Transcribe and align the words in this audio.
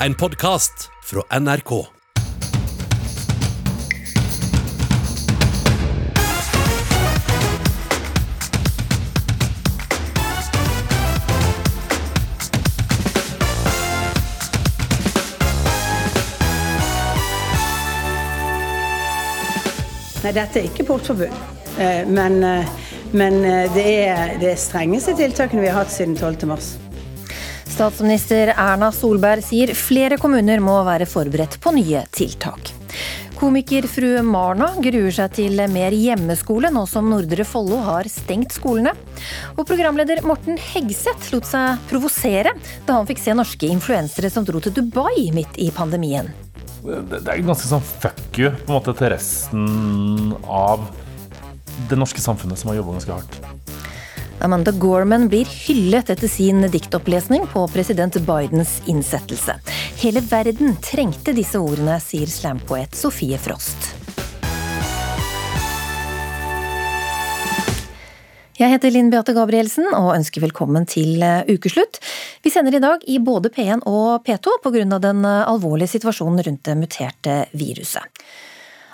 En 0.00 0.14
podkast 0.14 0.90
fra 1.02 1.38
NRK. 1.38 1.70
Nei, 20.22 20.32
dette 20.32 20.60
er 20.60 20.64
ikke 20.64 20.84
portforbud. 20.84 21.24
Eh, 21.78 22.06
Men, 22.06 22.44
eh, 22.44 22.66
men 23.12 23.44
eh, 23.44 23.74
det 23.74 23.86
er 24.08 24.36
det 24.40 24.58
strengeste 24.58 25.16
tiltakene 25.16 25.64
vi 25.64 25.72
har 25.72 25.84
hatt 25.84 25.94
siden 25.94 26.16
12. 26.16 26.85
Statsminister 27.76 28.54
Erna 28.56 28.86
Solberg 28.88 29.42
sier 29.44 29.68
flere 29.76 30.16
kommuner 30.16 30.62
må 30.64 30.78
være 30.86 31.04
forberedt 31.04 31.58
på 31.60 31.74
nye 31.76 32.06
tiltak. 32.08 32.70
Komikerfrue 33.36 34.22
Marna 34.24 34.70
gruer 34.80 35.12
seg 35.12 35.34
til 35.36 35.60
mer 35.68 35.92
hjemmeskole 35.92 36.70
nå 36.72 36.86
som 36.88 37.10
Nordre 37.12 37.44
Follo 37.44 37.82
har 37.84 38.08
stengt 38.08 38.56
skolene. 38.56 38.94
Og 39.58 39.68
programleder 39.68 40.22
Morten 40.24 40.56
Hegseth 40.56 41.28
lot 41.34 41.44
seg 41.50 41.84
provosere 41.90 42.54
da 42.88 42.96
han 42.96 43.10
fikk 43.10 43.20
se 43.20 43.36
norske 43.36 43.68
influensere 43.68 44.32
som 44.32 44.48
dro 44.48 44.64
til 44.64 44.72
Dubai 44.78 45.28
midt 45.36 45.60
i 45.60 45.68
pandemien. 45.68 46.32
det 46.80 47.20
er 47.28 47.44
ganske 47.44 47.68
sånn 47.68 47.84
fuck 47.84 48.40
you 48.40 48.54
på 48.56 48.70
en 48.70 48.78
måte 48.78 48.96
til 48.96 49.12
resten 49.12 50.32
av 50.48 50.88
det 51.92 52.00
norske 52.00 52.24
samfunnet 52.24 52.56
som 52.56 52.72
har 52.72 52.80
jobba 52.80 52.96
ganske 52.96 53.20
hardt. 53.20 53.55
Amanda 54.40 54.70
Gorman 54.70 55.28
blir 55.28 55.46
hyllet 55.48 56.10
etter 56.10 56.28
sin 56.28 56.66
diktopplesning 56.70 57.46
på 57.52 57.66
president 57.72 58.16
Bidens 58.26 58.82
innsettelse. 58.86 59.56
Hele 60.02 60.20
verden 60.20 60.76
trengte 60.84 61.32
disse 61.36 61.58
ordene, 61.58 61.96
sier 62.00 62.28
slampoet 62.28 62.94
Sofie 62.94 63.38
Frost. 63.40 63.94
Jeg 68.56 68.72
heter 68.72 68.92
Linn 68.92 69.10
Beate 69.12 69.34
Gabrielsen 69.36 69.84
og 69.92 70.14
ønsker 70.14 70.40
velkommen 70.40 70.86
til 70.88 71.20
eh, 71.20 71.44
ukeslutt. 71.44 71.98
Vi 72.40 72.52
sender 72.52 72.78
i 72.78 72.80
dag 72.80 73.02
i 73.04 73.18
både 73.20 73.50
P1 73.52 73.82
og 73.84 74.24
P2 74.24 74.54
pga. 74.64 74.96
den 74.96 75.24
eh, 75.28 75.42
alvorlige 75.44 75.92
situasjonen 75.92 76.40
rundt 76.46 76.64
det 76.64 76.76
muterte 76.80 77.34
viruset. 77.52 78.24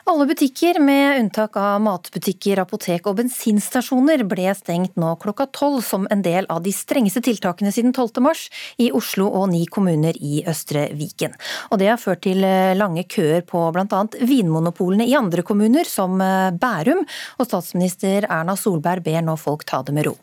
Alle 0.05 0.27
butikker, 0.27 0.81
med 0.81 1.21
unntak 1.21 1.57
av 1.57 1.77
matbutikker, 1.81 2.59
apotek 2.59 3.05
og 3.07 3.21
bensinstasjoner, 3.21 4.25
ble 4.27 4.51
stengt 4.59 4.97
nå 4.99 5.13
klokka 5.23 5.47
tolv 5.55 5.85
som 5.87 6.09
en 6.11 6.25
del 6.25 6.49
av 6.51 6.65
de 6.65 6.73
strengeste 6.75 7.23
tiltakene 7.23 7.71
siden 7.71 7.95
12. 7.95 8.19
mars 8.25 8.49
i 8.83 8.89
Oslo 8.99 9.29
og 9.31 9.47
ni 9.53 9.63
kommuner 9.71 10.19
i 10.19 10.43
Østre 10.51 10.89
Viken. 10.99 11.39
Og 11.71 11.79
det 11.79 11.93
har 11.93 12.03
ført 12.03 12.25
til 12.27 12.43
eh, 12.43 12.75
lange 12.75 13.07
køer 13.07 13.47
på 13.47 13.63
bl.a. 13.77 14.03
vinmonopolene 14.27 15.07
i 15.07 15.15
andre 15.15 15.47
kommuner, 15.47 15.87
som 15.87 16.19
eh, 16.19 16.51
Bærum, 16.51 17.07
og 17.39 17.47
statsminister 17.47 18.27
Erna 18.27 18.59
Solberg 18.59 19.07
ber 19.07 19.23
nå 19.23 19.39
folk 19.39 19.63
ta 19.71 19.85
det 19.87 19.95
med 19.95 20.11
ro. 20.11 20.19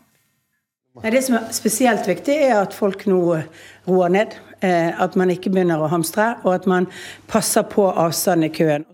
Det 1.08 1.23
som 1.23 1.39
er 1.39 1.49
spesielt 1.55 2.03
viktig, 2.03 2.36
er 2.52 2.59
at 2.59 2.75
folk 2.75 3.08
nå 3.08 3.23
roer 3.88 4.11
ned. 4.11 4.36
eh, 4.59 4.91
At 4.91 5.16
man 5.16 5.31
ikke 5.31 5.55
begynner 5.55 5.80
å 5.80 5.88
hamstre, 5.88 6.33
og 6.43 6.59
at 6.59 6.67
man 6.67 6.91
passer 7.31 7.64
på 7.64 7.88
avstanden 7.95 8.52
i 8.52 8.55
køen. 8.59 8.89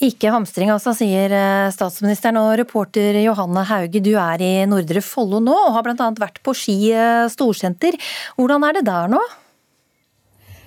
Ikke 0.00 0.30
hamstring 0.32 0.70
altså, 0.72 0.94
sier 0.96 1.32
eh, 1.36 1.68
statsministeren. 1.74 2.40
Og 2.40 2.54
reporter 2.62 3.18
Johanne 3.20 3.66
Hauge, 3.68 4.00
du 4.00 4.14
er 4.16 4.40
i 4.40 4.54
Nordre 4.68 5.02
Follo 5.04 5.42
nå, 5.44 5.52
og 5.52 5.76
har 5.76 5.84
bl.a. 5.84 6.08
vært 6.16 6.40
på 6.44 6.56
Ski 6.56 6.78
eh, 6.96 7.28
storsenter. 7.28 7.98
Hvordan 8.40 8.64
er 8.64 8.78
det 8.78 8.86
der 8.88 9.12
nå? 9.12 9.20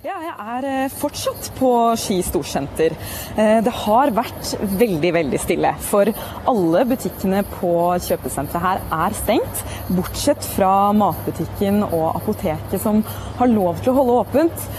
Ja, 0.04 0.20
jeg 0.20 0.34
er 0.36 0.68
eh, 0.70 0.94
fortsatt 0.94 1.50
på 1.58 1.72
Ski 1.98 2.20
storsenter. 2.28 2.94
Det 3.34 3.74
har 3.80 4.14
vært 4.14 4.52
veldig, 4.78 5.14
veldig 5.16 5.40
stille. 5.42 5.72
For 5.82 6.12
alle 6.52 6.84
butikkene 6.92 7.42
på 7.56 7.74
kjøpesenteret 8.06 8.68
her 8.68 8.84
er 9.00 9.18
stengt. 9.18 9.66
Bortsett 9.90 10.46
fra 10.54 10.92
matbutikken 10.94 11.82
og 11.88 12.20
apoteket 12.20 12.78
som 12.86 13.02
har 13.42 13.50
lov 13.50 13.82
til 13.82 13.96
å 13.96 13.98
holde 13.98 14.22
åpent. 14.28 14.70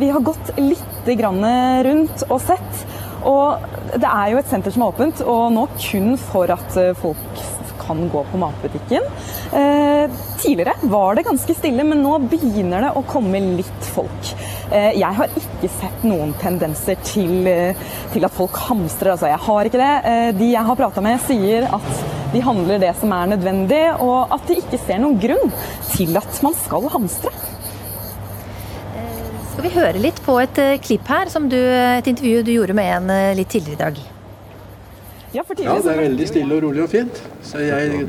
Vi 0.00 0.08
har 0.08 0.24
gått 0.24 0.54
litt 0.56 1.12
rundt 1.20 2.24
og 2.30 2.40
sett. 2.48 2.84
Og 3.28 3.79
det 3.98 4.10
er 4.10 4.32
jo 4.32 4.40
et 4.40 4.50
senter 4.50 4.74
som 4.74 4.84
er 4.84 4.92
åpent, 4.92 5.22
og 5.26 5.48
nå 5.54 5.66
kun 5.80 6.14
for 6.20 6.52
at 6.54 6.76
eh, 6.80 6.92
folk 6.98 7.42
kan 7.80 8.04
gå 8.12 8.20
på 8.30 8.38
matbutikken. 8.38 9.06
Eh, 9.56 10.18
tidligere 10.38 10.76
var 10.92 11.16
det 11.18 11.24
ganske 11.26 11.56
stille, 11.56 11.84
men 11.86 12.02
nå 12.04 12.18
begynner 12.30 12.86
det 12.86 12.92
å 12.94 13.02
komme 13.08 13.40
litt 13.58 13.88
folk. 13.94 14.32
Eh, 14.70 14.92
jeg 15.00 15.18
har 15.18 15.34
ikke 15.40 15.72
sett 15.80 16.04
noen 16.06 16.34
tendenser 16.38 17.00
til, 17.02 17.48
til 18.12 18.28
at 18.28 18.36
folk 18.36 18.60
hamstrer. 18.68 19.16
Altså, 19.16 19.30
jeg 19.32 19.42
har 19.48 19.70
ikke 19.70 19.82
det. 19.82 20.34
De 20.38 20.52
jeg 20.52 20.66
har 20.70 20.78
prata 20.78 21.02
med, 21.04 21.18
sier 21.26 21.66
at 21.70 22.04
de 22.30 22.44
handler 22.46 22.78
det 22.78 22.92
som 23.00 23.10
er 23.16 23.32
nødvendig, 23.32 23.82
og 24.04 24.36
at 24.36 24.46
de 24.46 24.60
ikke 24.62 24.78
ser 24.84 25.02
noen 25.02 25.18
grunn 25.18 25.50
til 25.90 26.14
at 26.20 26.44
man 26.46 26.54
skal 26.62 26.86
hamstre. 26.94 27.32
Skal 29.60 29.74
vi 29.74 29.76
høre 29.76 30.00
litt 30.00 30.20
på 30.24 30.34
et 30.40 30.56
eh, 30.56 30.78
klipp 30.80 31.08
her, 31.12 31.28
som 31.28 31.44
du, 31.52 31.58
et 31.60 32.06
intervju 32.08 32.38
du 32.46 32.50
gjorde 32.54 32.72
med 32.72 32.86
en 32.94 33.10
eh, 33.12 33.34
litt 33.36 33.50
tidligere 33.52 33.74
i 33.74 33.80
dag? 33.80 33.96
Ja, 35.34 35.42
for 35.44 35.58
Ja, 35.60 35.74
det 35.76 35.90
er 35.92 35.98
veldig 36.00 36.28
stille 36.30 36.54
og 36.56 36.62
rolig 36.64 36.80
og 36.80 36.86
fint. 36.88 37.18
Så 37.44 37.60
jeg 37.60 38.06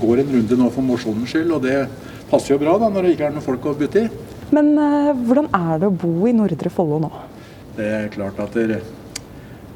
går 0.00 0.22
en 0.22 0.30
runde 0.38 0.56
nå 0.56 0.68
for 0.72 0.86
mosjonens 0.86 1.34
skyld, 1.34 1.50
og 1.52 1.66
det 1.66 1.74
passer 2.30 2.54
jo 2.54 2.56
bra 2.62 2.78
da 2.80 2.88
når 2.88 3.04
det 3.04 3.10
ikke 3.12 3.26
er 3.26 3.34
noen 3.34 3.44
folk 3.44 3.68
å 3.68 3.74
bytte 3.76 4.06
i. 4.06 4.22
Men 4.56 4.70
eh, 4.72 5.10
hvordan 5.26 5.50
er 5.58 5.82
det 5.82 5.90
å 5.90 5.96
bo 6.00 6.12
i 6.30 6.32
Nordre 6.32 6.72
Follo 6.72 7.00
nå? 7.04 7.10
Det 7.76 7.90
er 7.98 8.08
klart 8.14 8.40
at 8.46 8.56
det, 8.56 8.78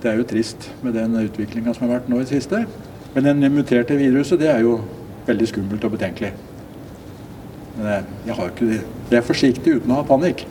det 0.00 0.08
er 0.08 0.16
jo 0.22 0.24
trist 0.30 0.70
med 0.80 0.96
den 0.96 1.18
utviklinga 1.20 1.74
som 1.76 1.84
har 1.84 1.98
vært 1.98 2.08
nå 2.08 2.22
i 2.22 2.24
det 2.24 2.38
siste. 2.38 2.62
Men 3.12 3.28
den 3.28 3.44
muterte 3.58 3.98
viruset, 4.00 4.40
det 4.40 4.48
er 4.54 4.64
jo 4.64 4.78
veldig 5.28 5.50
skummelt 5.52 5.84
og 5.84 5.92
betenkelig. 5.98 6.32
Men 7.76 7.92
jeg, 7.92 8.08
jeg 8.30 8.38
har 8.40 8.56
ikke 8.56 8.70
det. 8.72 8.80
Jeg 9.12 9.20
er 9.20 9.28
forsiktig 9.28 9.76
uten 9.82 9.92
å 9.92 10.00
ha 10.00 10.08
panikk. 10.08 10.46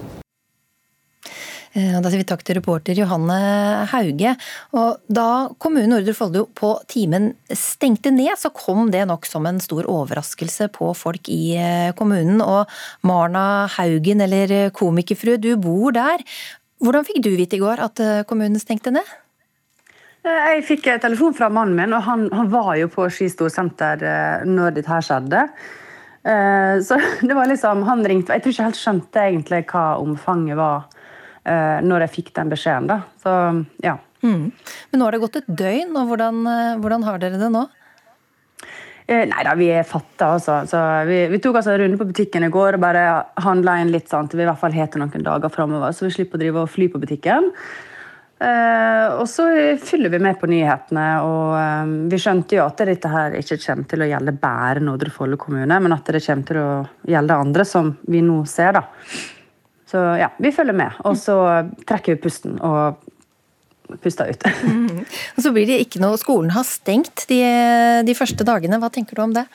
Eh, 1.79 2.00
Da 2.01 2.09
sier 2.09 2.22
vi 2.22 2.28
takk 2.28 2.44
til 2.45 2.57
reporter 2.59 2.97
Johanne 2.97 3.38
Hauge. 3.91 4.34
Og 4.75 5.00
da 5.07 5.50
kommunen 5.62 5.94
Nordre 5.94 6.16
Follo 6.17 6.45
på 6.56 6.73
timen 6.91 7.34
stengte 7.56 8.12
ned, 8.12 8.35
så 8.40 8.51
kom 8.53 8.90
det 8.91 9.06
nok 9.07 9.28
som 9.29 9.45
en 9.47 9.62
stor 9.63 9.88
overraskelse 9.90 10.69
på 10.75 10.91
folk 10.97 11.29
i 11.31 11.56
eh, 11.56 11.91
kommunen. 11.97 12.41
Og 12.44 12.69
Marna 13.07 13.67
Haugen, 13.78 14.23
eller 14.25 14.69
komikerfrue, 14.75 15.40
du 15.40 15.56
bor 15.62 15.95
der. 15.95 16.23
Hvordan 16.79 17.07
fikk 17.07 17.23
du 17.23 17.34
vite 17.35 17.59
i 17.59 17.63
går 17.63 17.84
at 17.84 18.03
eh, 18.03 18.23
kommunen 18.28 18.59
stengte 18.59 18.94
ned? 18.96 19.17
Jeg 20.29 20.66
fikk 20.67 20.90
telefon 21.00 21.34
fra 21.34 21.47
mannen 21.50 21.78
min, 21.78 21.94
og 21.96 22.03
han, 22.03 22.25
han 22.35 22.50
var 22.51 22.73
jo 22.75 22.90
på 22.91 23.06
Ski 23.13 23.29
storsenter 23.31 24.44
når 24.46 24.75
dette 24.75 24.97
skjedde. 25.07 25.46
Så 26.84 26.97
det 27.28 27.38
var 27.38 27.47
liksom, 27.47 27.85
han 27.88 28.03
ringte, 28.03 28.35
Jeg 28.35 28.44
tror 28.44 28.53
ikke 28.53 28.66
helt 28.67 28.81
skjønte 28.81 29.23
egentlig 29.23 29.61
hva 29.72 29.85
omfanget 30.03 30.59
var 30.59 30.90
når 31.46 32.04
jeg 32.04 32.12
fikk 32.18 32.34
den 32.36 32.50
beskjeden. 32.52 32.90
da. 32.90 33.02
Så 33.24 33.32
ja. 33.82 33.96
Mm. 34.24 34.52
Men 34.92 35.00
nå 35.00 35.08
har 35.08 35.16
det 35.16 35.24
gått 35.24 35.40
et 35.40 35.52
døgn, 35.62 35.94
og 35.96 36.10
hvordan, 36.12 36.40
eh, 36.52 36.80
hvordan 36.84 37.06
har 37.08 37.20
dere 37.22 37.40
det 37.40 37.52
nå? 37.54 37.66
Eh, 39.10 39.26
Nei 39.30 39.44
da, 39.48 39.56
vi 39.58 39.70
er 39.74 39.88
fatta, 39.88 40.34
altså. 40.36 40.60
Så 40.70 40.80
vi, 41.08 41.22
vi 41.32 41.40
tok 41.42 41.60
altså 41.62 41.74
en 41.74 41.84
runde 41.84 42.00
på 42.00 42.10
butikken 42.10 42.46
i 42.46 42.52
går 42.54 42.78
og 42.78 42.84
bare 42.84 43.06
handla 43.42 43.80
inn 43.82 43.94
litt 43.94 44.12
sånn 44.12 44.30
til 44.30 44.42
vi 44.42 44.46
i 44.46 44.50
hvert 44.50 44.62
fall 44.62 44.76
har 44.76 44.92
til 44.92 45.02
noen 45.02 45.26
dager 45.26 45.54
framover, 45.54 45.96
så 45.96 46.08
vi 46.08 46.18
slipper 46.18 46.38
å 46.38 46.44
drive 46.44 46.66
og 46.66 46.74
fly 46.74 46.90
på 46.92 47.02
butikken. 47.02 47.50
Eh, 48.40 49.08
og 49.20 49.26
så 49.28 49.48
fyller 49.84 50.12
vi 50.14 50.22
med 50.24 50.38
på 50.40 50.48
nyhetene, 50.52 51.08
og 51.24 51.56
eh, 51.60 51.96
vi 52.12 52.20
skjønte 52.22 52.60
jo 52.60 52.68
at 52.68 52.86
dette 52.92 53.12
her 53.12 53.40
ikke 53.40 53.60
kommer 53.64 53.90
til 53.90 54.04
å 54.04 54.12
gjelde 54.12 54.38
bare 54.40 54.84
Nordre 54.84 55.16
Follo 55.16 55.40
kommune, 55.40 55.80
men 55.80 55.96
at 55.96 56.12
det 56.12 56.24
kommer 56.28 56.52
til 56.52 56.62
å 56.62 56.72
gjelde 57.08 57.42
andre, 57.48 57.66
som 57.68 57.96
vi 58.12 58.24
nå 58.24 58.44
ser, 58.52 58.76
da. 58.78 58.88
Så 59.90 59.98
ja, 60.22 60.30
vi 60.38 60.52
følger 60.54 60.76
med. 60.78 61.00
Og 61.09 61.16
så 61.18 61.36
trekker 61.90 62.14
vi 62.16 62.22
pusten 62.28 62.59
og 62.62 63.00
puster 64.03 64.30
ut. 64.30 64.44
Og 65.36 65.41
så 65.41 65.50
blir 65.56 65.66
det 65.66 65.80
ikke 65.82 65.97
noe 66.03 66.18
Skolen 66.22 66.52
har 66.53 66.66
stengt 66.68 67.24
de, 67.32 67.40
de 68.06 68.14
første 68.18 68.46
dagene. 68.46 68.78
Hva 68.78 68.91
tenker 68.94 69.18
du 69.18 69.24
om 69.26 69.34
det? 69.34 69.47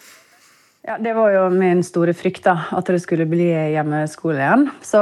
Ja, 0.85 0.97
Det 0.99 1.13
var 1.17 1.31
jo 1.33 1.45
min 1.55 1.85
store 1.87 2.13
frykt, 2.19 2.43
da, 2.49 2.57
at 2.75 2.91
det 2.91 2.99
skulle 3.05 3.29
bli 3.31 3.47
hjemmeskole 3.77 4.43
igjen. 4.43 4.67
Så 4.85 5.01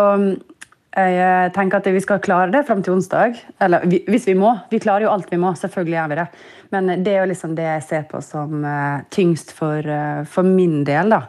jeg 0.93 1.53
tenker 1.57 1.81
at 1.81 1.89
vi 1.89 2.03
skal 2.05 2.21
klare 2.23 2.53
det 2.53 2.67
fram 2.69 2.83
til 2.85 2.93
onsdag. 2.99 3.39
Eller 3.65 3.87
vi- 3.89 4.05
hvis 4.13 4.27
vi 4.29 4.35
må. 4.37 4.53
Vi 4.71 4.79
klarer 4.85 5.07
jo 5.07 5.15
alt 5.15 5.31
vi 5.33 5.41
må, 5.41 5.55
selvfølgelig 5.57 5.97
gjør 5.97 6.09
vi 6.13 6.19
det. 6.21 6.27
Men 6.73 6.93
det 7.03 7.15
er 7.17 7.23
jo 7.25 7.31
liksom 7.33 7.55
det 7.57 7.65
jeg 7.71 7.83
ser 7.89 8.05
på 8.13 8.21
som 8.23 8.63
eh, 8.65 9.01
tyngst 9.11 9.51
for, 9.57 9.81
eh, 9.81 10.25
for 10.29 10.43
min 10.45 10.85
del. 10.85 11.09
da. 11.17 11.23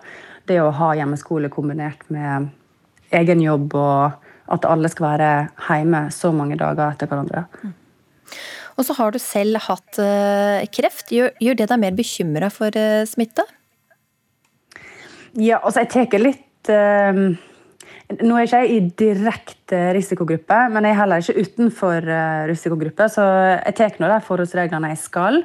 Det 0.46 0.60
å 0.60 0.74
ha 0.76 0.92
hjemmeskole 1.00 1.48
kombinert 1.50 2.04
med 2.12 2.50
egen 3.20 3.42
jobb, 3.44 3.76
og 3.78 4.54
at 4.54 4.68
alle 4.70 4.92
skal 4.92 5.08
være 5.14 5.32
hjemme 5.68 6.06
så 6.14 6.34
mange 6.36 6.58
dager 6.60 6.92
etter 6.92 7.10
hverandre. 7.10 7.46
Og 8.74 8.88
så 8.88 8.96
har 8.98 9.14
du 9.14 9.22
selv 9.22 9.62
hatt 9.68 10.00
eh, 10.02 10.66
kreft. 10.74 11.14
Gjør, 11.14 11.32
gjør 11.42 11.60
det 11.60 11.70
deg 11.70 11.82
mer 11.84 11.98
bekymra 11.98 12.50
for 12.54 12.74
eh, 12.80 13.06
smitte? 13.10 13.46
Ja, 15.38 15.60
altså 15.62 15.84
jeg 15.84 15.92
tar 15.94 16.22
litt 16.22 16.72
eh, 16.74 17.22
nå 18.22 18.36
er 18.38 18.46
ikke 18.46 18.60
jeg 18.62 18.74
i 18.74 18.82
direkte 19.00 19.80
risikogruppe, 19.96 20.58
men 20.74 20.86
jeg 20.86 20.94
er 20.94 21.00
heller 21.00 21.24
ikke 21.24 21.46
utenfor 21.46 22.10
uh, 22.10 22.44
risikogruppe, 22.50 23.08
så 23.10 23.24
jeg 23.56 23.78
tar 23.80 23.96
nå 24.02 24.10
de 24.12 24.20
forholdsreglene 24.28 24.92
jeg 24.92 25.02
skal. 25.02 25.40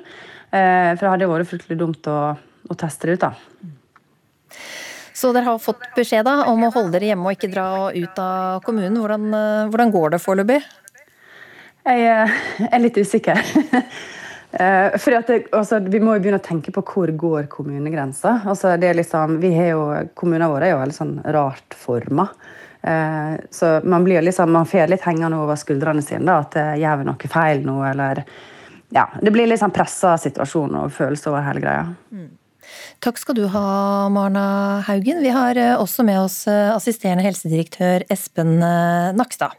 Uh, 0.50 0.92
for 0.98 1.04
det 1.06 1.12
hadde 1.14 1.30
vært 1.30 1.50
fryktelig 1.52 1.78
dumt 1.80 2.10
å, 2.10 2.18
å, 2.36 2.76
teste 2.78 3.08
det 3.08 3.18
ut, 3.18 3.28
da. 3.28 4.58
Så 5.18 5.32
dere 5.34 5.48
har 5.48 5.62
fått 5.62 5.82
beskjed 5.96 6.28
da, 6.28 6.44
om 6.50 6.62
å 6.62 6.70
holde 6.74 6.94
dere 6.94 7.10
hjemme 7.10 7.26
og 7.26 7.34
ikke 7.34 7.50
dra 7.50 7.68
ut 7.90 8.20
av 8.22 8.60
kommunen. 8.66 9.00
Hvordan, 9.02 9.26
uh, 9.34 9.70
hvordan 9.72 9.90
går 9.94 10.14
det 10.14 10.22
foreløpig? 10.22 10.60
Jeg 11.88 12.68
er 12.68 12.80
litt 12.84 13.02
usikker. 13.02 13.42
Eh, 14.50 14.94
det, 15.28 15.42
altså, 15.52 15.76
vi 15.78 15.98
må 16.00 16.14
jo 16.16 16.22
begynne 16.24 16.38
å 16.40 16.44
tenke 16.44 16.72
på 16.72 16.80
hvor 16.88 17.10
går 17.20 17.50
kommunegrensa. 17.52 18.38
Altså, 18.48 18.70
liksom, 18.80 19.34
kommunene 20.16 20.48
våre 20.48 20.70
er 20.70 20.72
jo 20.72 20.78
veldig 20.80 20.96
sånn 20.96 21.12
rart 21.36 21.76
forma. 21.76 22.24
Eh, 22.80 23.34
så 23.50 23.80
man 23.84 24.04
blir 24.04 24.22
liksom, 24.22 24.52
man 24.52 24.66
får 24.66 24.88
litt 24.88 25.04
hengende 25.04 25.36
over 25.36 25.58
skuldrene 25.58 26.02
sine 26.02 26.24
da, 26.24 26.38
at 26.46 26.56
eh, 26.56 26.76
gjør 26.80 27.00
vi 27.00 27.08
noe 27.10 27.30
feil 27.32 27.64
nå, 27.66 27.76
eller 27.90 28.22
ja, 28.94 29.04
Det 29.20 29.28
blir 29.34 29.44
litt 29.44 29.60
sånn 29.60 29.74
pressa 29.74 30.14
situasjon 30.16 30.78
og 30.80 30.92
følelse 30.96 31.28
over 31.28 31.44
hele 31.44 31.60
greia. 31.60 31.82
Mm. 32.08 32.28
Takk 33.04 33.20
skal 33.20 33.36
du 33.38 33.44
ha, 33.52 34.08
Marna 34.12 34.44
Haugen. 34.86 35.22
Vi 35.22 35.32
har 35.34 35.58
eh, 35.58 35.74
også 35.78 36.04
med 36.06 36.20
oss 36.20 36.42
eh, 36.50 36.70
assisterende 36.74 37.24
helsedirektør 37.26 38.04
Espen 38.10 38.56
eh, 38.64 39.10
Nakstad. 39.16 39.54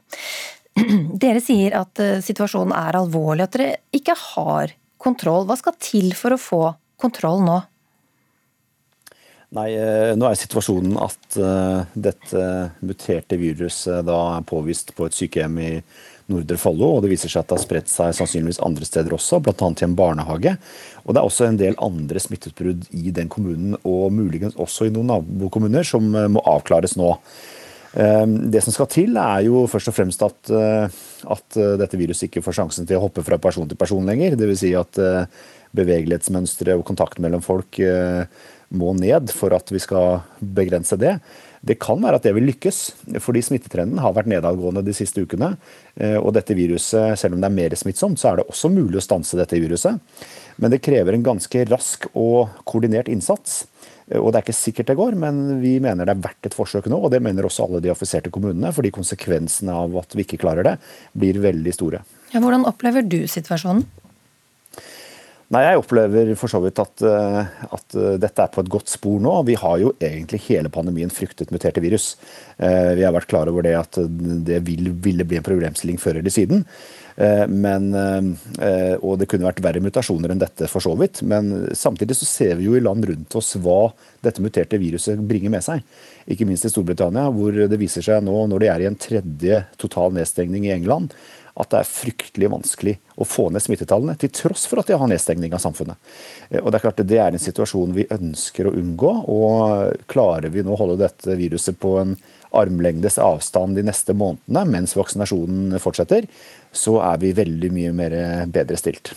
Dere 1.23 1.41
sier 1.43 1.75
at 1.79 1.99
situasjonen 2.23 2.75
er 2.75 2.99
alvorlig, 2.99 3.47
at 3.47 3.55
dere 3.57 3.71
ikke 3.95 4.15
har 4.15 4.75
kontroll. 5.01 5.47
Hva 5.49 5.57
skal 5.59 5.75
til 5.81 6.13
for 6.15 6.35
å 6.35 6.39
få 6.39 6.61
kontroll 6.99 7.43
nå? 7.43 7.57
Nei, 9.57 9.71
eh, 9.73 10.11
nå 10.13 10.27
er 10.29 10.37
situasjonen 10.37 10.93
at 11.01 11.37
uh, 11.41 11.81
dette 11.97 12.41
muterte 12.85 13.37
viruset 13.41 14.05
da 14.05 14.17
er 14.35 14.45
påvist 14.45 14.91
på 14.93 15.07
et 15.07 15.15
sykehjem 15.17 15.55
i 15.63 15.69
Nordre 16.29 16.57
Follo. 16.61 16.91
og 16.93 17.01
Det 17.01 17.09
viser 17.15 17.31
seg 17.33 17.41
at 17.41 17.49
det 17.49 17.57
har 17.57 17.63
spredt 17.63 17.89
seg 17.89 18.13
sannsynligvis 18.13 18.61
andre 18.61 18.85
steder 18.85 19.15
også, 19.17 19.39
bl.a. 19.41 19.55
i 19.57 19.87
en 19.87 19.95
barnehage. 19.97 20.53
Og 21.01 21.15
Det 21.15 21.21
er 21.21 21.29
også 21.31 21.47
en 21.47 21.57
del 21.57 21.79
andre 21.81 22.21
smitteutbrudd 22.21 22.85
i 22.93 23.09
den 23.15 23.31
kommunen, 23.33 23.73
og 23.81 24.13
muligens 24.13 24.53
også 24.53 24.85
i 24.85 24.93
noen 24.93 25.09
nabokommuner, 25.15 25.87
som 25.87 26.05
må 26.13 26.45
avklares 26.45 26.93
nå. 26.99 27.15
Uh, 27.97 28.29
det 28.53 28.61
som 28.61 28.75
skal 28.75 28.91
til, 28.93 29.17
er 29.17 29.47
jo 29.47 29.65
først 29.71 29.89
og 29.89 29.97
fremst 29.97 30.27
at, 30.29 30.53
at 30.53 31.59
dette 31.81 31.97
viruset 31.97 32.29
ikke 32.29 32.45
får 32.45 32.59
sjansen 32.59 32.85
til 32.85 33.01
å 33.01 33.07
hoppe 33.07 33.25
fra 33.25 33.41
person 33.41 33.65
til 33.65 33.81
person 33.81 34.05
lenger. 34.05 34.37
Dvs. 34.37 34.61
Si 34.61 34.75
at 34.77 35.01
bevegelighetsmønstre 35.73 36.77
og 36.77 36.85
kontakten 36.85 37.25
mellom 37.25 37.41
folk 37.45 37.81
må 38.75 38.93
ned 38.97 39.31
for 39.33 39.53
at 39.55 39.71
vi 39.73 39.81
skal 39.81 40.21
begrense 40.39 40.97
det. 40.99 41.17
Det 41.65 41.75
kan 41.81 41.99
være 41.99 42.19
at 42.19 42.25
det 42.25 42.31
vil 42.37 42.47
lykkes, 42.47 42.77
fordi 43.19 43.41
smittetrenden 43.43 43.99
har 43.99 44.13
vært 44.15 44.29
nedadgående 44.31 44.83
de 44.85 44.95
siste 44.95 45.25
ukene. 45.25 45.51
Eh, 45.99 46.15
og 46.15 46.31
dette 46.37 46.55
viruset, 46.55 47.17
selv 47.19 47.35
om 47.35 47.41
det 47.41 47.49
er 47.49 47.57
mer 47.57 47.75
smittsomt, 47.75 48.19
så 48.21 48.31
er 48.31 48.39
det 48.39 48.47
også 48.47 48.71
mulig 48.71 49.01
å 49.01 49.03
stanse 49.03 49.39
dette 49.39 49.59
viruset. 49.59 49.99
Men 50.59 50.71
det 50.71 50.81
krever 50.85 51.15
en 51.15 51.25
ganske 51.25 51.65
rask 51.67 52.07
og 52.13 52.63
koordinert 52.69 53.11
innsats. 53.11 53.65
Eh, 54.07 54.19
og 54.19 54.31
Det 54.31 54.39
er 54.39 54.47
ikke 54.47 54.59
sikkert 54.61 54.93
det 54.93 54.99
går, 55.01 55.19
men 55.19 55.59
vi 55.63 55.75
mener 55.83 56.07
det 56.07 56.15
er 56.15 56.27
verdt 56.29 56.51
et 56.51 56.55
forsøk 56.55 56.87
nå. 56.87 57.01
Og 57.03 57.11
det 57.11 57.21
mener 57.25 57.47
også 57.47 57.67
alle 57.67 57.83
de 57.83 57.91
affiserte 57.91 58.31
kommunene, 58.31 58.71
fordi 58.75 58.93
konsekvensene 58.95 59.75
av 59.75 59.99
at 59.99 60.15
vi 60.15 60.23
ikke 60.23 60.39
klarer 60.45 60.63
det, 60.63 60.77
blir 61.11 61.41
veldig 61.43 61.75
store. 61.75 62.05
Ja, 62.31 62.39
hvordan 62.39 62.67
opplever 62.69 63.03
du 63.03 63.25
situasjonen? 63.27 63.83
Nei, 65.49 65.63
Jeg 65.65 65.79
opplever 65.81 66.29
for 66.37 66.51
så 66.51 66.59
vidt 66.61 66.77
at, 66.77 67.01
eh, 67.01 67.39
at, 67.73 67.95
eh, 67.97 68.17
dette 68.21 68.43
er 68.43 68.51
på 68.53 68.61
et 68.61 68.69
godt 68.69 68.91
spor 68.91 69.17
nå. 69.17 69.33
Vi 69.47 69.55
har 69.57 69.79
jo 69.81 69.95
egentlig 69.97 70.43
hele 70.45 70.69
pandemien 70.69 71.09
fryktet 71.09 71.49
muterte 71.49 71.81
virus. 71.81 72.17
Eh, 72.59 72.93
vi 72.93 73.01
har 73.01 73.11
vært 73.11 73.25
klar 73.31 73.49
over 73.49 73.63
det 73.65 73.73
at 73.73 73.97
det 73.97 74.61
vil, 74.63 74.91
ville 74.93 75.25
bli 75.25 75.37
en 75.37 75.43
problemstilling 75.43 75.97
før 75.97 76.19
eller 76.19 76.29
siden. 76.29 76.65
Men, 77.19 77.91
og 79.03 79.17
det 79.19 79.27
kunne 79.27 79.43
vært 79.43 79.59
verre 79.59 79.81
mutasjoner 79.83 80.31
enn 80.31 80.39
dette, 80.39 80.69
for 80.71 80.79
så 80.79 80.93
vidt. 80.95 81.19
Men 81.21 81.67
samtidig 81.75 82.15
så 82.15 82.23
ser 82.23 82.55
vi 82.55 82.69
jo 82.69 82.77
i 82.77 82.79
land 82.79 83.03
rundt 83.03 83.35
oss 83.35 83.57
hva 83.59 83.91
dette 84.23 84.39
muterte 84.39 84.79
viruset 84.79 85.19
bringer 85.27 85.51
med 85.51 85.65
seg. 85.65 85.83
Ikke 86.31 86.47
minst 86.47 86.63
i 86.63 86.71
Storbritannia, 86.71 87.27
hvor 87.35 87.51
det 87.51 87.81
viser 87.81 88.05
seg 88.05 88.23
nå, 88.23 88.37
når 88.47 88.63
de 88.63 88.71
er 88.71 88.85
i 88.85 88.87
en 88.87 88.95
tredje 88.95 89.65
total 89.75 90.15
nedstengning 90.15 90.69
i 90.69 90.71
England, 90.77 91.11
at 91.59 91.71
det 91.73 91.81
er 91.81 91.91
fryktelig 91.91 92.49
vanskelig 92.53 92.95
å 93.19 93.27
få 93.27 93.49
ned 93.51 93.63
smittetallene, 93.63 94.15
til 94.19 94.31
tross 94.35 94.63
for 94.69 94.81
at 94.81 94.89
de 94.89 94.97
har 94.99 95.11
nedstengning 95.11 95.53
av 95.55 95.63
samfunnet. 95.63 95.99
Eh, 96.49 96.61
og 96.63 96.71
Det 96.71 96.79
er 96.79 96.85
klart 96.87 97.03
det 97.03 97.19
er 97.19 97.35
en 97.35 97.45
situasjon 97.45 97.95
vi 97.97 98.07
ønsker 98.15 98.69
å 98.69 98.75
unngå. 98.79 99.13
og 99.27 100.05
Klarer 100.11 100.49
vi 100.53 100.63
nå 100.63 100.73
å 100.75 100.79
holde 100.79 101.01
dette 101.03 101.35
viruset 101.39 101.79
på 101.79 101.97
en 102.01 102.15
armlengdes 102.55 103.19
avstand 103.21 103.77
de 103.77 103.83
neste 103.85 104.15
månedene 104.17 104.63
mens 104.65 104.95
vaksinasjonen 104.97 105.77
fortsetter, 105.81 106.25
så 106.73 106.97
er 107.05 107.21
vi 107.21 107.35
veldig 107.37 107.69
mye 107.75 107.93
mer 107.93 108.15
bedre 108.49 108.77
stilt. 108.79 109.13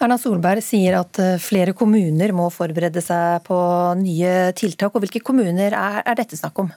Erna 0.00 0.16
Solberg 0.16 0.64
sier 0.64 0.96
at 0.96 1.18
eh, 1.20 1.36
flere 1.42 1.74
kommuner 1.76 2.32
må 2.32 2.48
forberede 2.54 3.02
seg 3.04 3.44
på 3.44 3.58
nye 4.00 4.54
tiltak. 4.56 4.94
og 4.94 5.04
Hvilke 5.04 5.20
kommuner 5.20 5.76
er, 5.76 6.00
er 6.00 6.16
dette 6.16 6.38
snakk 6.40 6.64
om? 6.64 6.70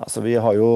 Altså, 0.00 0.22
vi 0.24 0.32
har 0.40 0.54
jo 0.56 0.68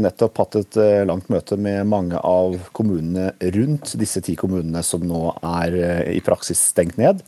nettopp 0.00 0.38
hatt 0.40 0.56
et 0.56 0.76
eh, 0.80 1.02
langt 1.04 1.28
møte 1.28 1.58
med 1.60 1.84
mange 1.90 2.16
av 2.16 2.54
kommunene 2.76 3.28
rundt 3.52 3.92
disse 4.00 4.22
ti 4.24 4.36
kommunene 4.40 4.80
som 4.86 5.04
nå 5.04 5.26
er 5.36 5.76
eh, 5.76 6.06
i 6.16 6.22
praksis 6.24 6.62
stengt 6.70 6.96
ned. 7.00 7.20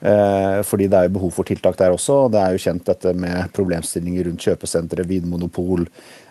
Eh, 0.00 0.58
fordi 0.64 0.90
det 0.92 0.98
er 0.98 1.08
jo 1.08 1.14
behov 1.14 1.32
for 1.38 1.48
tiltak 1.48 1.78
der 1.80 1.96
også. 1.96 2.26
Det 2.32 2.42
er 2.42 2.52
jo 2.52 2.60
kjent 2.66 2.84
dette 2.90 3.14
med 3.16 3.48
problemstillinger 3.56 4.28
rundt 4.28 4.44
kjøpesentre, 4.44 5.08
vinmonopol, 5.08 5.86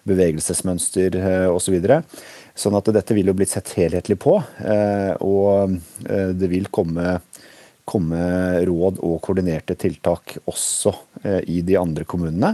bevegelsesmønster 0.10 1.18
osv. 1.50 1.80
Så 2.54 2.68
sånn 2.68 2.78
at 2.78 2.94
dette 2.94 3.18
vil 3.18 3.32
jo 3.32 3.38
blitt 3.42 3.56
sett 3.56 3.74
helhetlig 3.78 4.20
på. 4.22 4.36
Og 5.26 5.76
det 6.06 6.50
vil 6.50 6.70
komme, 6.74 7.20
komme 7.90 8.22
råd 8.70 9.02
og 9.06 9.18
koordinerte 9.26 9.76
tiltak 9.80 10.38
også 10.46 10.94
i 11.50 11.60
de 11.66 11.76
andre 11.80 12.06
kommunene. 12.08 12.54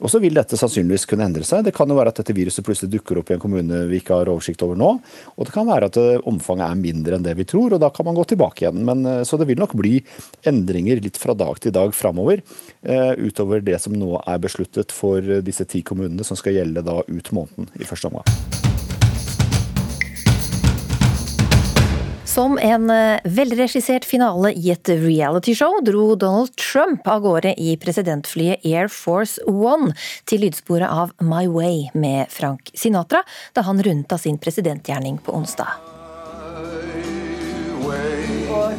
Og 0.00 0.08
så 0.08 0.20
vil 0.22 0.36
dette 0.36 0.56
sannsynligvis 0.56 1.04
kunne 1.08 1.26
endre 1.28 1.44
seg. 1.46 1.64
Det 1.66 1.74
kan 1.76 1.88
jo 1.90 1.96
være 1.98 2.12
at 2.12 2.20
dette 2.22 2.34
viruset 2.36 2.64
plutselig 2.64 2.92
dukker 2.94 3.20
opp 3.20 3.30
i 3.30 3.36
en 3.36 3.42
kommune 3.42 3.82
vi 3.90 4.00
ikke 4.00 4.16
har 4.16 4.30
oversikt 4.32 4.64
over 4.64 4.78
nå. 4.80 4.94
Og 5.36 5.48
det 5.48 5.54
kan 5.54 5.68
være 5.68 5.90
at 5.90 5.98
eh, 6.00 6.22
omfanget 6.28 6.66
er 6.66 6.80
mindre 6.80 7.18
enn 7.18 7.26
det 7.26 7.36
vi 7.38 7.46
tror, 7.48 7.76
og 7.76 7.82
da 7.82 7.92
kan 7.94 8.08
man 8.08 8.16
gå 8.16 8.24
tilbake 8.32 8.64
igjen. 8.64 8.80
Men, 8.88 9.04
eh, 9.04 9.22
så 9.28 9.38
det 9.40 9.50
vil 9.50 9.60
nok 9.60 9.76
bli 9.78 9.98
endringer 10.48 11.02
litt 11.04 11.20
fra 11.20 11.36
dag 11.36 11.60
til 11.60 11.74
dag 11.76 11.92
framover, 11.96 12.40
utover 13.20 13.60
det 13.64 13.76
som 13.82 13.94
nå 13.96 14.14
er 14.24 14.40
besluttet 14.40 14.94
for 14.94 15.24
disse 15.44 15.66
ti 15.68 15.82
kommunene 15.86 16.24
som 16.26 16.38
skal 16.38 16.56
gjelde 16.56 16.86
da 16.86 17.00
ut 17.04 17.32
måneden 17.36 17.68
i 17.76 17.88
første 17.88 18.08
omgang. 18.08 18.69
Som 22.40 22.58
en 22.58 22.90
eh, 22.90 23.20
velregissert 23.24 24.06
finale 24.08 24.54
i 24.56 24.70
et 24.72 24.88
realityshow 24.88 25.74
dro 25.84 26.14
Donald 26.16 26.54
Trump 26.56 27.04
av 27.04 27.20
gårde 27.26 27.52
i 27.60 27.74
presidentflyet 27.82 28.64
Air 28.64 28.88
Force 28.88 29.44
One 29.44 29.92
til 30.24 30.46
lydsporet 30.46 30.88
av 30.88 31.12
My 31.20 31.44
Way 31.52 31.90
med 31.92 32.32
Frank 32.32 32.72
Sinatra 32.72 33.20
da 33.52 33.68
han 33.68 33.84
runda 33.84 34.16
sin 34.16 34.40
presidentgjerning 34.40 35.20
på 35.20 35.36
onsdag. 35.36 35.89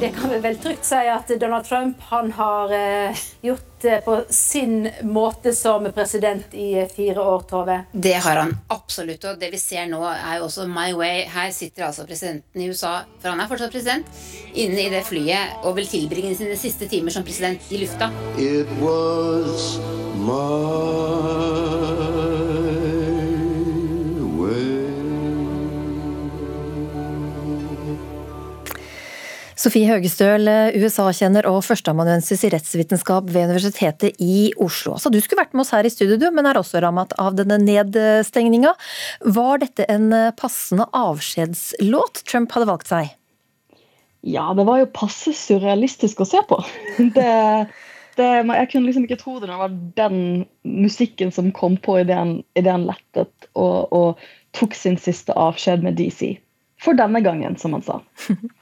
Det 0.01 0.10
kan 0.10 0.29
vi 0.29 0.39
vel 0.39 0.58
trygt 0.58 0.86
si 0.86 0.96
at 0.96 1.27
Donald 1.39 1.65
Trump 1.65 1.98
han 2.10 2.31
har 2.31 2.72
eh, 2.74 3.17
gjort 3.41 3.81
det 3.81 4.01
på 4.05 4.24
sin 4.29 4.89
måte 5.01 5.53
som 5.53 5.91
president 5.93 6.53
i 6.53 6.88
fire 6.96 7.22
år, 7.22 7.41
Tove. 7.41 7.84
Det 7.91 8.13
har 8.13 8.36
han 8.36 8.58
absolutt. 8.67 9.27
Og 9.29 9.38
det 9.39 9.51
vi 9.53 9.60
ser 9.62 9.86
nå, 9.93 10.01
er 10.10 10.39
jo 10.39 10.48
også 10.48 10.65
My 10.65 10.89
Way. 10.98 11.27
Her 11.29 11.53
sitter 11.53 11.86
altså 11.86 12.08
presidenten 12.10 12.65
i 12.65 12.72
USA, 12.74 12.96
for 13.22 13.29
han 13.29 13.46
er 13.46 13.53
fortsatt 13.53 13.77
president, 13.77 14.10
inne 14.58 14.88
i 14.88 14.89
det 14.89 15.05
flyet 15.05 15.62
og 15.62 15.77
vil 15.77 15.93
tilbringe 15.93 16.34
sine 16.34 16.58
siste 16.58 16.89
timer 16.89 17.13
som 17.13 17.27
president 17.27 17.70
i 17.70 17.86
lufta. 17.86 18.10
It 18.41 18.74
was 18.81 19.77
my 20.17 22.40
Sofie 29.62 29.86
Høgestøl, 29.86 30.48
USA-kjenner 30.82 31.46
og 31.46 31.60
førsteamanuensis 31.68 32.41
i 32.48 32.50
rettsvitenskap 32.50 33.27
ved 33.30 33.51
Universitetet 33.51 34.18
i 34.18 34.50
Oslo. 34.58 34.96
Så 34.98 35.12
du 35.13 35.20
skulle 35.22 35.44
vært 35.44 35.53
med 35.53 35.62
oss 35.62 35.74
her 35.75 35.86
i 35.86 35.91
studio, 35.94 36.32
men 36.34 36.48
er 36.50 36.58
også 36.58 36.82
rammet 36.82 37.13
av 37.22 37.36
denne 37.38 37.60
nedstengninga. 37.62 38.72
Var 39.38 39.62
dette 39.62 39.86
en 39.91 40.08
passende 40.39 40.88
avskjedslåt 40.98 42.24
Trump 42.25 42.56
hadde 42.58 42.70
valgt 42.72 42.89
seg? 42.89 43.12
Ja, 44.25 44.48
det 44.58 44.65
var 44.65 44.82
jo 44.82 44.89
passe 44.98 45.34
surrealistisk 45.38 46.24
å 46.24 46.30
se 46.32 46.41
på. 46.50 46.58
Det, 47.18 47.30
det, 48.18 48.30
jeg 48.44 48.70
kunne 48.72 48.88
liksom 48.89 49.06
ikke 49.06 49.20
tro 49.22 49.36
det 49.39 49.48
når 49.48 49.53
det 49.53 49.62
var 49.62 49.75
den 50.01 50.18
musikken 50.65 51.30
som 51.34 51.53
kom 51.56 51.77
på 51.80 52.00
idet 52.01 52.18
han 52.18 52.88
lettet 52.88 53.48
og, 53.53 53.94
og 53.94 54.25
tok 54.58 54.74
sin 54.77 54.98
siste 55.01 55.38
avskjed 55.38 55.86
med 55.86 55.96
DC. 56.01 56.34
For 56.82 56.98
denne 56.98 57.22
gangen, 57.22 57.56
som 57.62 57.77
han 57.77 57.86
sa. 57.86 58.01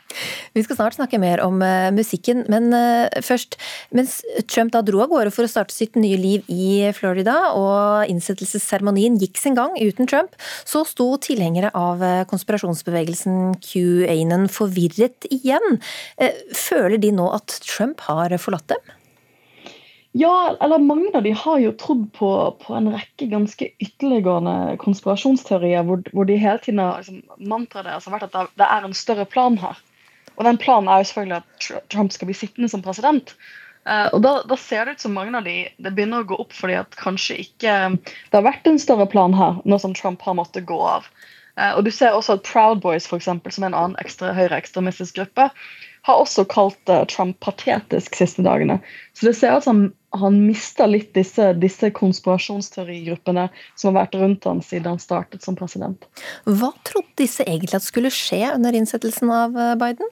Vi 0.56 0.64
skal 0.66 0.78
snart 0.80 0.98
snakke 0.98 1.20
mer 1.22 1.42
om 1.44 1.62
uh, 1.62 1.90
musikken, 1.96 2.44
men 2.52 2.74
uh, 2.74 3.08
først. 3.26 3.60
Mens 3.96 4.20
Trump 4.50 4.74
da 4.74 4.82
dro 4.86 5.04
av 5.04 5.12
gårde 5.12 5.34
for 5.34 5.46
å 5.46 5.52
starte 5.52 5.76
sitt 5.76 5.98
nye 6.00 6.18
liv 6.20 6.48
i 6.52 6.90
Florida, 6.98 7.54
og 7.58 8.10
innsettelsesseremonien 8.12 9.20
gikk 9.22 9.40
sin 9.40 9.58
gang 9.58 9.76
uten 9.78 10.10
Trump, 10.10 10.36
så 10.68 10.84
sto 10.88 11.12
tilhengere 11.22 11.72
av 11.78 12.04
uh, 12.04 12.24
konspirasjonsbevegelsen 12.30 13.60
QAnon 13.64 14.50
forvirret 14.52 15.30
igjen. 15.34 15.80
Føler 16.56 16.98
de 17.02 17.12
nå 17.16 17.28
at 17.36 17.60
Trump 17.66 18.02
har 18.10 18.34
forlatt 18.42 18.70
dem? 18.72 18.96
Ja, 20.18 20.56
eller 20.62 20.82
mange 20.82 21.12
av 21.14 21.24
de 21.24 21.32
har 21.38 21.60
jo 21.62 21.74
trodd 21.78 22.08
på, 22.18 22.30
på 22.64 22.74
en 22.74 22.90
rekke 22.96 23.28
ganske 23.30 23.68
ytterliggående 23.78 24.74
konspirasjonsteorier, 24.82 25.86
hvor, 25.86 26.02
hvor 26.16 26.26
de 26.26 26.40
hele 26.42 26.58
tiden 26.64 26.82
har 26.82 27.04
liksom, 27.04 27.22
mantraet 27.38 27.86
deres 27.86 28.10
har 28.10 28.16
vært 28.16 28.34
at 28.34 28.58
det 28.58 28.66
er 28.66 28.88
en 28.88 28.98
større 28.98 29.28
plan 29.30 29.60
her. 29.62 29.78
Og 30.40 30.48
den 30.48 30.60
planen 30.62 30.88
er 30.88 31.02
jo 31.02 31.10
selvfølgelig 31.10 31.42
at 31.44 31.90
Trump 31.92 32.16
skal 32.16 32.30
bli 32.32 32.38
sittende 32.38 32.72
som 32.72 32.84
president. 32.84 33.36
Uh, 33.88 34.08
og 34.14 34.22
da, 34.24 34.32
da, 34.48 34.56
ser 34.60 34.86
det 34.86 34.98
ut 34.98 35.04
som 35.06 35.16
mange 35.16 35.36
av 35.38 35.46
de 35.48 35.64
det 35.80 35.94
begynner 35.96 36.24
å 36.24 36.28
gå 36.30 36.38
opp 36.44 36.52
fordi 36.54 36.76
at 36.82 36.96
kanskje 37.00 37.40
ikke 37.46 37.76
det 37.96 38.36
har 38.36 38.46
vært 38.46 38.68
en 38.68 38.80
større 38.82 39.08
plan 39.10 39.34
her, 39.34 39.62
nå 39.64 39.80
som 39.82 39.96
Trump 39.96 40.22
har 40.28 40.36
måttet 40.38 40.68
gå 40.70 40.78
av. 40.84 41.08
Uh, 41.60 41.74
og 41.74 41.86
du 41.88 41.92
ser 41.92 42.16
også 42.16 42.38
at 42.38 42.48
Proud 42.48 42.84
Boys, 42.84 43.08
for 43.10 43.20
eksempel, 43.20 43.56
som 43.56 43.66
er 43.66 43.72
en 43.72 43.80
annen 43.80 44.02
ekstra 44.04 44.32
høyreekstremistisk 44.38 45.20
gruppe, 45.20 45.50
har 46.08 46.22
også 46.22 46.46
kalt 46.48 46.92
Trump 47.12 47.36
patetisk 47.44 48.16
siste 48.16 48.46
dagene. 48.46 48.78
Så 49.18 49.28
det 49.28 49.36
ser 49.36 49.58
ut 49.58 49.66
som 49.66 49.82
han 50.16 50.38
mister 50.46 50.88
litt 50.88 51.12
disse, 51.14 51.52
disse 51.60 51.90
konspirasjonsteorigruppene 51.98 53.50
som 53.76 53.92
har 53.92 54.06
vært 54.06 54.16
rundt 54.22 54.48
han 54.48 54.64
siden 54.64 54.96
han 54.96 55.04
startet 55.04 55.44
som 55.44 55.60
president. 55.60 56.08
Hva 56.48 56.72
trodde 56.88 57.20
disse 57.20 57.44
egentlig 57.44 57.82
at 57.82 57.86
skulle 57.86 58.14
skje 58.16 58.46
under 58.54 58.80
innsettelsen 58.80 59.34
av 59.36 59.60
Biden? 59.82 60.08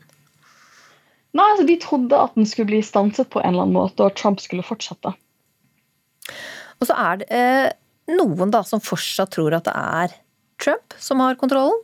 Nei, 1.37 1.45
altså 1.53 1.65
De 1.69 1.77
trodde 1.81 2.17
at 2.17 2.37
den 2.37 2.47
skulle 2.49 2.71
bli 2.71 2.83
stanset 2.85 3.29
på 3.33 3.41
en 3.41 3.51
eller 3.53 3.67
annen 3.67 3.77
måte, 3.77 4.01
og 4.01 4.11
at 4.11 4.21
Trump 4.21 4.41
skulle 4.41 4.65
fortsette. 4.65 5.13
Og 6.77 6.89
så 6.89 6.95
er 6.97 7.19
det 7.21 7.27
eh, 7.33 7.67
noen 8.17 8.53
da 8.53 8.63
som 8.65 8.81
fortsatt 8.83 9.35
tror 9.35 9.57
at 9.57 9.67
det 9.67 9.75
er 9.77 10.15
Trump 10.61 10.97
som 11.01 11.21
har 11.21 11.37
kontrollen? 11.37 11.77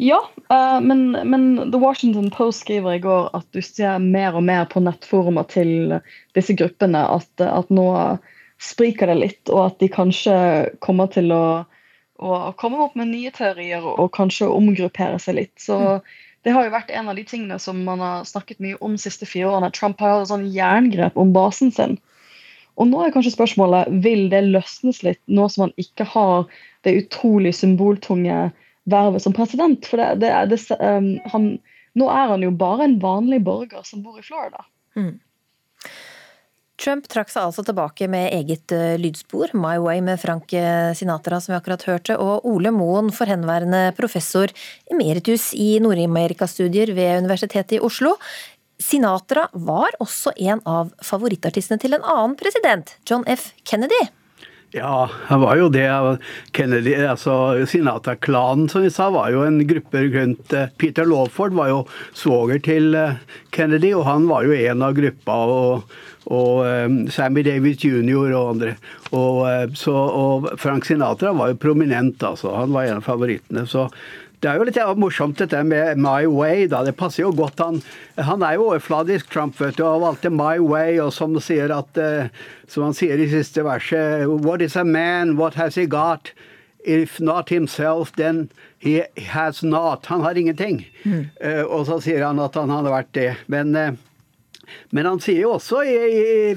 Ja, 0.00 0.18
eh, 0.52 0.80
men, 0.84 1.10
men, 1.24 1.46
The 1.72 1.80
Washington 1.80 2.30
Post 2.32 2.64
skriver 2.64 2.96
i 2.96 3.04
går 3.04 3.30
at 3.36 3.46
du 3.56 3.60
ser 3.64 4.00
mer 4.00 4.36
og 4.36 4.44
mer 4.48 4.66
på 4.72 4.80
nettforumer 4.84 5.48
til 5.52 5.98
disse 6.36 6.56
gruppene 6.56 7.04
at, 7.16 7.30
at 7.44 7.72
nå 7.72 7.88
spriker 8.60 9.12
det 9.12 9.20
litt, 9.20 9.42
og 9.52 9.66
at 9.66 9.80
de 9.82 9.88
kanskje 9.92 10.36
kommer 10.84 11.08
til 11.12 11.28
å, 11.32 11.64
å 12.24 12.36
komme 12.60 12.80
opp 12.86 12.96
med 12.96 13.12
nye 13.12 13.32
teorier 13.36 13.84
og 13.84 14.14
kanskje 14.16 14.48
omgruppere 14.48 15.20
seg 15.20 15.42
litt. 15.42 15.58
Så 15.60 15.76
mm 15.76 16.14
det 16.46 16.52
har 16.54 16.62
jo 16.62 16.70
vært 16.70 16.92
en 16.94 17.08
av 17.10 17.16
de 17.18 17.24
tingene 17.26 17.56
som 17.58 17.80
man 17.82 17.98
har 17.98 18.26
snakket 18.28 18.60
mye 18.62 18.76
om 18.78 18.92
de 18.94 19.02
siste 19.02 19.26
fire 19.26 19.48
årene. 19.50 19.72
Trump 19.74 19.98
har 19.98 20.20
et 20.20 20.30
sånn 20.30 20.44
jerngrep 20.54 21.16
om 21.18 21.32
basen 21.34 21.72
sin. 21.74 21.96
Og 22.78 22.86
nå 22.86 23.00
er 23.02 23.10
kanskje 23.10 23.32
spørsmålet 23.34 23.90
vil 24.04 24.28
det 24.30 24.44
løsnes 24.46 25.02
litt, 25.02 25.18
nå 25.26 25.48
som 25.50 25.66
han 25.66 25.74
ikke 25.80 26.06
har 26.12 26.44
det 26.86 26.94
utrolig 27.00 27.50
symboltunge 27.58 28.44
vervet 28.86 29.24
som 29.24 29.34
president. 29.34 29.88
For 29.90 29.98
det, 29.98 30.20
det, 30.22 30.30
det, 30.52 30.60
um, 30.78 31.16
han, 31.32 31.48
nå 31.98 32.10
er 32.14 32.30
han 32.36 32.46
jo 32.46 32.52
bare 32.54 32.86
en 32.86 32.98
vanlig 33.02 33.40
borger 33.48 33.82
som 33.88 34.06
bor 34.06 34.20
i 34.20 34.22
Florida. 34.22 34.62
Mm. 34.94 35.16
Trump 36.76 37.06
trakk 37.08 37.30
seg 37.32 37.46
altså 37.46 37.64
tilbake 37.64 38.08
med 38.12 38.34
eget 38.36 38.72
eh, 38.74 38.98
lydspor, 39.00 39.54
My 39.56 39.78
Way 39.80 40.02
med 40.04 40.20
Frank 40.20 40.52
eh, 40.56 40.92
Sinatra, 40.96 41.38
som 41.40 41.54
vi 41.54 41.56
akkurat 41.58 41.86
hørte, 41.88 42.18
og 42.20 42.44
Ole 42.48 42.72
Moen, 42.74 43.08
forhenværende 43.16 43.94
professor 43.96 44.52
emeritus 44.92 45.52
i 45.56 45.78
Nord-Amerika-studier 45.80 46.92
ved 46.96 47.24
Universitetet 47.24 47.78
i 47.78 47.80
Oslo. 47.80 48.16
Sinatra 48.76 49.46
var 49.56 49.96
også 50.04 50.34
en 50.36 50.60
av 50.68 50.92
favorittartistene 51.04 51.80
til 51.80 51.96
en 51.96 52.04
annen 52.04 52.36
president, 52.36 52.92
John 53.08 53.24
F. 53.24 53.50
Kennedy. 53.64 54.04
Ja, 54.74 55.06
han 55.28 55.40
var 55.40 55.56
jo 55.56 55.68
det. 55.72 55.86
Kennedy, 56.56 56.96
altså 57.06 57.66
Sinatra-klanen 57.70 58.66
som 58.68 58.82
vi 58.84 58.90
sa, 58.92 59.08
var 59.14 59.30
jo 59.32 59.44
en 59.46 59.62
gruppe 59.68 60.02
rundt 60.10 60.52
eh, 60.52 60.72
Peter 60.76 61.06
Lawford 61.08 61.54
var 61.56 61.70
jo 61.70 61.78
svoger 62.16 62.60
til 62.64 62.98
Kennedy, 63.54 63.94
og 63.96 64.04
han 64.08 64.26
var 64.28 64.44
jo 64.44 64.58
en 64.58 64.84
av 64.84 64.98
gruppa. 64.98 65.40
og 65.46 65.96
og 66.26 66.64
um, 66.66 66.94
Sammy 67.06 67.44
Davis 67.46 67.84
jr. 67.84 68.32
og 68.34 68.56
andre. 68.56 68.72
Og, 69.14 69.76
så, 69.78 69.94
og, 69.94 70.48
Frank 70.58 70.88
Sinatra 70.88 71.30
var 71.38 71.52
jo 71.52 71.60
prominent, 71.62 72.18
altså. 72.26 72.50
Han 72.56 72.74
var 72.74 72.88
en 72.88 72.98
av 72.98 73.06
favorittene. 73.06 73.62
så 73.70 73.86
det 74.46 74.52
er 74.52 74.60
jo 74.60 74.66
litt 74.68 74.98
morsomt 75.02 75.40
dette 75.40 75.58
med 75.66 75.98
My 75.98 76.22
Way. 76.30 76.68
da, 76.70 76.84
Det 76.86 76.94
passer 76.94 77.24
jo 77.24 77.32
godt. 77.34 77.58
Han, 77.58 77.80
han 78.14 78.44
er 78.46 78.54
jo 78.54 78.68
overfladisk, 78.68 79.26
Trump, 79.32 79.58
vet 79.58 79.74
du, 79.74 79.82
og 79.82 80.04
valgte 80.04 80.30
My 80.30 80.60
Way. 80.62 81.00
Og 81.02 81.10
som, 81.12 81.34
at, 81.34 81.98
uh, 81.98 82.28
som 82.70 82.86
han 82.86 82.94
sier 82.94 83.18
i 83.18 83.26
siste 83.26 83.64
verset 83.66 84.22
What 84.30 84.62
is 84.62 84.76
a 84.76 84.84
man? 84.84 85.34
What 85.36 85.58
has 85.58 85.74
he 85.74 85.86
got? 85.86 86.30
If 86.86 87.18
not 87.18 87.50
himself, 87.50 88.12
then 88.14 88.48
he 88.78 89.02
has 89.34 89.64
not. 89.64 90.06
Han 90.06 90.20
har 90.22 90.38
ingenting. 90.38 90.86
Mm. 91.02 91.26
Uh, 91.42 91.64
og 91.66 91.88
så 91.90 91.98
sier 92.06 92.22
han 92.22 92.38
at 92.38 92.54
han 92.54 92.70
hadde 92.70 92.94
vært 92.94 93.12
det. 93.18 93.32
Men 93.50 93.74
uh, 93.74 93.90
men 94.94 95.08
han 95.08 95.20
sier 95.22 95.42
jo 95.44 95.54
også 95.56 95.82
i, 95.86 95.96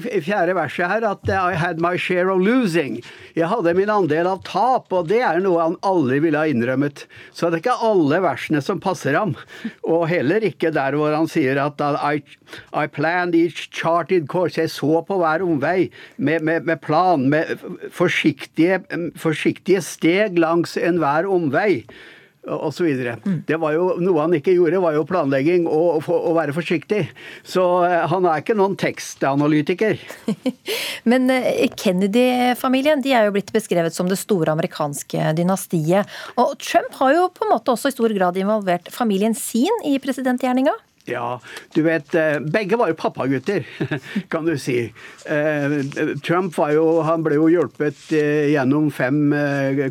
i, 0.00 0.20
fjerde 0.24 0.54
verset 0.58 0.90
her 0.90 1.06
at 1.08 1.30
I 1.30 1.56
had 1.58 1.80
my 1.82 1.96
share 2.00 2.30
of 2.32 2.42
losing. 2.44 3.00
Jeg 3.36 3.50
hadde 3.50 3.74
min 3.78 3.92
andel 3.92 4.28
av 4.30 4.42
tap, 4.46 4.92
og 4.92 5.08
det 5.10 5.22
er 5.26 5.40
noe 5.42 5.62
han 5.62 5.78
aldri 5.86 6.20
ville 6.24 6.40
ha 6.40 6.50
innrømmet. 6.50 7.06
Så 7.32 7.48
det 7.48 7.60
er 7.60 7.64
ikke 7.64 7.90
alle 7.90 8.20
versene 8.24 8.62
som 8.64 8.82
passer 8.82 9.18
ham. 9.18 9.34
Og 9.86 10.06
heller 10.10 10.44
ikke 10.46 10.72
der 10.74 10.96
hvor 10.98 11.14
han 11.14 11.30
sier 11.30 11.60
at 11.62 11.80
I, 11.80 12.20
I 12.74 12.86
planned 12.90 13.38
each 13.38 13.68
charted 13.74 14.28
course. 14.30 14.58
Jeg 14.60 14.72
så 14.74 15.02
på 15.06 15.20
hver 15.20 15.44
omvei 15.46 15.90
med, 16.16 16.42
med, 16.46 16.68
med 16.68 16.80
plan, 16.84 17.28
med 17.30 17.56
forsiktige, 17.94 18.82
forsiktige 19.18 19.82
steg 19.84 20.40
langs 20.40 20.76
enhver 20.80 21.28
omvei 21.30 21.84
osv. 22.46 22.86
Mm. 23.24 23.42
Det 23.46 23.56
var 23.60 23.74
jo 23.74 23.86
noe 24.00 24.24
han 24.24 24.34
ikke 24.36 24.54
gjorde, 24.56 24.80
var 24.82 24.96
jo 24.96 25.04
planlegging 25.08 25.66
og 25.68 26.08
å 26.08 26.32
være 26.36 26.54
forsiktig. 26.56 27.02
Så 27.46 27.64
eh, 27.86 28.04
han 28.10 28.26
er 28.28 28.42
ikke 28.42 28.56
noen 28.58 28.76
tekstanalytiker. 28.80 30.00
Men 31.10 31.30
eh, 31.34 31.66
Kennedy-familien 31.76 33.04
de 33.04 33.14
er 33.16 33.28
jo 33.28 33.36
blitt 33.36 33.52
beskrevet 33.54 33.96
som 33.96 34.08
det 34.10 34.20
store 34.20 34.54
amerikanske 34.56 35.34
dynastiet. 35.38 36.08
Og 36.40 36.56
Trump 36.62 36.96
har 37.02 37.16
jo 37.16 37.26
på 37.34 37.46
en 37.46 37.54
måte 37.54 37.74
også 37.74 37.92
i 37.92 37.96
stor 37.96 38.16
grad 38.16 38.40
involvert 38.40 38.88
familien 38.94 39.36
sin 39.36 39.84
i 39.86 39.98
presidentgjerninga? 40.02 40.74
Ja, 41.10 41.40
du 41.74 41.82
vet 41.82 42.14
eh, 42.14 42.38
Begge 42.40 42.78
var 42.78 42.90
jo 42.90 42.98
pappagutter, 42.98 43.66
kan 44.32 44.46
du 44.46 44.56
si. 44.58 44.92
Eh, 45.26 45.76
Trump 46.24 46.58
jo, 46.70 46.86
ble 47.24 47.38
jo 47.38 47.50
hjulpet 47.50 48.10
eh, 48.14 48.50
gjennom 48.54 48.90
fem 48.94 49.20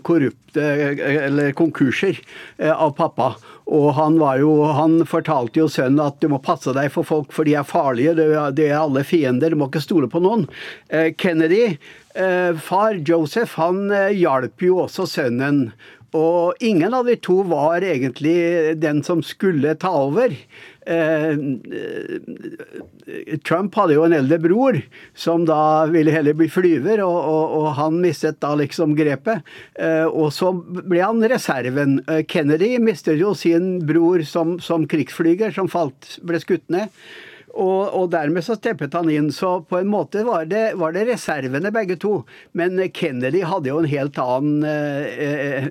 korrupte, 0.05 0.63
eller 0.63 1.51
konkurser, 1.57 2.17
av 2.57 2.95
pappa. 2.97 3.33
Og 3.69 3.91
han, 3.99 4.15
jo, 4.39 4.53
han, 4.73 4.97
fortalte 5.05 5.61
jo 5.61 5.67
sønnen 5.69 6.01
at 6.01 6.17
du 6.23 6.29
må 6.31 6.39
passe 6.41 6.73
deg 6.73 6.89
for 6.93 7.05
folk, 7.05 7.29
for 7.35 7.45
de 7.45 7.53
er 7.59 7.67
farlige. 7.67 8.15
De 8.17 8.65
er 8.65 8.79
alle 8.79 9.03
fiender, 9.05 9.53
du 9.53 9.59
må 9.61 9.67
ikke 9.69 9.83
stole 9.83 10.09
på 10.09 10.23
noen. 10.25 10.47
Kennedy, 11.21 11.75
far 12.65 12.97
Joseph, 13.05 13.59
han 13.61 13.93
hjalp 14.17 14.65
jo 14.65 14.81
også 14.87 15.05
sønnen. 15.11 15.67
Og 16.17 16.57
ingen 16.65 16.93
av 16.93 17.05
de 17.05 17.15
to 17.21 17.43
var 17.45 17.85
egentlig 17.85 18.73
den 18.81 19.03
som 19.05 19.21
skulle 19.25 19.75
ta 19.77 19.91
over. 20.07 20.33
Eh, 20.89 21.37
Trump 23.45 23.75
hadde 23.77 23.93
jo 23.93 24.05
en 24.07 24.15
eldre 24.17 24.39
bror 24.41 24.79
som 25.13 25.45
da 25.45 25.85
ville 25.91 26.13
heller 26.13 26.33
bli 26.37 26.49
flyver, 26.49 27.03
og, 27.05 27.17
og, 27.19 27.55
og 27.59 27.67
han 27.77 27.99
mistet 28.01 28.39
da 28.41 28.55
liksom 28.57 28.95
grepet. 28.97 29.45
Eh, 29.77 30.07
og 30.07 30.33
så 30.33 30.51
ble 30.57 31.03
han 31.03 31.21
reserven. 31.29 31.99
Eh, 32.09 32.23
Kennedy 32.29 32.77
mistet 32.81 33.21
jo 33.21 33.35
sin 33.37 33.77
bror 33.85 34.25
som, 34.25 34.57
som 34.63 34.87
krigsflyger, 34.89 35.53
som 35.55 35.69
falt, 35.71 36.17
ble 36.25 36.41
skutt 36.41 36.65
ned. 36.73 36.89
Og, 37.49 37.89
og, 37.97 38.09
dermed 38.13 38.45
så 38.45 38.55
steppet 38.57 38.93
han 38.93 39.09
inn. 39.11 39.29
Så 39.33 39.59
på 39.69 39.79
en 39.79 39.89
måte 39.89 40.23
var 40.27 40.45
det, 40.49 40.73
var 40.79 40.93
det 40.95 41.07
reservene, 41.09 41.71
begge 41.73 41.97
to. 42.01 42.21
Men 42.57 42.79
Kennedy 42.93 43.41
hadde 43.47 43.71
jo 43.71 43.81
en 43.81 43.89
helt 43.89 44.19
annen 44.21 44.65
eh, 44.67 45.69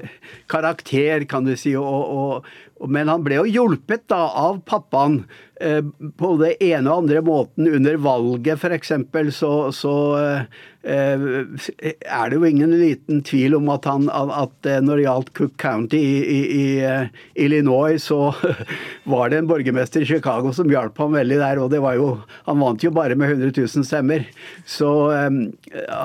karakter, 0.51 1.25
kan 1.31 1.47
du 1.47 1.55
si. 1.59 1.77
Og, 1.79 2.15
og, 2.19 2.51
men 2.87 3.11
han 3.11 3.25
ble 3.27 3.41
jo 3.41 3.49
hjulpet 3.49 4.07
da 4.11 4.21
av 4.39 4.61
pappaen 4.69 5.23
eh, 5.61 5.83
på 6.19 6.33
det 6.41 6.55
ene 6.63 6.87
og 6.91 7.05
andre 7.05 7.23
måten. 7.25 7.69
Under 7.79 7.99
valget 8.03 8.63
f.eks. 8.63 8.93
så, 9.35 9.53
så 9.75 9.95
eh, 10.19 10.43
er 10.89 12.31
det 12.31 12.39
jo 12.39 12.47
ingen 12.47 12.73
liten 12.79 13.23
tvil 13.27 13.59
om 13.59 13.71
at, 13.75 13.89
han, 13.91 14.07
at 14.13 14.69
eh, 14.69 14.79
når 14.85 15.01
det 15.01 15.07
gjaldt 15.09 15.33
Cook 15.41 15.57
County 15.61 15.99
i, 15.99 16.19
i, 16.23 16.39
i 16.55 17.45
Illinois, 17.47 17.99
så 18.03 18.31
var 19.13 19.33
det 19.33 19.43
en 19.43 19.51
borgermester 19.51 20.07
i 20.07 20.11
Chicago 20.13 20.55
som 20.55 20.71
hjalp 20.71 20.99
ham 21.03 21.19
veldig 21.19 21.41
der. 21.43 21.63
og 21.63 21.73
det 21.75 21.83
var 21.83 21.99
jo, 21.99 22.13
Han 22.47 22.63
vant 22.63 22.85
jo 22.85 22.95
bare 22.95 23.19
med 23.19 23.35
100 23.35 23.53
000 23.59 23.89
stemmer. 23.89 24.29
Så 24.69 24.93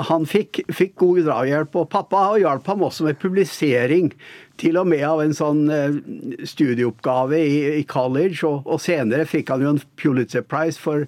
han 0.09 0.25
fikk, 0.29 0.63
fikk 0.73 0.97
god 1.03 1.27
drahjelp. 1.29 1.77
Og 1.77 1.91
pappa 1.93 2.31
hjalp 2.41 2.67
ham 2.71 2.87
også 2.89 3.05
med 3.05 3.21
publisering 3.21 4.11
til 4.61 4.77
og 4.77 4.85
med 4.87 5.01
av 5.07 5.21
en 5.23 5.33
sånn 5.33 5.61
eh, 5.73 5.95
studieoppgave 6.47 7.39
i, 7.41 7.55
i 7.79 7.83
college, 7.89 8.43
og, 8.45 8.67
og, 8.67 8.79
senere 8.83 9.25
fikk 9.25 9.49
han 9.49 9.63
jo 9.65 9.71
en 9.73 9.81
Pulitzer 9.99 10.43
Prize 10.45 10.77
for 10.79 11.07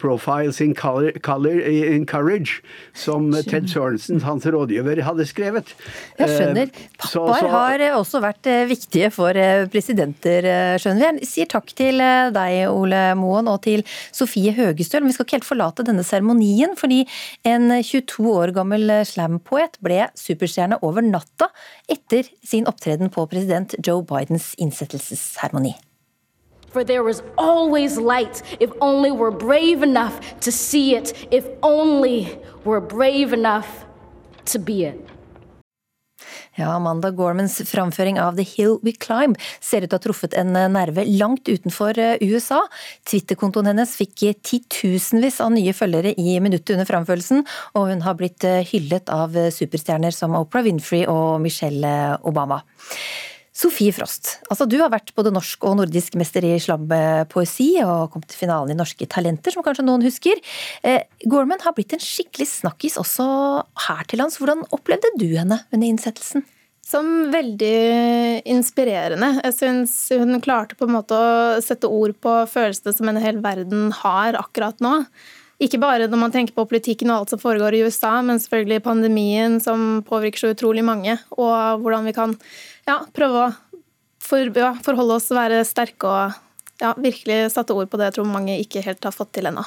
Profiles 0.00 0.62
in, 0.64 0.72
color, 0.76 1.12
color, 1.26 1.60
in 1.60 2.06
Courage, 2.08 2.62
som 2.96 3.28
Ted 3.46 3.68
Sørensen, 3.70 4.22
hans 4.24 4.46
rådgiver, 4.48 5.02
hadde 5.04 5.26
skrevet. 5.28 5.74
Jeg 6.16 6.32
skjønner. 6.32 6.72
Pappaer 7.02 7.84
har 7.84 7.98
også 7.98 8.22
vært 8.24 8.48
viktige 8.70 9.10
for 9.14 9.36
presidenter, 9.72 10.48
skjønner 10.80 11.18
vi. 11.18 11.26
Jeg 11.26 11.30
sier 11.30 11.50
takk 11.52 11.70
til 11.76 12.00
deg, 12.00 12.56
Ole 12.72 13.02
Moen, 13.18 13.50
og 13.52 13.60
til 13.66 13.84
Sofie 14.14 14.54
Høgestøl. 14.56 15.04
Men 15.04 15.12
vi 15.12 15.18
skal 15.18 15.28
ikke 15.28 15.38
helt 15.40 15.48
forlate 15.48 15.86
denne 15.86 16.06
seremonien, 16.06 16.72
fordi 16.78 17.02
en 17.46 17.68
22 17.76 18.32
år 18.32 18.54
gammel 18.56 18.96
slampoet 19.08 19.76
ble 19.84 20.06
superstjerne 20.16 20.80
over 20.86 21.04
natta 21.04 21.50
etter 21.92 22.26
sin 22.46 22.66
opptreden 22.66 22.85
på 23.10 23.26
president 23.26 23.74
Joe 23.86 24.02
Bidens 24.02 24.54
innsettelsesseremoni. 24.58 25.74
For 26.72 26.84
there 26.84 27.02
was 27.02 27.22
always 27.36 27.96
light 27.96 28.42
if 28.60 28.70
only 28.80 29.10
we're 29.10 29.38
brave 29.38 29.82
enough 29.82 30.20
to 30.40 30.52
see 30.52 30.96
it, 30.96 31.14
if 31.30 31.44
only 31.62 32.38
we're 32.64 32.86
brave 32.86 33.32
enough 33.32 33.66
to 34.44 34.58
be 34.58 34.84
it. 34.84 35.15
Ja, 36.56 36.70
Amanda 36.72 37.10
Gormans 37.12 37.58
framføring 37.68 38.16
av 38.20 38.38
The 38.38 38.44
Hill 38.48 38.78
We 38.80 38.94
Climb 38.96 39.36
ser 39.60 39.84
ut 39.84 39.90
til 39.90 39.92
å 39.92 39.98
ha 39.98 40.04
truffet 40.06 40.36
en 40.40 40.54
nerve 40.72 41.04
langt 41.04 41.50
utenfor 41.52 41.98
eh, 42.00 42.16
USA. 42.24 42.62
Twitter-kontoen 43.04 43.68
hennes 43.68 43.92
fikk 43.98 44.24
titusenvis 44.40 45.42
av 45.44 45.52
nye 45.52 45.76
følgere 45.76 46.14
i 46.16 46.38
minuttet 46.40 46.72
under 46.78 46.88
framførelsen, 46.88 47.44
og 47.76 47.92
hun 47.92 48.06
har 48.06 48.16
blitt 48.16 48.48
eh, 48.48 48.64
hyllet 48.64 49.12
av 49.12 49.36
superstjerner 49.52 50.16
som 50.16 50.38
Oprah 50.38 50.64
Winfrey 50.64 51.04
og 51.12 51.42
Michelle 51.44 51.92
Obama. 52.24 52.62
Sofie 53.56 53.92
Frost, 53.96 54.34
altså 54.50 54.66
du 54.68 54.74
har 54.82 54.90
vært 54.92 55.14
både 55.16 55.30
norsk 55.32 55.62
og 55.64 55.78
nordisk 55.78 56.18
mester 56.20 56.44
i 56.44 56.58
slampoesi 56.60 57.70
og 57.80 58.10
kom 58.12 58.24
til 58.26 58.36
finalen 58.42 58.74
i 58.74 58.76
Norske 58.76 59.06
Talenter, 59.08 59.54
som 59.54 59.64
kanskje 59.64 59.86
noen 59.86 60.04
husker. 60.04 60.42
Eh, 60.84 61.06
Gorman 61.24 61.62
har 61.64 61.72
blitt 61.76 61.94
en 61.96 62.02
skikkelig 62.02 62.50
snakkis 62.50 62.98
også 63.00 63.24
her 63.86 64.04
til 64.10 64.20
lands. 64.20 64.36
Hvordan 64.42 64.66
opplevde 64.76 65.14
du 65.16 65.30
henne 65.38 65.62
under 65.70 65.88
innsettelsen? 65.88 66.44
Som 66.86 67.32
veldig 67.32 68.44
inspirerende. 68.52 69.32
Jeg 69.48 69.56
syns 69.56 69.96
hun 70.12 70.36
klarte 70.44 70.76
på 70.76 70.86
en 70.86 70.94
måte 70.98 71.16
å 71.16 71.56
sette 71.64 71.88
ord 71.88 72.12
på 72.22 72.36
følelsene 72.52 72.92
som 72.94 73.08
en 73.10 73.24
hel 73.24 73.40
verden 73.42 73.88
har 74.04 74.36
akkurat 74.38 74.84
nå. 74.84 75.00
Ikke 75.64 75.80
bare 75.80 76.04
når 76.12 76.20
man 76.20 76.32
tenker 76.34 76.52
på 76.52 76.66
politikken 76.68 77.08
og 77.08 77.22
alt 77.22 77.32
som 77.32 77.40
foregår 77.40 77.78
i 77.78 77.82
USA, 77.88 78.18
men 78.20 78.36
selvfølgelig 78.42 78.84
pandemien 78.84 79.56
som 79.64 80.02
påvirker 80.04 80.44
så 80.44 80.52
utrolig 80.52 80.84
mange, 80.84 81.16
og 81.32 81.80
hvordan 81.80 82.04
vi 82.04 82.12
kan 82.16 82.36
ja, 82.86 83.00
prøve 83.14 83.46
å 83.46 83.52
for, 84.26 84.50
ja, 84.58 84.72
forholde 84.82 85.20
oss, 85.20 85.30
være 85.34 85.62
sterke 85.66 86.10
og 86.10 86.42
ja, 86.82 86.92
virkelig 87.00 87.52
satte 87.54 87.74
ord 87.76 87.88
på 87.90 87.98
det 88.00 88.10
jeg 88.10 88.16
tror 88.18 88.28
mange 88.28 88.56
ikke 88.60 88.82
helt 88.84 89.04
har 89.06 89.14
fått 89.14 89.32
til 89.36 89.48
ennå. 89.48 89.62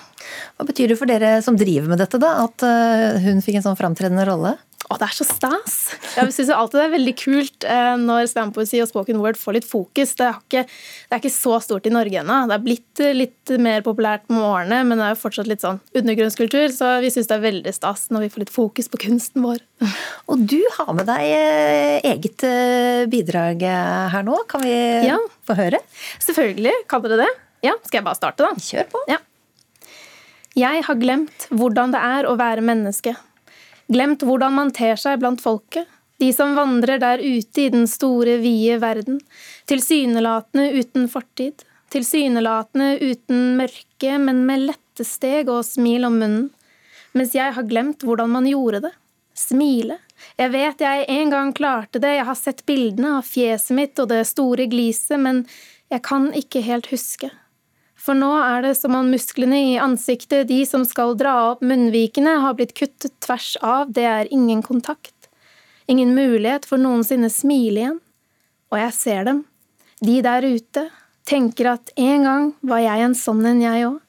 Hva 0.58 0.68
betyr 0.68 0.92
det 0.92 0.98
for 1.00 1.10
dere 1.10 1.40
som 1.46 1.58
driver 1.58 1.90
med 1.92 2.02
dette, 2.04 2.20
da, 2.22 2.36
at 2.46 2.66
eh, 2.66 3.22
hun 3.24 3.42
fikk 3.46 3.60
en 3.60 3.70
sånn 3.70 3.80
framtredende 3.80 4.28
rolle? 4.30 4.58
Å, 4.88 4.96
det 4.98 5.06
er 5.06 5.14
så 5.14 5.26
stas! 5.28 5.74
Jeg 6.16 6.32
syns 6.34 6.50
alltid 6.56 6.80
det 6.80 6.84
er 6.88 6.94
veldig 6.94 7.14
kult 7.20 7.66
eh, 7.68 7.92
når 8.00 8.30
slampoesi 8.32 8.80
og 8.82 8.88
spoken 8.90 9.20
word 9.22 9.38
får 9.38 9.58
litt 9.58 9.68
fokus. 9.68 10.16
Det 10.18 10.26
er, 10.26 10.40
ikke, 10.40 10.64
det 10.66 11.14
er 11.18 11.22
ikke 11.22 11.34
så 11.36 11.60
stort 11.62 11.86
i 11.90 11.92
Norge 11.94 12.22
ennå. 12.22 12.38
Det 12.50 12.56
er 12.56 12.64
blitt 12.64 13.02
eh, 13.04 13.14
litt 13.14 13.54
mer 13.62 13.84
populært 13.86 14.26
med 14.32 14.42
årene, 14.42 14.80
men 14.88 14.98
det 14.98 15.06
er 15.06 15.14
jo 15.14 15.20
fortsatt 15.26 15.52
litt 15.52 15.66
sånn 15.66 15.82
undergrunnskultur, 15.94 16.72
så 16.74 16.96
vi 17.04 17.12
syns 17.14 17.30
det 17.30 17.38
er 17.38 17.46
veldig 17.46 17.76
stas 17.76 18.08
når 18.10 18.26
vi 18.26 18.32
får 18.34 18.46
litt 18.46 18.56
fokus 18.56 18.90
på 18.90 19.04
kunsten 19.06 19.46
vår. 19.46 19.62
Og 20.32 20.48
du 20.50 20.58
har 20.80 20.92
med 20.98 21.06
deg 21.12 21.28
eh, 21.28 22.10
eget 22.16 22.48
bidrag 23.12 23.68
her 24.16 24.26
nå. 24.26 24.42
Kan 24.50 24.66
vi 24.66 24.74
ja. 25.06 25.20
få 25.46 25.60
høre? 25.60 25.84
Selvfølgelig. 26.24 26.74
Kan 26.90 27.06
dere 27.06 27.28
det? 27.28 27.32
Ja, 27.68 27.76
Skal 27.84 28.00
jeg 28.00 28.08
bare 28.08 28.18
starte, 28.18 28.48
da? 28.48 28.56
Kjør 28.58 28.94
på. 28.96 29.06
Ja. 29.12 29.20
Jeg 30.58 30.82
har 30.88 30.98
glemt 30.98 31.46
hvordan 31.54 31.94
det 31.94 32.00
er 32.02 32.28
å 32.28 32.34
være 32.40 32.64
menneske. 32.66 33.14
Glemt 33.90 34.22
hvordan 34.26 34.54
man 34.54 34.70
ter 34.76 35.00
seg 35.02 35.18
blant 35.22 35.42
folket, 35.42 35.88
de 36.20 36.30
som 36.36 36.54
vandrer 36.58 37.00
der 37.02 37.22
ute 37.24 37.64
i 37.64 37.72
den 37.74 37.88
store, 37.88 38.38
vide 38.44 38.78
verden, 38.84 39.18
tilsynelatende 39.72 40.68
uten 40.76 41.08
fortid, 41.10 41.64
tilsynelatende 41.90 43.00
uten 43.02 43.56
mørke, 43.58 44.18
men 44.22 44.44
med 44.46 44.68
lette 44.68 45.06
steg 45.08 45.50
og 45.50 45.64
smil 45.66 46.06
om 46.06 46.20
munnen, 46.22 46.50
mens 47.18 47.34
jeg 47.34 47.56
har 47.56 47.66
glemt 47.66 48.06
hvordan 48.06 48.30
man 48.36 48.50
gjorde 48.50 48.84
det. 48.86 48.94
Smile. 49.40 49.96
Jeg 50.38 50.52
vet 50.52 50.82
jeg 50.84 51.06
en 51.10 51.32
gang 51.32 51.54
klarte 51.56 52.02
det, 52.04 52.18
jeg 52.20 52.28
har 52.28 52.38
sett 52.38 52.66
bildene 52.68 53.16
av 53.18 53.26
fjeset 53.26 53.72
mitt 53.78 54.02
og 54.04 54.12
det 54.12 54.26
store 54.28 54.68
gliset, 54.70 55.16
men 55.18 55.46
jeg 55.90 56.04
kan 56.06 56.28
ikke 56.36 56.62
helt 56.68 56.92
huske. 56.92 57.32
For 58.10 58.18
nå 58.18 58.32
er 58.42 58.64
det 58.66 58.72
som 58.74 58.96
om 58.98 59.12
musklene 59.14 59.58
i 59.68 59.74
ansiktet, 59.78 60.48
de 60.50 60.64
som 60.66 60.82
skal 60.82 61.12
dra 61.14 61.52
opp 61.52 61.60
munnvikene, 61.62 62.40
har 62.42 62.56
blitt 62.58 62.72
kuttet 62.74 63.14
tvers 63.22 63.52
av, 63.62 63.92
det 63.94 64.08
er 64.10 64.32
ingen 64.34 64.64
kontakt. 64.66 65.28
Ingen 65.86 66.16
mulighet 66.18 66.66
for 66.66 66.82
noensinne 66.82 67.30
smile 67.30 67.84
igjen. 67.84 68.00
Og 68.74 68.82
jeg 68.82 68.96
ser 68.98 69.30
dem, 69.30 69.44
de 70.02 70.18
der 70.26 70.42
ute, 70.42 70.88
tenker 71.30 71.70
at 71.76 71.94
en 72.02 72.26
gang 72.26 72.50
var 72.66 72.82
jeg 72.82 73.06
en 73.12 73.18
sånn 73.22 73.46
en, 73.46 73.62
jeg 73.62 73.86
òg. 73.92 74.02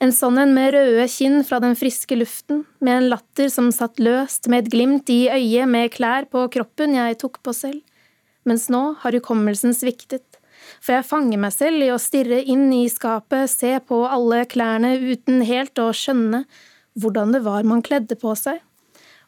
En 0.00 0.16
sånn 0.16 0.40
en 0.40 0.56
med 0.56 0.72
røde 0.72 1.04
kinn 1.12 1.42
fra 1.44 1.60
den 1.60 1.76
friske 1.76 2.16
luften, 2.16 2.64
med 2.80 3.02
en 3.02 3.12
latter 3.12 3.52
som 3.52 3.68
satt 3.68 4.00
løst, 4.00 4.48
med 4.48 4.64
et 4.64 4.72
glimt 4.72 5.12
i 5.12 5.26
øyet, 5.28 5.68
med 5.68 5.92
klær 5.92 6.24
på 6.32 6.48
kroppen 6.56 6.96
jeg 6.96 7.20
tok 7.20 7.42
på 7.44 7.52
selv. 7.52 7.84
Mens 8.48 8.70
nå 8.72 8.94
har 9.04 9.20
hukommelsen 9.20 9.76
sviktet 9.76 10.31
for 10.82 10.96
jeg 10.96 11.06
fanger 11.06 11.38
meg 11.38 11.54
selv 11.54 11.84
i 11.84 11.92
å 11.94 12.00
stirre 12.02 12.40
inn 12.42 12.66
i 12.74 12.88
skapet, 12.90 13.50
se 13.50 13.76
på 13.86 14.02
alle 14.02 14.42
klærne 14.50 14.96
uten 14.98 15.44
helt 15.46 15.78
å 15.78 15.92
skjønne 15.94 16.42
hvordan 16.98 17.32
det 17.36 17.44
var 17.44 17.62
man 17.68 17.84
kledde 17.86 18.18
på 18.18 18.34
seg. 18.38 18.58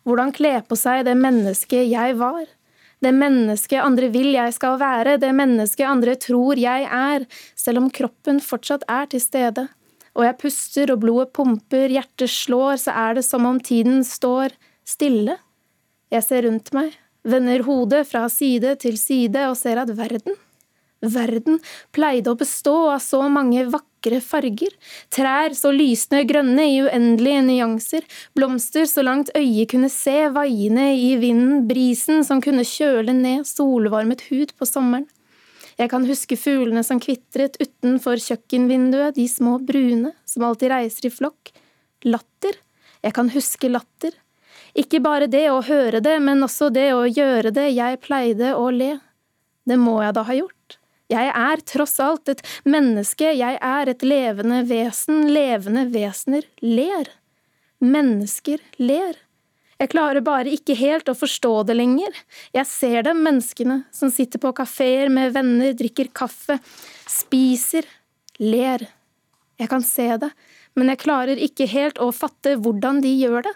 Hvordan 0.04 0.34
kle 0.34 0.58
på 0.66 0.76
seg 0.76 1.04
det 1.06 1.14
mennesket 1.16 1.86
jeg 1.88 2.16
var. 2.18 2.42
Det 3.04 3.12
mennesket 3.14 3.84
andre 3.84 4.08
vil 4.12 4.32
jeg 4.34 4.54
skal 4.56 4.78
være, 4.80 5.16
det 5.22 5.30
mennesket 5.36 5.86
andre 5.86 6.16
tror 6.20 6.58
jeg 6.58 6.88
er, 6.88 7.26
selv 7.54 7.84
om 7.84 7.90
kroppen 7.92 8.40
fortsatt 8.42 8.84
er 8.90 9.08
til 9.12 9.22
stede. 9.22 9.68
Og 10.14 10.26
jeg 10.26 10.38
puster 10.40 10.92
og 10.94 11.02
blodet 11.02 11.32
pumper, 11.36 11.86
hjertet 11.92 12.32
slår, 12.32 12.80
så 12.82 12.94
er 13.06 13.18
det 13.18 13.24
som 13.26 13.46
om 13.46 13.60
tiden 13.60 14.02
står 14.06 14.56
stille. 14.88 15.38
Jeg 16.12 16.26
ser 16.26 16.46
rundt 16.48 16.72
meg, 16.76 16.94
vender 17.26 17.64
hodet 17.66 18.04
fra 18.10 18.26
side 18.32 18.76
til 18.82 18.98
side 19.00 19.46
og 19.50 19.56
ser 19.58 19.82
at 19.82 19.94
verden 19.96 20.36
Verden 21.12 21.58
pleide 21.94 22.32
å 22.32 22.38
bestå 22.38 22.74
av 22.92 23.02
så 23.04 23.22
mange 23.32 23.64
vakre 23.72 24.20
farger, 24.24 24.72
trær 25.12 25.56
så 25.56 25.72
lysende 25.74 26.24
grønne 26.28 26.66
i 26.70 26.78
uendelige 26.84 27.42
nyanser, 27.48 28.06
blomster 28.36 28.88
så 28.90 29.04
langt 29.06 29.32
øyet 29.36 29.72
kunne 29.72 29.90
se 29.92 30.28
vaiende 30.34 30.90
i 30.96 31.14
vinden, 31.20 31.66
brisen 31.68 32.24
som 32.26 32.42
kunne 32.44 32.66
kjøle 32.68 33.16
ned 33.16 33.48
solvarmet 33.48 34.26
hud 34.30 34.56
på 34.58 34.68
sommeren. 34.68 35.08
Jeg 35.74 35.90
kan 35.90 36.04
huske 36.06 36.38
fuglene 36.38 36.84
som 36.86 37.00
kvitret 37.02 37.56
utenfor 37.58 38.20
kjøkkenvinduet, 38.22 39.16
de 39.16 39.26
små 39.30 39.56
brune 39.58 40.12
som 40.28 40.44
alltid 40.46 40.70
reiser 40.70 41.08
i 41.08 41.14
flokk. 41.14 41.50
Latter. 42.06 42.60
Jeg 43.02 43.16
kan 43.16 43.30
huske 43.34 43.70
latter. 43.72 44.14
Ikke 44.78 45.00
bare 45.02 45.26
det 45.30 45.48
å 45.50 45.60
høre 45.66 46.00
det, 46.02 46.16
men 46.22 46.42
også 46.46 46.70
det 46.74 46.88
å 46.94 47.04
gjøre 47.06 47.52
det, 47.54 47.68
jeg 47.74 48.00
pleide 48.02 48.54
å 48.58 48.70
le. 48.74 48.96
Det 49.64 49.78
må 49.80 50.00
jeg 50.02 50.14
da 50.16 50.24
ha 50.26 50.36
gjort. 50.36 50.63
Jeg 51.12 51.28
er 51.28 51.60
tross 51.68 51.98
alt 52.00 52.30
et 52.32 52.40
menneske, 52.64 53.28
jeg 53.36 53.58
er 53.60 53.90
et 53.92 54.02
levende 54.06 54.62
vesen, 54.68 55.26
levende 55.34 55.84
vesener 55.92 56.46
ler. 56.64 57.10
Mennesker 57.84 58.62
ler. 58.80 59.18
Jeg 59.80 59.90
klarer 59.92 60.24
bare 60.24 60.52
ikke 60.54 60.76
helt 60.78 61.10
å 61.10 61.16
forstå 61.18 61.52
det 61.68 61.76
lenger. 61.76 62.14
Jeg 62.56 62.70
ser 62.70 63.04
dem, 63.04 63.20
menneskene, 63.26 63.82
som 63.92 64.12
sitter 64.12 64.40
på 64.40 64.54
kafeer 64.56 65.12
med 65.12 65.34
venner, 65.34 65.74
drikker 65.76 66.08
kaffe, 66.14 66.56
spiser, 67.10 67.84
ler. 68.40 68.86
Jeg 69.60 69.70
kan 69.70 69.84
se 69.84 70.08
det, 70.22 70.30
men 70.78 70.88
jeg 70.90 71.02
klarer 71.04 71.42
ikke 71.42 71.68
helt 71.70 72.00
å 72.00 72.08
fatte 72.14 72.56
hvordan 72.56 73.02
de 73.04 73.12
gjør 73.12 73.44
det. 73.50 73.54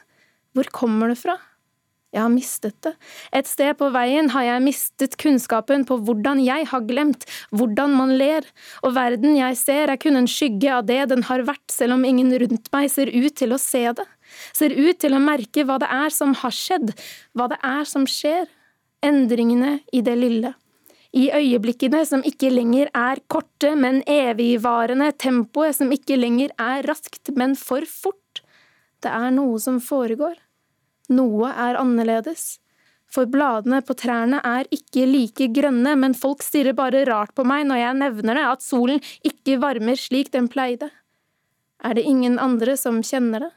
Hvor 0.52 0.68
kommer 0.74 1.14
det 1.14 1.20
fra? 1.22 1.38
Jeg 2.08 2.22
har 2.24 2.30
mistet 2.32 2.76
det. 2.86 2.94
Et 3.36 3.48
sted 3.48 3.74
på 3.76 3.90
veien 3.92 4.30
har 4.32 4.46
jeg 4.46 4.64
mistet 4.64 5.16
kunnskapen 5.20 5.82
på 5.88 5.98
hvordan 6.06 6.40
jeg 6.40 6.64
har 6.70 6.86
glemt, 6.88 7.26
hvordan 7.52 7.92
man 7.98 8.14
ler, 8.16 8.46
og 8.80 8.94
verden 8.96 9.36
jeg 9.36 9.58
ser 9.60 9.92
er 9.92 10.00
kun 10.00 10.16
en 10.16 10.30
skygge 10.30 10.70
av 10.72 10.86
det 10.88 11.02
den 11.10 11.26
har 11.28 11.44
vært, 11.44 11.66
selv 11.72 11.98
om 11.98 12.06
ingen 12.08 12.32
rundt 12.40 12.72
meg 12.72 12.88
ser 12.92 13.12
ut 13.12 13.36
til 13.36 13.52
å 13.52 13.60
se 13.60 13.84
det, 13.92 14.06
ser 14.56 14.72
ut 14.72 14.96
til 15.04 15.18
å 15.18 15.20
merke 15.20 15.66
hva 15.68 15.76
det 15.82 15.90
er 15.98 16.14
som 16.14 16.32
har 16.40 16.56
skjedd, 16.56 16.94
hva 17.36 17.50
det 17.52 17.60
er 17.60 17.84
som 17.92 18.08
skjer, 18.08 18.48
endringene 19.04 19.76
i 19.92 20.00
det 20.00 20.16
lille. 20.16 20.56
I 21.12 21.28
øyeblikkene 21.32 22.02
som 22.08 22.24
ikke 22.24 22.50
lenger 22.52 22.88
er 22.96 23.20
korte, 23.32 23.74
men 23.76 24.00
evigvarende, 24.08 25.12
tempoet 25.16 25.76
som 25.76 25.92
ikke 25.92 26.16
lenger 26.16 26.52
er 26.56 26.88
raskt, 26.88 27.32
men 27.36 27.56
for 27.56 27.84
fort. 27.88 28.42
Det 29.04 29.12
er 29.12 29.32
noe 29.32 29.60
som 29.62 29.80
foregår. 29.80 30.36
Noe 31.08 31.50
er 31.52 31.78
annerledes. 31.80 32.58
For 33.08 33.28
bladene 33.30 33.80
på 33.80 33.96
trærne 33.96 34.42
er 34.44 34.68
ikke 34.74 35.06
like 35.08 35.48
grønne, 35.56 35.94
men 35.96 36.16
folk 36.16 36.44
stirrer 36.44 36.76
bare 36.76 37.06
rart 37.08 37.32
på 37.36 37.46
meg 37.48 37.64
når 37.68 37.80
jeg 37.80 38.00
nevner 38.02 38.36
det, 38.36 38.48
at 38.52 38.64
solen 38.64 39.00
ikke 39.24 39.56
varmer 39.62 39.96
slik 39.96 40.32
den 40.34 40.50
pleide. 40.52 40.90
Er 41.80 41.96
det 41.96 42.04
ingen 42.10 42.36
andre 42.42 42.76
som 42.76 43.00
kjenner 43.06 43.46
det? 43.46 43.52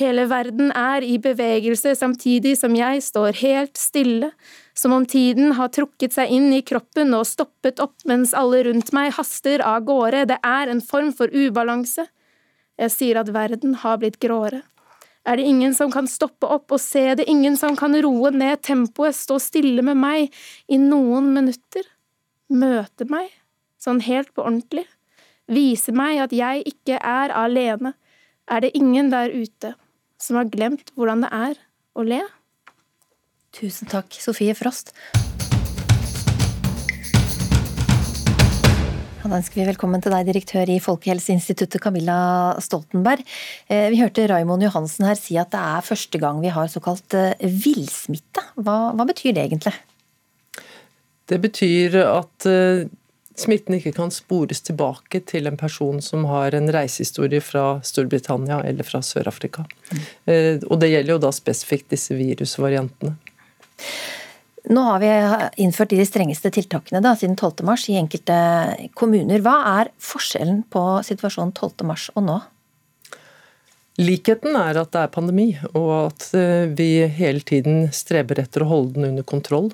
Hele 0.00 0.24
verden 0.30 0.70
er 0.72 1.04
i 1.04 1.18
bevegelse 1.20 1.92
samtidig 1.98 2.54
som 2.56 2.74
jeg 2.78 3.02
står 3.04 3.36
helt 3.42 3.76
stille, 3.76 4.30
som 4.72 4.94
om 4.96 5.04
tiden 5.04 5.52
har 5.58 5.72
trukket 5.74 6.14
seg 6.14 6.30
inn 6.32 6.48
i 6.56 6.62
kroppen 6.64 7.12
og 7.16 7.26
stoppet 7.28 7.82
opp 7.84 8.06
mens 8.08 8.32
alle 8.38 8.62
rundt 8.68 8.94
meg 8.96 9.12
haster 9.18 9.60
av 9.66 9.84
gårde, 9.88 10.24
det 10.30 10.38
er 10.46 10.72
en 10.72 10.80
form 10.80 11.12
for 11.12 11.28
ubalanse. 11.34 12.06
Jeg 12.80 12.94
sier 12.94 13.20
at 13.20 13.34
verden 13.34 13.76
har 13.82 14.00
blitt 14.00 14.16
gråere. 14.22 14.62
Er 15.28 15.36
det 15.36 15.44
ingen 15.44 15.74
som 15.76 15.90
kan 15.92 16.08
stoppe 16.08 16.48
opp 16.48 16.72
og 16.72 16.80
se 16.80 17.02
det, 17.18 17.26
ingen 17.28 17.56
som 17.60 17.76
kan 17.76 17.92
roe 18.02 18.30
ned 18.32 18.62
tempoet, 18.64 19.16
stå 19.16 19.36
stille 19.42 19.84
med 19.84 19.98
meg 20.00 20.32
i 20.68 20.78
noen 20.80 21.32
minutter? 21.34 21.84
Møte 22.48 23.06
meg, 23.10 23.28
sånn 23.78 24.00
helt 24.06 24.32
på 24.34 24.46
ordentlig? 24.46 24.86
Vise 25.50 25.92
meg 25.92 26.22
at 26.24 26.34
jeg 26.34 26.64
ikke 26.72 26.96
er 26.96 27.34
alene? 27.36 27.94
Er 28.50 28.64
det 28.64 28.72
ingen 28.78 29.10
der 29.12 29.30
ute 29.30 29.74
som 30.20 30.40
har 30.40 30.50
glemt 30.50 30.92
hvordan 30.96 31.26
det 31.26 31.32
er 31.36 31.60
å 31.94 32.06
le? 32.06 32.22
Tusen 33.54 33.90
takk, 33.90 34.14
Sofie 34.14 34.54
Frost. 34.54 34.94
Da 39.20 39.36
ønsker 39.36 39.60
vi 39.60 39.66
velkommen 39.68 40.00
til 40.00 40.14
deg, 40.14 40.28
direktør 40.30 40.70
i 40.72 40.78
Folkehelseinstituttet, 40.80 41.80
Camilla 41.84 42.56
Stoltenberg. 42.64 43.20
Eh, 43.68 43.90
vi 43.92 43.98
hørte 44.00 44.24
Raimond 44.30 44.64
Johansen 44.64 45.04
her 45.04 45.18
si 45.18 45.36
at 45.40 45.50
det 45.52 45.60
er 45.60 45.84
første 45.84 46.20
gang 46.22 46.40
vi 46.40 46.52
har 46.54 46.70
såkalt 46.72 47.16
eh, 47.18 47.34
villsmitte. 47.44 48.46
Hva, 48.56 48.94
hva 48.96 49.06
betyr 49.10 49.36
det 49.36 49.44
egentlig? 49.44 49.74
Det 51.28 51.36
betyr 51.42 51.98
at 52.06 52.48
eh, 52.48 52.86
smitten 53.36 53.76
ikke 53.76 53.92
kan 53.98 54.14
spores 54.14 54.64
tilbake 54.64 55.20
til 55.28 55.50
en 55.50 55.60
person 55.60 56.00
som 56.04 56.24
har 56.30 56.56
en 56.56 56.72
reisehistorie 56.72 57.44
fra 57.44 57.66
Storbritannia 57.84 58.62
eller 58.64 58.88
fra 58.88 59.02
Sør-Afrika. 59.04 59.66
Mm. 59.92 60.64
Og 60.64 60.80
det 60.80 60.90
gjelder 60.94 61.14
jo 61.14 61.20
da 61.26 61.34
spesifikt 61.36 61.92
disse 61.92 62.16
virusvariantene. 62.16 63.14
Nå 64.68 64.82
har 64.84 65.00
vi 65.00 65.10
innført 65.64 65.94
de 65.94 66.04
strengeste 66.04 66.50
tiltakene 66.52 67.00
da, 67.00 67.14
siden 67.16 67.36
12.3 67.38 67.94
i 67.94 67.98
enkelte 68.00 68.38
kommuner. 68.98 69.40
Hva 69.44 69.56
er 69.80 69.92
forskjellen 70.04 70.64
på 70.68 70.82
situasjonen 71.06 71.54
12.3 71.56 72.12
og 72.18 72.26
nå? 72.26 72.40
Likheten 74.00 74.56
er 74.56 74.78
at 74.80 74.92
det 74.94 75.02
er 75.02 75.12
pandemi, 75.12 75.48
og 75.74 75.90
at 76.06 76.28
eh, 76.36 76.68
vi 76.76 77.02
hele 77.16 77.42
tiden 77.44 77.88
streber 77.92 78.40
etter 78.40 78.64
å 78.64 78.70
holde 78.70 78.96
den 78.96 79.10
under 79.10 79.26
kontroll. 79.26 79.68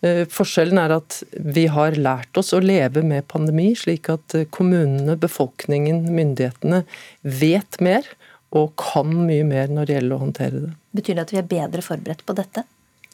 Eh, 0.00 0.22
forskjellen 0.30 0.78
er 0.80 0.94
at 0.94 1.18
vi 1.32 1.66
har 1.72 1.98
lært 1.98 2.38
oss 2.38 2.54
å 2.56 2.62
leve 2.62 3.02
med 3.04 3.26
pandemi, 3.28 3.72
slik 3.76 4.08
at 4.14 4.36
eh, 4.38 4.46
kommunene, 4.54 5.18
befolkningen, 5.20 6.04
myndighetene 6.14 6.84
vet 7.22 7.80
mer 7.84 8.08
og 8.56 8.72
kan 8.80 9.10
mye 9.26 9.44
mer 9.44 9.68
når 9.72 9.88
det 9.88 9.98
gjelder 9.98 10.16
å 10.16 10.22
håndtere 10.22 10.64
det. 10.64 10.72
Betyr 10.96 11.18
det 11.18 11.26
at 11.26 11.34
vi 11.34 11.42
er 11.42 11.50
bedre 11.50 11.84
forberedt 11.84 12.24
på 12.24 12.36
dette? 12.38 12.64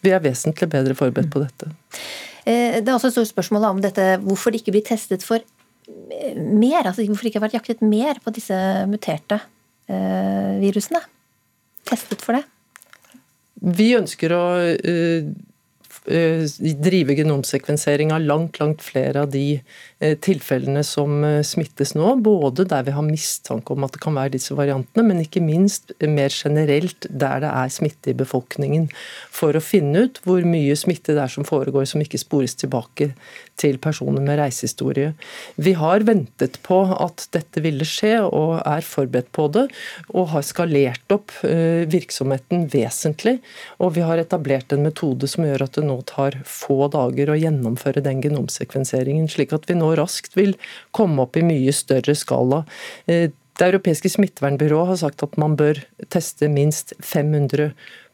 Vi 0.04 0.12
er 0.12 0.22
vesentlig 0.24 0.68
bedre 0.72 0.96
forberedt 0.98 1.32
på 1.32 1.42
dette. 1.42 1.72
Eh, 2.44 2.80
det 2.80 2.88
er 2.88 2.94
også 2.94 3.10
et 3.10 3.16
stort 3.16 3.32
spørsmål 3.32 3.68
om 3.70 3.82
dette, 3.84 4.14
hvorfor 4.24 4.52
det 4.52 4.60
ikke 4.60 4.76
blir 4.76 4.84
testet 4.86 5.24
for 5.24 5.40
eh, 5.40 6.36
mer. 6.36 6.84
altså 6.84 7.06
Hvorfor 7.06 7.24
det 7.24 7.32
ikke 7.32 7.40
har 7.40 7.48
vært 7.48 7.58
jaktet 7.60 7.84
mer 7.84 8.20
på 8.24 8.34
disse 8.36 8.58
muterte 8.90 9.40
eh, 9.88 10.60
virusene. 10.60 11.00
Testet 11.88 12.24
for 12.24 12.36
det. 12.36 12.44
Vi 13.64 13.94
ønsker 13.96 14.32
å 14.36 14.44
drive 16.04 17.14
genomsekvensering 17.16 18.12
av 18.12 18.20
langt, 18.20 18.58
langt 18.60 18.82
flere 18.84 19.22
av 19.24 19.30
de 19.32 19.62
Eh, 20.04 20.16
tilfellene 20.20 20.82
som 20.84 21.22
eh, 21.24 21.40
smittes 21.46 21.94
nå. 21.96 22.10
Både 22.24 22.66
der 22.68 22.84
vi 22.84 22.92
har 22.96 23.04
mistanke 23.06 23.72
om 23.72 23.86
at 23.86 23.94
det 23.94 24.02
kan 24.02 24.16
være 24.16 24.34
disse 24.34 24.56
variantene, 24.56 25.04
men 25.06 25.22
ikke 25.22 25.40
minst 25.44 25.94
mer 26.02 26.34
generelt 26.34 27.06
der 27.08 27.40
det 27.44 27.52
er 27.52 27.72
smitte 27.72 28.12
i 28.12 28.16
befolkningen. 28.18 28.88
For 29.32 29.56
å 29.56 29.62
finne 29.64 30.04
ut 30.04 30.20
hvor 30.26 30.44
mye 30.48 30.76
smitte 30.76 31.14
det 31.16 31.22
er 31.24 31.32
som 31.32 31.46
foregår 31.48 31.86
som 31.88 32.02
ikke 32.04 32.20
spores 32.20 32.56
tilbake 32.60 33.12
til 33.60 33.78
personer 33.82 34.22
med 34.24 34.38
reisehistorie. 34.40 35.12
Vi 35.56 35.74
har 35.78 36.04
ventet 36.06 36.58
på 36.66 36.80
at 36.94 37.26
dette 37.34 37.62
ville 37.64 37.86
skje 37.86 38.16
og 38.24 38.58
er 38.60 38.84
forberedt 38.86 39.30
på 39.36 39.46
det, 39.54 39.66
og 40.12 40.32
har 40.34 40.46
skalert 40.46 41.14
opp 41.14 41.34
eh, 41.46 41.84
virksomheten 41.90 42.66
vesentlig. 42.72 43.38
Og 43.78 43.94
vi 43.98 44.04
har 44.06 44.20
etablert 44.20 44.74
en 44.74 44.84
metode 44.86 45.30
som 45.30 45.46
gjør 45.46 45.66
at 45.68 45.78
det 45.78 45.86
nå 45.86 46.00
tar 46.10 46.40
få 46.48 46.88
dager 46.92 47.30
å 47.32 47.38
gjennomføre 47.38 48.04
den 48.04 48.22
genomsekvenseringen, 48.24 49.30
slik 49.30 49.54
at 49.56 49.70
vi 49.70 49.78
nå 49.78 49.94
raskt 50.00 50.36
vil 50.38 50.56
komme 50.96 51.26
opp 51.26 51.38
i 51.38 51.46
mye 51.46 51.74
større 51.74 52.16
skala. 52.18 52.64
Eh, 53.06 53.30
det 53.54 53.68
europeiske 53.68 54.10
smittevernbyrået 54.10 54.88
har 54.88 54.98
sagt 54.98 55.22
at 55.22 55.36
man 55.38 55.54
bør 55.54 55.78
teste 56.10 56.48
minst 56.50 56.90
500 56.98 57.70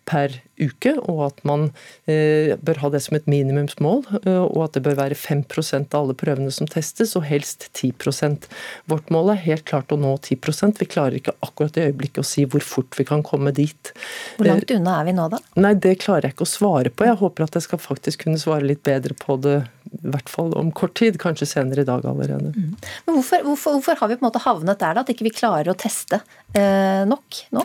per 0.08 0.34
uke, 0.60 0.92
og 1.08 1.20
at 1.28 1.40
man 1.48 1.68
eh, 2.10 2.52
bør 2.60 2.80
ha 2.82 2.90
det 2.92 3.00
som 3.04 3.16
et 3.16 3.28
minimumsmål. 3.30 4.02
Eh, 4.22 4.42
og 4.42 4.64
at 4.66 4.76
det 4.76 4.82
bør 4.84 4.98
være 4.98 5.18
5% 5.18 5.94
av 5.94 6.04
alle 6.04 6.16
prøvene 6.18 6.52
som 6.54 6.68
testes, 6.70 7.14
og 7.18 7.26
helst 7.28 7.68
10% 7.72 8.48
Vårt 8.90 9.10
mål 9.12 9.34
er 9.34 9.42
helt 9.44 9.66
klart 9.68 9.92
å 9.94 9.98
nå 10.00 10.12
10% 10.18 10.80
Vi 10.82 10.88
klarer 10.90 11.18
ikke 11.18 11.34
akkurat 11.44 11.78
i 11.78 11.86
øyeblikket 11.88 12.22
å 12.22 12.26
si 12.26 12.46
hvor 12.50 12.64
fort 12.64 12.98
vi 12.98 13.06
kan 13.08 13.24
komme 13.26 13.52
dit. 13.56 13.92
Hvor 14.36 14.50
langt 14.50 14.72
unna 14.74 15.00
er 15.00 15.10
vi 15.10 15.16
nå, 15.16 15.28
da? 15.32 15.40
Nei, 15.60 15.74
Det 15.80 15.96
klarer 16.02 16.28
jeg 16.28 16.36
ikke 16.36 16.48
å 16.48 16.54
svare 16.54 16.92
på. 16.92 17.08
Jeg 17.08 17.20
håper 17.22 17.46
at 17.46 17.58
jeg 17.58 17.68
skal 17.68 17.82
faktisk 17.82 18.26
kunne 18.26 18.40
svare 18.42 18.66
litt 18.66 18.82
bedre 18.86 19.16
på 19.18 19.38
det 19.40 19.60
i 19.90 20.12
hvert 20.12 20.30
fall 20.30 20.52
om 20.58 20.70
kort 20.76 20.94
tid, 20.98 21.18
kanskje 21.20 21.48
senere 21.50 21.82
i 21.82 21.88
dag 21.88 22.04
allerede. 22.06 22.52
Mm. 22.54 22.76
Men 23.06 23.16
hvorfor, 23.16 23.42
hvorfor, 23.46 23.78
hvorfor, 23.78 23.98
har 23.98 24.10
vi 24.10 24.16
på 24.18 24.24
en 24.24 24.28
måte 24.28 24.42
havnet 24.44 24.80
der, 24.80 24.94
da? 24.94 25.02
At 25.02 25.10
ikke 25.12 25.26
vi 25.26 25.34
klarer 25.34 25.72
å 25.72 25.78
teste 25.78 26.20
eh, 26.54 27.02
nok 27.08 27.44
nå? 27.56 27.64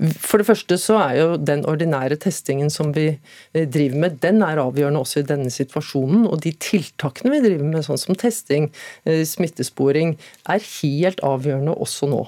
For 0.00 0.40
det 0.40 0.46
første 0.48 0.78
så 0.80 0.96
er 1.02 1.14
jo 1.18 1.28
den 1.36 1.62
ordinære 1.68 2.16
testingen 2.22 2.70
som 2.72 2.94
vi 2.96 3.06
driver 3.52 3.98
med, 4.00 4.18
den 4.22 4.40
er 4.46 4.60
avgjørende 4.62 5.02
også 5.02 5.20
i 5.20 5.26
denne 5.28 5.52
situasjonen. 5.52 6.24
Og 6.30 6.40
de 6.44 6.54
tiltakene 6.56 7.34
vi 7.34 7.42
driver 7.44 7.68
med, 7.68 7.84
sånn 7.84 8.00
som 8.00 8.18
testing, 8.18 8.70
eh, 9.04 9.22
smittesporing, 9.28 10.16
er 10.48 10.64
helt 10.80 11.20
avgjørende 11.26 11.76
også 11.76 12.08
nå. 12.08 12.22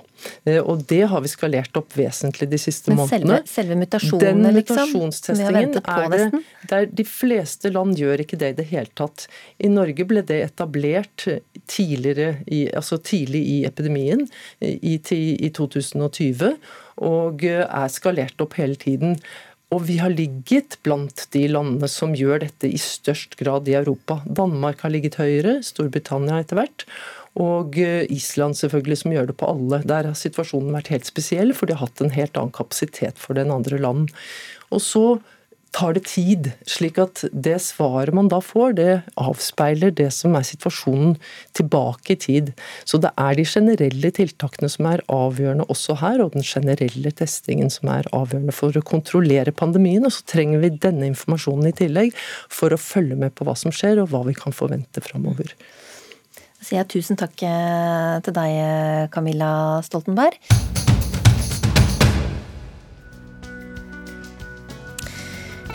Eh, 0.45 0.61
og 0.61 0.85
det 0.91 1.03
har 1.11 1.25
vi 1.25 1.33
skalert 1.33 1.77
opp 1.81 1.97
vesentlig 1.97 2.51
de 2.53 2.61
siste 2.61 2.93
Men 2.93 3.03
månedene. 3.03 3.41
Selve, 3.41 3.55
selve 3.55 3.81
mutasjonene, 3.81 4.53
liksom? 4.59 4.77
Den 4.77 4.93
mutasjonstestingen 4.93 5.81
er 5.81 6.13
det 6.13 6.43
der 6.71 6.87
de 7.01 7.09
fleste 7.09 7.73
land 7.73 7.97
gjør 7.99 8.23
ikke 8.27 8.39
det 8.41 8.53
i 8.53 8.59
det 8.61 8.69
hele 8.71 8.93
tatt. 8.99 9.27
I 9.63 9.73
Norge 9.73 10.07
ble 10.09 10.23
det 10.29 10.43
etablert 10.45 11.27
tidligere 11.71 12.43
i, 12.47 12.67
altså 12.69 13.01
tidlig 13.01 13.43
i 13.49 13.59
epidemien, 13.69 14.27
i, 14.61 14.99
i 14.99 15.53
2020 15.57 16.57
og 17.01 17.45
eh, 17.47 17.65
er 17.65 17.93
skalert 17.93 18.41
opp 18.43 18.59
hele 18.59 18.77
tiden. 18.77 19.17
Og 19.73 19.87
vi 19.89 19.97
har 20.03 20.13
ligget 20.13 20.77
blant 20.85 21.25
de 21.33 21.47
landene 21.49 21.89
som 21.89 22.13
gjør 22.17 22.43
dette 22.45 22.69
i 22.69 22.81
størst 22.81 23.39
grad 23.41 23.69
i 23.71 23.77
Europa. 23.79 24.21
Danmark 24.29 24.85
har 24.85 24.93
ligget 24.93 25.17
høyere, 25.21 25.61
Storbritannia 25.65 26.43
etter 26.43 26.61
hvert. 26.61 26.85
Og 27.41 27.79
eh, 27.81 28.05
Island 28.13 28.59
selvfølgelig, 28.61 29.01
som 29.03 29.15
gjør 29.15 29.31
det 29.31 29.39
på 29.41 29.49
alle. 29.49 29.81
Der 29.89 30.11
har 30.11 30.19
situasjonen 30.19 30.75
vært 30.77 30.93
helt 30.93 31.09
spesiell, 31.09 31.55
for 31.57 31.69
de 31.69 31.79
har 31.79 31.87
hatt 31.87 32.05
en 32.05 32.13
helt 32.13 32.37
annen 32.37 32.53
kapasitet 32.53 33.21
for 33.21 33.39
den 33.39 33.53
andre 33.55 33.81
land. 33.81 34.13
Og 34.69 34.85
så 34.85 35.07
tar 35.73 35.97
det 35.97 36.05
tid. 36.09 36.51
Slik 36.69 36.99
at 37.01 37.23
det 37.33 37.57
svaret 37.65 38.15
man 38.15 38.29
da 38.33 38.41
får, 38.45 38.77
det 38.79 38.91
avspeiler 39.21 39.93
det 39.97 40.11
som 40.15 40.37
er 40.37 40.47
situasjonen 40.47 41.17
tilbake 41.57 42.15
i 42.15 42.19
tid. 42.27 42.53
Så 42.89 43.01
det 43.03 43.13
er 43.21 43.39
de 43.39 43.47
generelle 43.49 44.13
tiltakene 44.15 44.71
som 44.73 44.89
er 44.91 45.05
avgjørende 45.13 45.67
også 45.73 45.97
her, 46.03 46.23
og 46.25 46.37
den 46.37 46.47
generelle 46.47 47.15
testingen 47.17 47.73
som 47.73 47.91
er 47.93 48.09
avgjørende 48.13 48.57
for 48.57 48.77
å 48.77 48.85
kontrollere 48.85 49.55
pandemien. 49.57 50.05
Og 50.09 50.15
så 50.19 50.27
trenger 50.35 50.63
vi 50.63 50.75
denne 50.77 51.09
informasjonen 51.11 51.73
i 51.73 51.77
tillegg 51.83 52.13
for 52.53 52.75
å 52.75 52.81
følge 52.81 53.19
med 53.19 53.37
på 53.37 53.49
hva 53.49 53.57
som 53.59 53.75
skjer, 53.75 54.03
og 54.03 54.13
hva 54.13 54.25
vi 54.29 54.37
kan 54.37 54.57
forvente 54.57 55.05
framover. 55.05 55.57
Da 56.37 56.69
sier 56.69 56.83
jeg 56.83 56.93
tusen 56.99 57.19
takk 57.19 57.43
eh, 57.49 58.21
til 58.23 58.37
deg, 58.37 59.11
Camilla 59.15 59.53
Stoltenberg. 59.89 60.82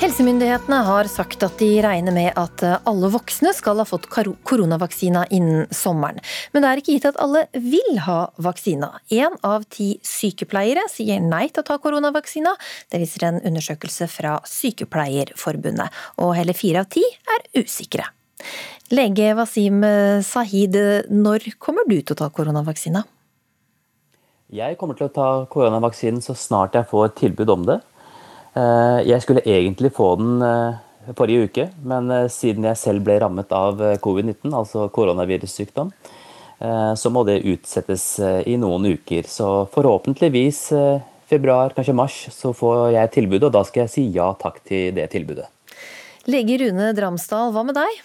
Helsemyndighetene 0.07 0.77
har 0.87 1.07
sagt 1.11 1.41
at 1.43 1.57
de 1.59 1.67
regner 1.83 2.13
med 2.15 2.29
at 2.39 2.61
alle 2.87 3.09
voksne 3.11 3.51
skal 3.51 3.81
ha 3.81 3.83
fått 3.83 4.05
koronavaksina 4.07 5.25
innen 5.35 5.65
sommeren. 5.75 6.21
Men 6.53 6.63
det 6.63 6.69
er 6.69 6.79
ikke 6.79 6.93
gitt 6.93 7.07
at 7.09 7.17
alle 7.19 7.41
vil 7.51 7.97
ha 8.05 8.29
vaksina. 8.39 8.87
Én 9.11 9.35
av 9.43 9.65
ti 9.67 9.89
sykepleiere 10.07 10.85
sier 10.87 11.19
nei 11.19 11.49
til 11.49 11.59
å 11.59 11.67
ta 11.67 11.75
koronavaksina. 11.83 12.53
Det 12.87 13.01
viser 13.01 13.25
en 13.27 13.41
undersøkelse 13.41 14.07
fra 14.13 14.37
Sykepleierforbundet. 14.47 15.99
Og 16.23 16.31
hele 16.39 16.55
fire 16.55 16.85
av 16.85 16.87
ti 16.95 17.03
er 17.03 17.43
usikre. 17.59 18.07
Lege 18.95 19.35
Wasim 19.35 19.83
Sahid, 20.23 20.79
når 21.11 21.49
kommer 21.59 21.83
du 21.83 21.97
til 21.99 22.15
å 22.15 22.21
ta 22.23 22.31
koronavaksina? 22.31 23.03
Jeg 24.55 24.79
kommer 24.79 24.95
til 24.95 25.11
å 25.11 25.15
ta 25.19 25.29
koronavaksinen 25.51 26.23
så 26.23 26.31
snart 26.31 26.79
jeg 26.79 26.87
får 26.95 27.11
tilbud 27.19 27.55
om 27.59 27.67
det. 27.73 27.81
Jeg 29.07 29.21
skulle 29.21 29.45
egentlig 29.45 29.91
få 29.93 30.15
den 30.17 30.41
forrige 31.17 31.47
uke, 31.47 31.65
men 31.85 32.09
siden 32.33 32.65
jeg 32.67 32.79
selv 32.81 33.05
ble 33.05 33.19
rammet 33.21 33.51
av 33.53 33.79
covid-19, 34.03 34.49
altså 34.49 34.87
koronavirussykdom, 34.95 35.91
så 36.97 37.11
må 37.13 37.21
det 37.27 37.43
utsettes 37.45 38.07
i 38.49 38.57
noen 38.57 38.89
uker. 38.97 39.29
Så 39.29 39.67
forhåpentligvis 39.75 40.63
februar, 41.29 41.75
kanskje 41.77 41.95
mars, 41.95 42.17
så 42.33 42.51
får 42.55 42.95
jeg 42.95 43.13
tilbudet, 43.13 43.47
og 43.49 43.55
da 43.55 43.63
skal 43.67 43.85
jeg 43.85 43.93
si 43.93 44.05
ja 44.15 44.31
takk 44.41 44.59
til 44.65 44.95
det 44.97 45.09
tilbudet. 45.13 45.47
Lege 46.27 46.57
Rune 46.65 46.91
Dramsdal, 46.97 47.53
hva 47.55 47.63
med 47.67 47.77
deg? 47.77 48.01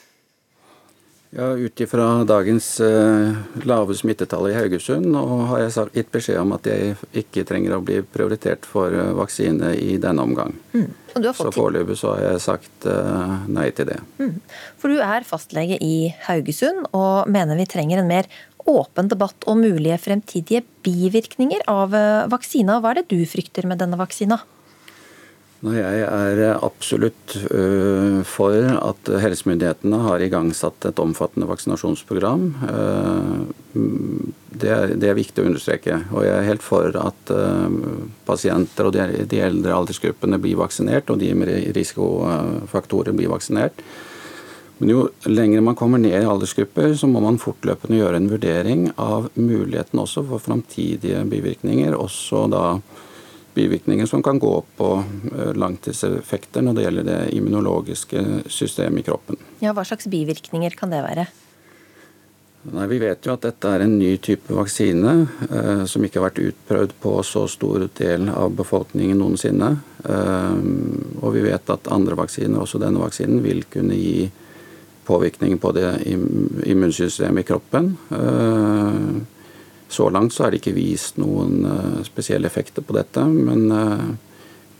Ja, 1.35 1.47
Ut 1.57 1.81
ifra 1.81 2.25
dagens 2.25 2.81
uh, 2.81 3.33
lave 3.64 3.95
smittetall 3.97 4.51
i 4.51 4.53
Haugesund 4.53 5.14
og 5.16 5.47
har 5.49 5.62
jeg 5.62 5.87
gitt 5.95 6.11
beskjed 6.12 6.37
om 6.42 6.53
at 6.59 6.68
jeg 6.68 6.99
ikke 7.23 7.47
trenger 7.49 7.79
å 7.79 7.81
bli 7.81 8.03
prioritert 8.05 8.68
for 8.68 8.92
uh, 8.92 9.14
vaksine 9.16 9.71
i 9.81 9.97
denne 10.03 10.27
omgang. 10.29 10.53
Mm. 10.77 10.90
Så 11.33 11.49
foreløpig 11.57 11.97
så 11.97 12.12
har 12.12 12.23
jeg 12.27 12.45
sagt 12.45 12.85
uh, 12.85 13.49
nei 13.49 13.71
til 13.73 13.88
det. 13.88 13.97
Mm. 14.21 14.37
For 14.77 14.92
du 14.92 15.01
er 15.01 15.25
fastlege 15.25 15.81
i 15.81 16.12
Haugesund 16.27 16.90
og 16.92 17.33
mener 17.33 17.57
vi 17.57 17.68
trenger 17.79 18.03
en 18.03 18.12
mer 18.12 18.29
åpen 18.68 19.09
debatt 19.09 19.49
om 19.49 19.64
mulige 19.64 19.97
fremtidige 20.05 20.66
bivirkninger 20.85 21.64
av 21.73 21.97
vaksina. 22.31 22.77
Hva 22.79 22.92
er 22.92 23.01
det 23.01 23.09
du 23.11 23.25
frykter 23.27 23.64
med 23.66 23.81
denne 23.81 23.97
vaksina? 23.99 24.38
Jeg 25.62 26.01
er 26.03 26.57
absolutt 26.59 27.37
øh, 27.55 28.25
for 28.27 28.66
at 28.66 29.11
helsemyndighetene 29.22 30.01
har 30.03 30.25
igangsatt 30.25 30.88
et 30.88 30.98
omfattende 30.98 31.46
vaksinasjonsprogram. 31.46 32.48
Øh, 32.66 33.44
det 34.59 34.72
er, 34.75 34.94
det 34.98 35.07
er, 35.07 35.14
viktig 35.14 35.44
å 35.44 35.46
understreke. 35.46 36.01
Og 36.11 36.27
jeg 36.27 36.35
er 36.35 36.48
helt 36.48 36.66
for 36.66 36.98
at 36.98 37.31
pasienter 38.27 38.90
og 38.90 38.96
de, 38.98 39.38
eldre 39.38 39.77
aldersgruppene 39.79 40.40
blir 40.42 40.59
vaksinert, 40.59 41.11
og 41.14 41.22
de 41.22 41.31
med 41.38 41.55
risikofaktorer 41.79 43.14
blir 43.16 43.31
vaksinert. 43.31 43.87
Men 44.83 44.90
jo 44.90 45.03
lenger 45.31 45.62
man 45.62 45.77
kommer 45.79 46.01
ned 46.03 46.16
i 46.18 46.27
aldersgrupper, 46.27 46.96
så 46.98 47.07
må 47.07 47.20
man 47.22 47.38
fortløpende 47.38 48.01
gjøre 48.01 48.18
en 48.18 48.31
vurdering 48.33 48.88
av 48.98 49.29
muligheten 49.38 50.01
også 50.03 50.25
for 50.27 50.42
framtidige 50.42 51.22
bivirkninger. 51.31 51.94
også 51.94 52.48
da 52.51 52.64
bivirkninger 53.55 54.07
som 54.07 54.23
kan 54.23 54.38
gå 54.43 54.55
på 54.77 54.88
eh, 55.35 55.53
langtidseffekter 55.59 56.65
når 56.65 56.79
det 56.79 56.87
gjelder 56.87 57.09
det 57.09 57.21
immunologiske 57.37 58.25
systemet 58.47 59.05
i 59.05 59.09
kroppen. 59.11 59.41
Ja, 59.61 59.75
Hva 59.77 59.85
slags 59.87 60.09
bivirkninger 60.11 60.77
kan 60.79 60.93
det 60.95 61.03
være? 61.05 61.27
Nei, 62.71 62.87
Vi 62.87 62.99
vet 63.03 63.27
jo 63.27 63.35
at 63.35 63.43
dette 63.43 63.71
er 63.75 63.83
en 63.83 63.97
ny 63.99 64.12
type 64.23 64.55
vaksine 64.55 65.15
eh, 65.49 65.83
som 65.91 66.05
ikke 66.07 66.21
har 66.21 66.29
vært 66.29 66.45
utprøvd 66.45 66.95
på 67.03 67.17
så 67.27 67.49
stor 67.51 67.88
del 67.99 68.29
av 68.31 68.55
befolkningen 68.55 69.19
noensinne. 69.19 69.73
Eh, 70.07 70.61
og 71.19 71.35
vi 71.35 71.43
vet 71.49 71.75
at 71.75 71.91
andre 71.91 72.19
vaksiner, 72.21 72.62
også 72.62 72.79
denne 72.83 73.03
vaksinen, 73.03 73.43
vil 73.43 73.65
kunne 73.73 73.99
gi 73.99 74.31
påvirkning 75.03 75.59
på 75.59 75.73
det 75.75 75.88
immunsystemet 76.07 77.43
i 77.43 77.49
kroppen. 77.51 77.97
Eh, 78.15 79.42
så 79.93 80.09
langt 80.11 80.35
så 80.35 80.47
er 80.47 80.53
det 80.53 80.63
ikke 80.63 80.77
vist 80.77 81.19
noen 81.21 81.67
uh, 81.67 82.01
spesielle 82.07 82.49
effekter 82.49 82.85
på 82.85 82.97
dette, 82.97 83.25
men 83.29 83.67
uh, 83.69 84.09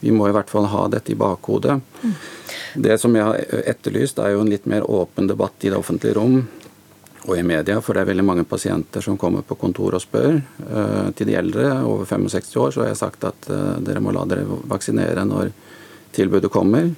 vi 0.01 0.13
må 0.15 0.29
i 0.29 0.35
hvert 0.35 0.51
fall 0.51 0.67
ha 0.73 0.87
dette 0.91 1.13
i 1.13 1.19
bakhodet. 1.19 1.77
Mm. 2.03 2.17
Det 2.89 2.97
som 2.99 3.15
jeg 3.17 3.27
har 3.29 3.63
etterlyst, 3.75 4.19
er 4.19 4.35
jo 4.35 4.43
en 4.43 4.51
litt 4.51 4.67
mer 4.71 4.89
åpen 4.89 5.29
debatt 5.31 5.63
i 5.63 5.71
det 5.71 5.79
offentlige 5.79 6.17
rom 6.19 6.41
og 7.23 7.37
i 7.39 7.45
media, 7.47 7.77
for 7.79 7.95
det 7.95 8.03
er 8.03 8.11
veldig 8.11 8.25
mange 8.27 8.45
pasienter 8.49 9.05
som 9.05 9.19
kommer 9.21 9.45
på 9.47 9.55
kontor 9.55 9.95
og 9.95 10.03
spør. 10.03 10.41
Til 11.15 11.29
de 11.29 11.37
eldre 11.39 11.69
over 11.87 12.09
65 12.09 12.57
år 12.59 12.73
så 12.75 12.83
har 12.83 12.89
jeg 12.91 12.99
sagt 12.99 13.29
at 13.29 13.47
dere 13.87 14.03
må 14.03 14.11
la 14.11 14.25
dere 14.27 14.43
vaksinere 14.73 15.23
når 15.29 15.53
tilbudet 16.17 16.51
kommer. 16.51 16.91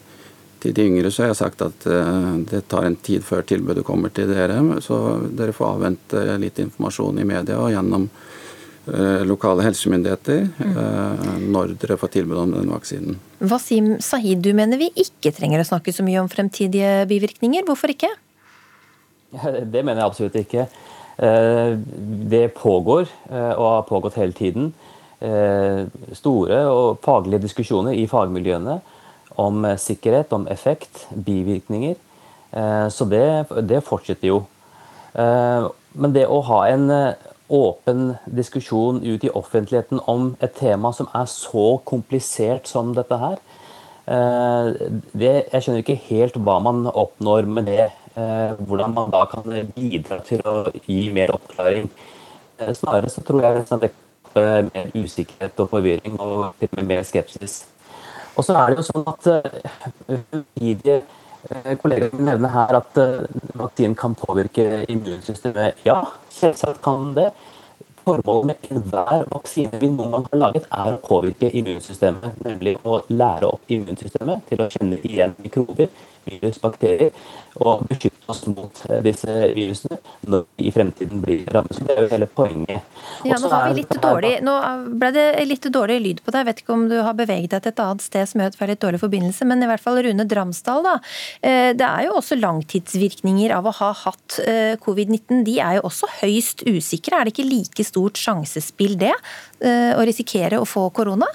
Til 0.65 0.73
de 0.73 0.85
yngre 0.89 1.11
så 1.13 1.27
har 1.27 1.35
jeg 1.35 1.41
sagt 1.43 1.61
at 1.61 1.85
uh, 1.93 2.39
det 2.49 2.63
tar 2.73 2.87
en 2.89 2.95
tid 2.97 3.25
før 3.27 3.43
tilbudet 3.45 3.85
kommer 3.85 4.13
til 4.17 4.31
dere, 4.33 4.57
så 4.81 5.19
dere 5.29 5.53
får 5.53 5.75
avvente 5.75 6.23
litt 6.41 6.63
informasjon 6.63 7.21
i 7.21 7.27
media 7.29 7.59
og 7.61 7.69
gjennom 7.75 8.07
uh, 8.09 9.21
lokale 9.29 9.67
helsemyndigheter 9.67 10.47
mm. 10.49 11.43
når 11.53 11.75
dere 11.83 11.99
får 12.01 12.15
tilbud 12.15 12.41
om 12.47 12.55
den 12.55 12.73
vaksinen. 12.73 13.19
Wasim 13.45 13.99
Sahid, 14.01 14.41
du 14.41 14.55
mener 14.57 14.81
vi 14.81 14.89
ikke 15.05 15.35
trenger 15.37 15.61
å 15.61 15.69
snakke 15.69 15.93
så 15.93 16.07
mye 16.07 16.23
om 16.23 16.33
fremtidige 16.33 17.05
bivirkninger. 17.13 17.69
Hvorfor 17.69 17.93
ikke? 17.93 18.09
Det 19.35 19.83
mener 19.83 20.01
jeg 20.01 20.07
absolutt 20.07 20.41
ikke. 20.41 20.65
Det 22.31 22.45
pågår, 22.57 23.09
og 23.35 23.65
har 23.67 23.87
pågått 23.89 24.17
hele 24.21 24.35
tiden, 24.35 24.73
store 26.15 26.61
og 26.71 27.01
faglige 27.05 27.43
diskusjoner 27.45 27.99
i 27.99 28.07
fagmiljøene 28.11 28.79
om 29.41 29.65
eh, 29.65 29.79
sikkerhet, 29.79 30.33
om 30.33 30.47
effekt, 30.51 31.07
bivirkninger. 31.11 31.95
Eh, 32.53 32.89
så 32.89 33.07
det, 33.11 33.47
det 33.69 33.83
fortsetter 33.87 34.31
jo. 34.31 34.43
Eh, 35.15 35.71
men 35.95 36.15
det 36.15 36.27
å 36.27 36.41
ha 36.49 36.65
en 36.71 36.91
åpen 37.55 38.15
diskusjon 38.25 39.03
ut 39.05 39.25
i 39.25 39.31
offentligheten 39.31 40.01
om 40.11 40.33
et 40.43 40.55
tema 40.59 40.91
som 40.97 41.11
er 41.15 41.27
så 41.31 41.67
komplisert 41.87 42.67
som 42.71 42.95
dette 42.97 43.19
her, 43.21 43.37
det, 44.05 45.31
jeg 45.49 45.63
skjønner 45.65 45.81
ikke 45.81 45.95
helt 46.11 46.35
hva 46.45 46.59
man 46.61 46.83
oppnår 46.91 47.47
med 47.49 47.71
det. 47.71 47.87
Hvordan 48.59 48.93
man 48.93 49.13
da 49.15 49.23
kan 49.31 49.47
bidra 49.73 50.19
til 50.27 50.43
å 50.45 50.67
gi 50.85 51.07
mer 51.15 51.33
oppklaring. 51.33 51.87
Snarere 52.77 53.13
så 53.13 53.25
tror 53.25 53.47
jeg 53.47 53.63
det 53.63 53.93
kan 54.35 54.69
mer 54.75 54.93
usikkerhet 54.93 55.65
og 55.65 55.73
forvirring 55.73 56.21
og 56.21 56.67
mer 56.85 57.07
skepsis. 57.09 57.63
Og 58.35 58.45
så 58.45 58.57
er 58.59 58.73
det 58.73 58.83
jo 58.83 58.87
sånn 58.89 59.07
at 59.11 59.27
uh, 59.31 60.93
kollegaer 61.81 62.15
nevner 62.19 62.51
her 62.55 62.79
at 62.81 63.01
vaksinen 63.55 63.97
kan 63.99 64.15
påvirke 64.19 64.85
immunsystemet. 64.91 65.83
Ja, 65.87 66.01
selvsagt 66.33 66.81
kan 66.85 67.13
det. 67.19 67.31
Formålet 68.05 68.47
med 68.51 68.57
enhver 68.71 69.23
vaksine 69.31 69.79
vi 69.81 69.89
noen 69.89 70.13
gang 70.13 70.27
har 70.31 70.41
laget, 70.41 70.67
er 70.69 70.91
å 70.93 71.01
påvirke 71.05 71.49
immunsystemet. 71.49 72.41
Nemlig 72.45 72.75
å 72.85 72.99
lære 73.09 73.49
opp 73.49 73.73
immunsystemet 73.73 74.45
til 74.51 74.61
å 74.61 74.69
kjenne 74.73 74.99
igjen 75.09 75.33
mikrober, 75.45 75.89
virus, 76.27 76.59
bakterier, 76.63 77.13
og 77.63 77.85
beskytte 77.89 78.31
oss 78.33 78.43
mot 78.51 78.81
eh, 78.89 79.01
disse 79.05 79.31
virusene 79.55 79.99
når 80.31 80.45
vi 80.57 80.69
i 80.69 80.73
fremtiden 80.75 81.21
blir 81.23 81.45
rammet. 81.55 81.77
Så 81.77 81.87
det 81.87 81.95
er 81.95 82.07
jo 82.07 82.11
hele 82.13 82.29
poenget. 82.31 82.89
Ja, 83.29 83.39
nå, 83.41 83.51
vi 83.77 83.85
dårlig, 84.03 84.33
nå 84.45 84.55
ble 85.01 85.11
det 85.15 85.27
litt 85.49 85.69
dårlig 85.75 86.01
lyd 86.03 86.23
på 86.25 86.33
deg. 86.33 86.43
Jeg 86.43 86.49
vet 86.51 86.63
ikke 86.65 86.77
om 86.77 86.87
du 86.91 86.97
har 87.07 87.17
beveget 87.19 87.55
deg 87.55 87.65
til 87.65 87.75
et 87.75 87.85
annet 87.85 88.07
sted 88.07 88.31
som 88.31 88.43
gjør 88.43 88.53
at 88.53 88.59
det 88.59 88.67
er 88.67 88.73
litt 88.75 88.85
dårlig 88.87 89.03
forbindelse, 89.05 89.49
men 89.51 89.65
i 89.65 89.71
hvert 89.71 89.85
fall 89.85 90.01
Rune 90.07 90.29
Dramsdal, 90.31 90.83
da. 90.87 90.97
Eh, 91.41 91.71
det 91.79 91.89
er 91.89 92.09
jo 92.09 92.19
også 92.19 92.41
langtidsvirkninger 92.41 93.55
av 93.55 93.71
å 93.71 93.77
ha 93.83 93.93
hatt 94.05 94.41
eh, 94.45 94.75
covid-19. 94.83 95.45
De 95.47 95.59
er 95.63 95.79
jo 95.79 95.87
også 95.91 96.11
høyst 96.21 96.67
usikre. 96.67 97.21
Er 97.21 97.29
det 97.29 97.37
ikke 97.37 97.49
like 97.49 97.87
stort 97.87 98.21
sjansespill 98.21 98.99
det, 99.01 99.15
å 99.65 100.03
risikere 100.05 100.59
å 100.61 100.67
få 100.69 100.83
korona? 100.93 101.29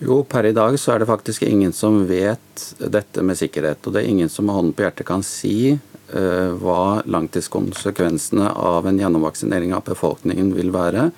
Jo, 0.00 0.22
per 0.24 0.46
i 0.48 0.52
dag 0.56 0.78
så 0.80 0.94
er 0.94 1.02
det 1.02 1.10
faktisk 1.10 1.42
ingen 1.44 1.74
som 1.76 2.06
vet 2.08 2.62
dette 2.80 3.20
med 3.20 3.36
sikkerhet. 3.36 3.84
Og 3.84 3.92
det 3.92 4.00
er 4.00 4.08
ingen 4.08 4.30
som 4.32 4.46
med 4.48 4.56
hånden 4.56 4.72
på 4.76 4.86
hjertet 4.86 5.08
kan 5.08 5.24
si 5.26 5.74
uh, 5.74 6.50
hva 6.56 7.02
langtidskonsekvensene 7.04 8.48
av 8.48 8.88
en 8.88 9.00
gjennomvaksinering 9.02 9.74
av 9.76 9.84
befolkningen 9.90 10.54
vil 10.56 10.72
være. 10.72 11.10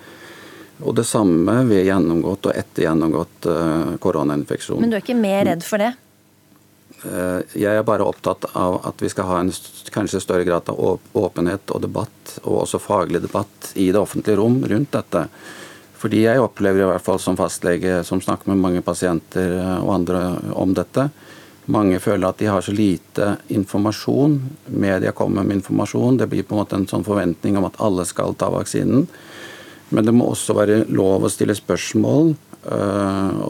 Og 0.82 0.96
det 0.98 1.06
samme 1.06 1.60
ved 1.68 1.86
gjennomgått 1.86 2.50
og 2.50 2.58
etter 2.58 2.88
gjennomgått 2.88 3.46
uh, 3.46 3.94
koronainfeksjon. 4.02 4.82
Men 4.82 4.90
du 4.90 4.98
er 4.98 5.06
ikke 5.06 5.20
mer 5.20 5.46
redd 5.52 5.62
for 5.62 5.78
det? 5.78 5.92
Uh, 7.06 7.38
jeg 7.54 7.70
er 7.70 7.86
bare 7.86 8.10
opptatt 8.10 8.50
av 8.50 8.80
at 8.90 8.98
vi 9.02 9.14
skal 9.14 9.30
ha 9.30 9.40
en 9.44 9.54
kanskje 9.94 10.26
større 10.26 10.48
grad 10.48 10.74
av 10.74 10.98
åpenhet 11.22 11.70
og 11.70 11.86
debatt, 11.86 12.38
og 12.42 12.64
også 12.64 12.82
faglig 12.82 13.22
debatt 13.22 13.76
i 13.78 13.92
det 13.94 14.02
offentlige 14.02 14.42
rom 14.42 14.58
rundt 14.66 14.98
dette. 14.98 15.28
Fordi 16.02 16.24
jeg 16.24 16.42
opplever 16.42 16.82
i 16.82 16.88
hvert 16.90 17.04
fall 17.04 17.20
som 17.22 17.36
fastlege 17.38 18.00
som 18.06 18.20
snakker 18.22 18.50
med 18.50 18.58
mange 18.58 18.82
pasienter 18.82 19.54
eh, 19.54 19.76
og 19.84 19.94
andre 20.00 20.22
om 20.58 20.74
dette, 20.74 21.06
mange 21.70 22.00
føler 22.02 22.26
at 22.26 22.40
de 22.40 22.48
har 22.50 22.64
så 22.64 22.72
lite 22.74 23.36
informasjon. 23.54 24.34
Media 24.82 25.12
kommer 25.14 25.46
med 25.46 25.60
informasjon. 25.60 26.18
Det 26.18 26.26
blir 26.26 26.42
på 26.42 26.56
en 26.56 26.62
måte 26.64 26.74
en 26.74 26.88
sånn 26.90 27.06
forventning 27.06 27.54
om 27.58 27.68
at 27.68 27.78
alle 27.78 28.02
skal 28.08 28.34
ta 28.34 28.48
vaksinen. 28.50 29.06
Men 29.94 30.08
det 30.08 30.14
må 30.16 30.26
også 30.32 30.56
være 30.58 30.80
lov 30.90 31.22
å 31.22 31.30
stille 31.30 31.54
spørsmål. 31.54 32.32
Eh, 32.66 33.42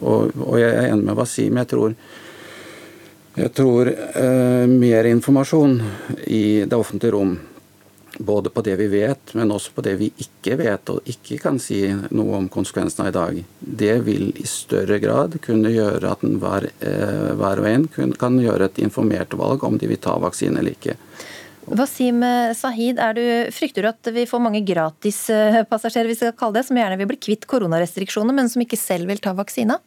og 0.00 0.56
jeg 0.56 0.70
er 0.72 0.88
enig 0.88 1.04
med 1.04 1.18
Wasim. 1.20 1.60
Jeg 1.60 1.68
tror, 1.68 1.98
jeg 3.36 3.52
tror 3.60 3.92
eh, 3.92 4.64
mer 4.70 5.10
informasjon 5.12 5.82
i 6.24 6.44
det 6.64 6.80
offentlige 6.80 7.12
rom 7.12 7.36
både 8.18 8.50
på 8.50 8.62
det 8.66 8.76
vi 8.80 8.86
vet, 8.92 9.34
men 9.34 9.52
også 9.54 9.74
på 9.74 9.84
det 9.84 9.94
vi 10.00 10.10
ikke 10.22 10.58
vet 10.60 10.90
og 10.92 11.08
ikke 11.10 11.38
kan 11.42 11.60
si 11.62 11.80
noe 12.14 12.38
om 12.38 12.48
konsekvensene 12.52 13.08
av 13.08 13.10
i 13.10 13.16
dag. 13.16 13.38
Det 13.84 13.94
vil 14.06 14.28
i 14.40 14.46
større 14.48 15.00
grad 15.02 15.38
kunne 15.44 15.72
gjøre 15.74 16.12
at 16.12 16.24
hver, 16.24 16.68
eh, 16.80 17.30
hver 17.38 17.62
og 17.62 17.70
en 17.70 17.88
kan 18.18 18.38
gjøre 18.40 18.70
et 18.70 18.82
informert 18.84 19.34
valg 19.38 19.64
om 19.64 19.78
de 19.78 19.90
vil 19.90 20.02
ta 20.02 20.16
vaksine 20.18 20.60
eller 20.60 20.76
ikke. 20.76 20.98
Wasim 21.64 22.20
Sahid, 22.52 22.98
er 23.00 23.14
du, 23.16 23.24
frykter 23.56 23.86
du 23.86 23.88
at 23.88 24.12
vi 24.12 24.26
får 24.28 24.42
mange 24.42 24.60
gratispassasjerer 24.68 26.10
vi 26.10 26.16
skal 26.18 26.36
kalle 26.36 26.58
det, 26.58 26.66
som 26.68 26.76
gjerne 26.76 26.98
vil 27.00 27.08
bli 27.08 27.20
kvitt 27.30 27.46
koronarestriksjoner, 27.48 28.36
men 28.36 28.50
som 28.52 28.64
ikke 28.64 28.78
selv 28.80 29.08
vil 29.08 29.22
ta 29.24 29.32
vaksina? 29.36 29.78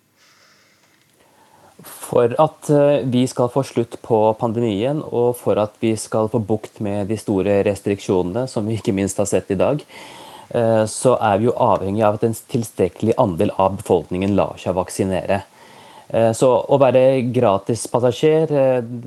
For 2.08 2.32
at 2.40 2.70
eh, 2.72 3.02
vi 3.12 3.26
skal 3.28 3.50
få 3.52 3.64
slutt 3.68 3.98
på 4.06 4.20
pandemien, 4.40 5.02
og 5.04 5.36
for 5.42 5.60
at 5.60 5.76
vi 5.84 5.96
skal 6.00 6.30
få 6.32 6.40
bukt 6.40 6.80
med 6.84 7.10
de 7.12 7.18
store 7.20 7.60
restriksjonene, 7.68 8.46
som 8.48 8.68
vi 8.68 8.78
ikke 8.80 8.96
minst 8.96 9.20
har 9.20 9.28
sett 9.30 9.52
i 9.52 9.60
dag, 9.60 9.84
eh, 10.50 10.86
så 10.88 11.18
er 11.18 11.42
vi 11.42 11.50
jo 11.50 11.58
avhengig 11.60 12.06
av 12.08 12.20
at 12.20 12.26
en 12.28 12.38
tilstrekkelig 12.56 13.18
andel 13.20 13.52
av 13.58 13.80
befolkningen 13.82 14.38
lar 14.40 14.56
seg 14.62 14.78
vaksinere. 14.80 15.42
Eh, 16.08 16.32
så 16.32 16.54
å 16.64 16.80
være 16.80 17.20
gratispassasjer 17.36 18.54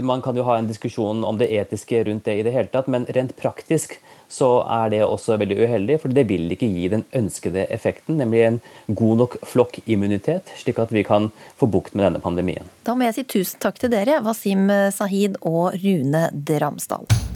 Man 0.05 0.21
kan 0.21 0.37
jo 0.37 0.45
ha 0.45 0.59
en 0.61 0.69
diskusjon 0.69 1.23
om 1.25 1.38
det 1.40 1.49
etiske 1.57 2.03
rundt 2.05 2.27
det 2.29 2.35
i 2.37 2.45
det 2.45 2.53
hele 2.53 2.69
tatt, 2.69 2.90
men 2.93 3.09
rent 3.09 3.33
praktisk 3.40 3.97
så 4.31 4.51
er 4.62 4.93
det 4.95 5.03
også 5.07 5.38
veldig 5.40 5.59
uheldig, 5.64 5.99
for 6.03 6.14
det 6.14 6.27
vil 6.31 6.51
ikke 6.55 6.71
gi 6.71 6.88
den 6.93 7.05
ønskede 7.16 7.66
effekten, 7.73 8.21
nemlig 8.21 8.45
en 8.47 8.61
god 8.88 9.25
nok 9.25 9.38
flokkimmunitet, 9.47 10.55
slik 10.61 10.79
at 10.83 10.95
vi 10.95 11.05
kan 11.07 11.31
få 11.61 11.71
bukt 11.71 11.97
med 11.97 12.09
denne 12.09 12.23
pandemien. 12.23 12.71
Da 12.87 12.95
må 12.95 13.09
jeg 13.09 13.19
si 13.19 13.27
tusen 13.38 13.62
takk 13.62 13.83
til 13.83 13.93
dere, 13.93 14.23
Wasim 14.25 14.71
Sahid 14.95 15.40
og 15.43 15.75
Rune 15.83 16.29
Dramsdal. 16.33 17.30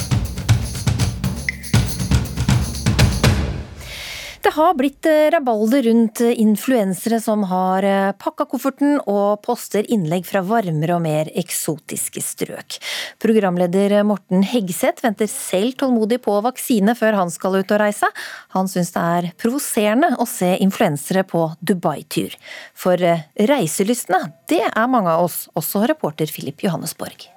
Det 4.45 4.51
har 4.53 4.75
blitt 4.77 5.07
eh, 5.09 5.31
rabalder 5.33 5.87
rundt 5.87 6.21
eh, 6.21 6.35
influensere 6.41 7.17
som 7.21 7.47
har 7.49 7.85
eh, 7.89 8.11
pakka 8.21 8.45
kofferten 8.51 8.99
og 9.09 9.41
poster 9.47 9.89
innlegg 9.89 10.27
fra 10.29 10.43
varmere 10.45 10.99
og 10.99 11.01
mer 11.07 11.31
eksotiske 11.33 12.21
strøk. 12.21 12.77
Programleder 13.25 13.97
Morten 14.05 14.45
Hegseth 14.45 15.01
venter 15.07 15.31
selv 15.33 15.79
tålmodig 15.81 16.21
på 16.29 16.37
vaksine 16.45 16.93
før 16.99 17.17
han 17.23 17.33
skal 17.33 17.57
ut 17.63 17.73
og 17.73 17.81
reise. 17.87 18.13
Han 18.53 18.69
syns 18.69 18.93
det 18.93 19.09
er 19.17 19.33
provoserende 19.41 20.13
å 20.21 20.29
se 20.29 20.53
influensere 20.61 21.25
på 21.25 21.47
Dubai-tur. 21.65 22.37
For 22.77 23.01
reiselystne, 23.01 24.27
det 24.53 24.61
er 24.69 24.93
mange 24.93 25.17
av 25.17 25.25
oss, 25.25 25.47
også 25.57 25.87
reporter 25.89 26.29
Philip 26.29 26.69
Johannesborg. 26.69 27.31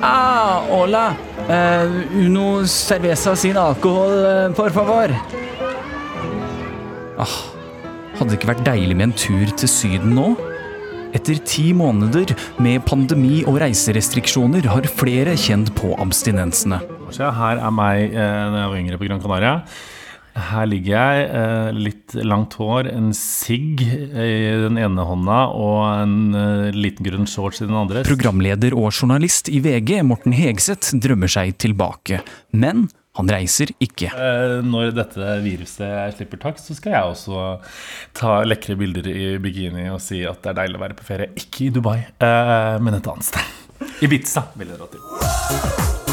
Ah, 0.00 0.62
hola. 0.70 1.16
Uh, 1.48 2.26
uno 2.26 2.64
cerveza 2.66 3.34
sin 3.34 3.56
alkohol, 3.56 4.12
uh, 4.24 4.54
por 4.54 4.70
favor. 4.70 5.10
Ah, 7.18 7.38
hadde 8.18 8.30
det 8.30 8.38
ikke 8.38 8.52
vært 8.52 8.62
deilig 8.66 8.94
med 8.94 9.08
en 9.08 9.16
tur 9.18 9.50
til 9.58 9.70
Syden 9.70 10.14
nå? 10.14 10.28
Etter 11.16 11.40
ti 11.42 11.72
måneder 11.74 12.30
med 12.62 12.84
pandemi 12.86 13.40
og 13.48 13.58
reiserestriksjoner 13.62 14.68
har 14.70 14.86
flere 14.86 15.34
kjent 15.40 15.72
på 15.74 15.94
abstinensene. 15.98 16.78
Her 17.16 17.58
er 17.58 17.72
meg 17.72 18.12
eh, 18.12 18.18
da 18.52 18.60
jeg 18.60 18.70
var 18.70 18.78
yngre 18.82 18.98
på 19.00 19.08
Gran 19.08 19.22
Canaria. 19.24 19.54
Her 20.38 20.68
ligger 20.68 20.94
jeg, 20.94 21.24
eh, 21.34 21.70
litt 21.74 22.14
langt 22.26 22.54
hår, 22.58 22.88
en 22.92 23.10
sigg 23.16 23.82
i 23.82 24.28
den 24.64 24.78
ene 24.80 25.04
hånda 25.06 25.40
og 25.56 25.80
en 25.90 26.36
eh, 26.38 26.76
liten 26.76 27.06
grønn 27.06 27.28
shorts 27.28 27.62
i 27.62 27.66
den 27.68 27.78
andre. 27.78 28.04
Programleder 28.08 28.76
og 28.76 28.92
journalist 28.92 29.50
i 29.50 29.60
VG, 29.64 29.98
Morten 30.06 30.36
Hegseth, 30.36 30.94
drømmer 31.02 31.30
seg 31.32 31.56
tilbake. 31.58 32.22
Men 32.52 32.86
han 33.18 33.32
reiser 33.34 33.72
ikke. 33.82 34.12
Eh, 34.14 34.58
når 34.66 34.94
dette 34.96 35.38
viruset 35.44 36.18
slipper 36.18 36.42
tak, 36.44 36.62
så 36.62 36.76
skal 36.78 36.94
jeg 36.94 37.14
også 37.14 37.46
ta 38.18 38.40
lekre 38.46 38.78
bilder 38.78 39.10
i 39.10 39.30
bikini 39.42 39.88
og 39.90 40.02
si 40.04 40.22
at 40.28 40.42
det 40.44 40.54
er 40.54 40.60
deilig 40.62 40.78
å 40.78 40.84
være 40.86 40.98
på 41.00 41.08
ferie. 41.08 41.32
Ikke 41.40 41.66
i 41.66 41.72
Dubai, 41.74 41.98
men 42.22 43.00
et 43.00 43.10
annet 43.10 43.32
sted. 43.32 43.56
Ibiza 44.06 44.48
vil 44.58 44.70
jeg 44.70 44.78
dra 44.78 44.92
til. 44.94 46.07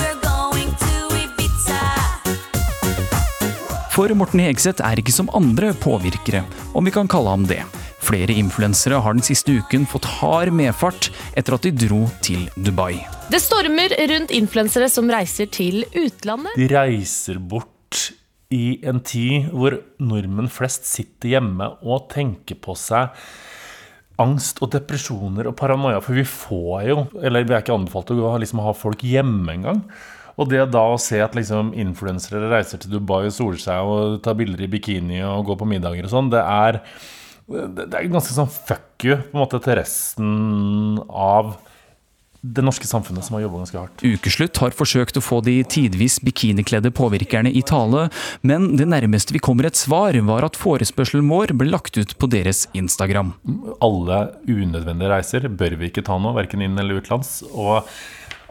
For 3.96 4.12
Morten 4.12 4.42
Hegseth 4.44 4.84
er 4.84 5.00
ikke 5.00 5.14
som 5.16 5.30
andre 5.38 5.70
påvirkere, 5.80 6.42
om 6.76 6.84
vi 6.84 6.92
kan 6.92 7.08
kalle 7.08 7.32
ham 7.32 7.46
det. 7.48 7.62
Flere 8.04 8.34
influensere 8.36 8.98
har 9.00 9.16
den 9.16 9.24
siste 9.24 9.54
uken 9.56 9.86
fått 9.88 10.04
hard 10.18 10.52
medfart 10.52 11.08
etter 11.40 11.56
at 11.56 11.64
de 11.64 11.72
dro 11.86 12.02
til 12.20 12.42
Dubai. 12.60 13.06
Det 13.32 13.40
stormer 13.40 13.96
rundt 14.12 14.34
influensere 14.36 14.90
som 14.92 15.08
reiser 15.08 15.48
til 15.48 15.86
utlandet. 15.96 16.58
De 16.60 16.68
reiser 16.74 17.40
bort 17.40 18.02
i 18.52 18.82
en 18.84 19.00
tid 19.00 19.48
hvor 19.56 19.78
nordmenn 20.04 20.52
flest 20.52 20.92
sitter 20.92 21.38
hjemme 21.38 21.72
og 21.80 22.10
tenker 22.12 22.60
på 22.60 22.76
seg 22.76 23.16
angst 24.20 24.60
og 24.60 24.74
depresjoner 24.76 25.48
og 25.48 25.56
paranoia. 25.56 26.04
For 26.04 26.20
vi 26.20 26.28
får 26.28 26.84
jo, 26.92 27.00
eller 27.24 27.48
vi 27.48 27.56
er 27.56 27.64
ikke 27.64 27.80
anbefalt 27.80 28.12
å 28.12 28.36
liksom 28.44 28.60
ha 28.68 28.76
folk 28.76 29.08
hjemme 29.08 29.56
engang. 29.56 29.86
Og 30.36 30.50
det 30.52 30.64
da 30.74 30.84
å 30.92 31.02
se 31.02 31.22
at 31.24 31.36
liksom 31.38 31.74
influensere 31.80 32.50
reiser 32.52 32.82
til 32.82 32.98
Dubai 32.98 33.26
og 33.26 33.36
soler 33.36 33.62
seg 33.62 33.92
og 33.92 34.18
tar 34.26 34.36
bilder 34.40 34.66
i 34.66 34.72
bikini 34.72 35.22
og 35.24 35.46
går 35.52 35.62
på 35.62 35.70
middager 35.70 36.08
og 36.08 36.12
sånn, 36.12 36.32
det 36.34 36.42
er, 36.44 36.82
det 37.48 37.88
er 37.88 38.12
ganske 38.12 38.36
sånn 38.36 38.52
fuck 38.52 39.08
you 39.08 39.16
på 39.22 39.38
en 39.38 39.46
måte 39.46 39.62
til 39.64 39.80
resten 39.80 41.00
av 41.08 41.56
det 42.46 42.64
norske 42.66 42.88
samfunnet 42.88 43.26
som 43.26 43.38
har 43.38 43.46
jobba 43.46 43.62
ganske 43.64 43.80
hardt. 43.80 44.04
Ukeslutt 44.06 44.60
har 44.62 44.76
forsøkt 44.78 45.18
å 45.18 45.24
få 45.24 45.40
de 45.46 45.56
tidvis 45.66 46.20
bikinikledde 46.26 46.92
påvirkerne 46.96 47.50
i 47.50 47.64
tale, 47.66 48.08
men 48.46 48.76
det 48.80 48.88
nærmeste 48.92 49.34
vi 49.36 49.42
kommer 49.44 49.70
et 49.70 49.80
svar, 49.80 50.18
var 50.28 50.46
at 50.46 50.60
forespørselen 50.60 51.26
vår 51.32 51.56
ble 51.58 51.72
lagt 51.72 51.98
ut 51.98 52.14
på 52.22 52.30
deres 52.32 52.66
Instagram. 52.78 53.34
Alle 53.86 54.20
unødvendige 54.46 55.12
reiser 55.12 55.50
bør 55.50 55.80
vi 55.80 55.90
ikke 55.90 56.06
ta 56.06 56.20
nå, 56.22 56.36
verken 56.38 56.64
inn 56.66 56.78
eller 56.82 57.02
utlands. 57.02 57.40
og 57.52 57.90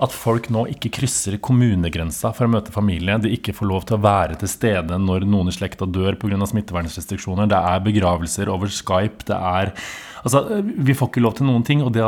at 0.02 0.14
folk 0.14 0.48
nå 0.52 0.64
ikke 0.72 0.90
krysser 0.96 1.36
kommunegrensa 1.42 2.32
for 2.34 2.48
å 2.48 2.52
møte 2.56 2.74
familie. 2.74 3.18
De 3.22 3.32
ikke 3.36 3.54
får 3.56 3.70
lov 3.70 3.86
til 3.88 3.98
å 3.98 4.02
være 4.04 4.38
til 4.40 4.50
stede 4.50 4.98
når 5.00 5.26
noen 5.28 5.52
i 5.52 5.54
slekta 5.54 5.86
dør 5.86 6.18
pga. 6.18 6.40
smittevernrestriksjoner. 6.50 7.50
Det 7.50 7.60
er 7.60 7.84
begravelser 7.84 8.50
over 8.50 8.72
Skype. 8.72 9.26
det 9.30 9.38
er 9.38 9.74
Altså, 10.24 10.62
Vi 10.64 10.94
får 10.96 11.10
ikke 11.10 11.20
lov 11.20 11.34
til 11.36 11.46
noen 11.46 11.62
ting. 11.62 11.82
Og 11.84 11.92
det, 11.92 12.02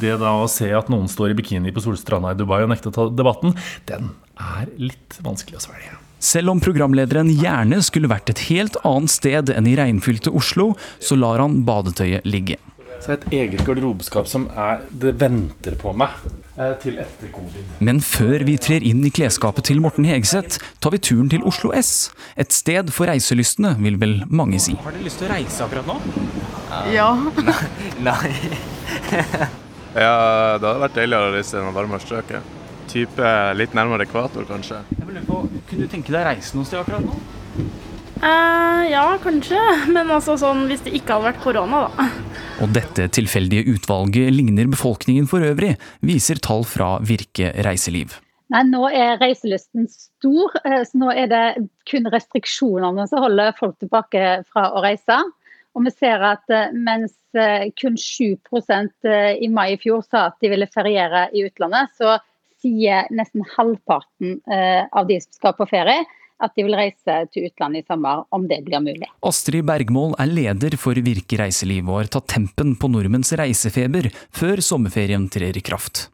det 0.00 0.18
da 0.20 0.36
å 0.36 0.48
se 0.50 0.68
at 0.68 0.90
noen 0.92 1.08
står 1.08 1.32
i 1.32 1.38
bikini 1.38 1.72
på 1.72 1.80
solstranda 1.80 2.32
i 2.32 2.38
Dubai 2.38 2.62
og 2.62 2.72
nekter 2.72 2.92
å 2.92 2.96
ta 2.96 3.08
debatten, 3.08 3.56
den 3.88 4.12
er 4.36 4.68
litt 4.76 5.16
vanskelig 5.24 5.56
å 5.56 5.64
svelge. 5.64 5.96
Selv 6.22 6.52
om 6.52 6.60
programlederen 6.62 7.32
gjerne 7.34 7.80
skulle 7.82 8.10
vært 8.10 8.30
et 8.30 8.44
helt 8.52 8.76
annet 8.86 9.10
sted 9.10 9.50
enn 9.50 9.66
i 9.66 9.74
regnfylte 9.74 10.30
Oslo, 10.30 10.76
så 11.02 11.18
lar 11.18 11.42
han 11.42 11.64
badetøyet 11.66 12.28
ligge. 12.28 12.60
Så 13.02 13.16
et 13.16 13.24
eget 13.34 13.64
garderobeskap 13.66 14.28
som 14.30 14.44
er, 14.54 14.84
det 14.94 15.16
venter 15.18 15.74
på 15.80 15.90
meg 15.98 16.12
eh, 16.54 16.76
til 16.78 17.00
etter 17.02 17.32
covid. 17.34 17.72
Men 17.82 17.98
før 17.98 18.44
vi 18.46 18.54
trer 18.62 18.84
inn 18.86 19.00
i 19.02 19.10
klesskapet 19.10 19.66
til 19.66 19.82
Morten 19.82 20.06
Hegseth, 20.06 20.62
tar 20.78 20.94
vi 20.94 21.00
turen 21.02 21.32
til 21.32 21.42
Oslo 21.48 21.72
S. 21.74 22.12
Et 22.38 22.54
sted 22.54 22.92
for 22.94 23.10
reiselystne, 23.10 23.74
vil 23.82 23.98
vel 23.98 24.20
mange 24.30 24.62
si. 24.62 24.76
Har 24.84 24.94
dere 24.94 25.08
lyst 25.08 25.18
til 25.18 25.26
å 25.26 25.32
reise 25.34 25.66
akkurat 25.66 25.90
nå? 25.90 25.98
Ja. 26.94 27.10
Nei. 28.06 28.30
ja, 30.04 30.14
det 30.62 30.62
hadde 30.62 30.78
vært 30.86 30.98
deiligere 31.02 31.32
å 31.32 31.34
reise 31.34 31.56
til 31.56 31.66
noen 31.66 31.78
varmere 31.80 32.06
strøk. 32.06 32.36
Type 32.92 33.34
litt 33.58 33.74
nærmere 33.74 34.06
ekvator, 34.06 34.46
kanskje. 34.46 34.78
Jeg 34.94 35.08
lurer 35.08 35.26
på, 35.26 35.42
Kunne 35.72 35.88
du 35.88 35.90
tenke 35.90 36.14
deg 36.14 36.22
å 36.22 36.28
reise 36.30 36.54
noe 36.54 36.70
sted 36.70 36.84
akkurat 36.84 37.02
nå? 37.02 37.18
Uh, 38.22 38.82
ja, 38.86 39.06
kanskje. 39.22 39.60
Men 39.94 40.10
altså 40.14 40.36
sånn 40.38 40.68
hvis 40.70 40.84
det 40.86 40.94
ikke 40.98 41.16
hadde 41.16 41.32
vært 41.32 41.42
korona, 41.42 41.86
da. 41.90 42.10
Og 42.62 42.70
dette 42.76 43.08
tilfeldige 43.10 43.74
utvalget 43.74 44.30
ligner 44.30 44.68
befolkningen 44.70 45.26
for 45.30 45.42
øvrig, 45.42 45.74
viser 46.06 46.38
tall 46.38 46.62
fra 46.68 46.94
Virke 47.02 47.50
reiseliv. 47.66 48.14
Nei, 48.52 48.62
Nå 48.68 48.84
er 48.92 49.16
reiselysten 49.20 49.86
stor, 49.88 50.52
eh, 50.66 50.82
så 50.84 50.98
nå 51.00 51.12
er 51.16 51.30
det 51.30 51.44
kun 51.88 52.08
restriksjonene 52.12 53.06
som 53.08 53.22
holder 53.24 53.54
folk 53.56 53.78
tilbake 53.80 54.42
fra 54.52 54.68
å 54.76 54.82
reise. 54.84 55.16
Og 55.72 55.86
vi 55.86 55.92
ser 55.94 56.20
at 56.28 56.52
eh, 56.52 56.74
mens 56.76 57.14
eh, 57.32 57.70
kun 57.80 57.96
7 57.96 58.36
i 59.40 59.48
mai 59.48 59.72
i 59.72 59.80
fjor 59.80 60.04
sa 60.04 60.28
at 60.28 60.36
de 60.44 60.52
ville 60.52 60.68
feriere 60.68 61.30
i 61.32 61.46
utlandet, 61.48 61.94
så 61.96 62.18
sier 62.62 63.08
nesten 63.10 63.42
halvparten 63.56 64.36
av 64.46 65.08
de 65.08 65.16
som 65.18 65.32
skal 65.34 65.54
på 65.58 65.66
ferie, 65.66 66.04
at 66.42 66.54
de 66.56 66.66
vil 66.66 66.76
reise 66.78 67.18
til 67.32 67.48
utlandet 67.48 67.84
i 67.84 67.88
sommer, 67.88 68.24
om 68.34 68.46
det 68.50 68.62
blir 68.66 68.82
mulig. 68.84 69.08
Astrid 69.26 69.66
Bergmål 69.68 70.16
er 70.22 70.32
leder 70.32 70.76
for 70.80 70.98
Virke 71.02 71.38
reiseliv 71.40 71.88
og 71.88 72.02
har 72.02 72.10
tatt 72.16 72.30
tempen 72.34 72.74
på 72.78 72.90
nordmenns 72.92 73.32
reisefeber 73.38 74.10
før 74.34 74.62
sommerferien 74.64 75.28
trer 75.32 75.58
i 75.58 75.64
kraft. 75.64 76.08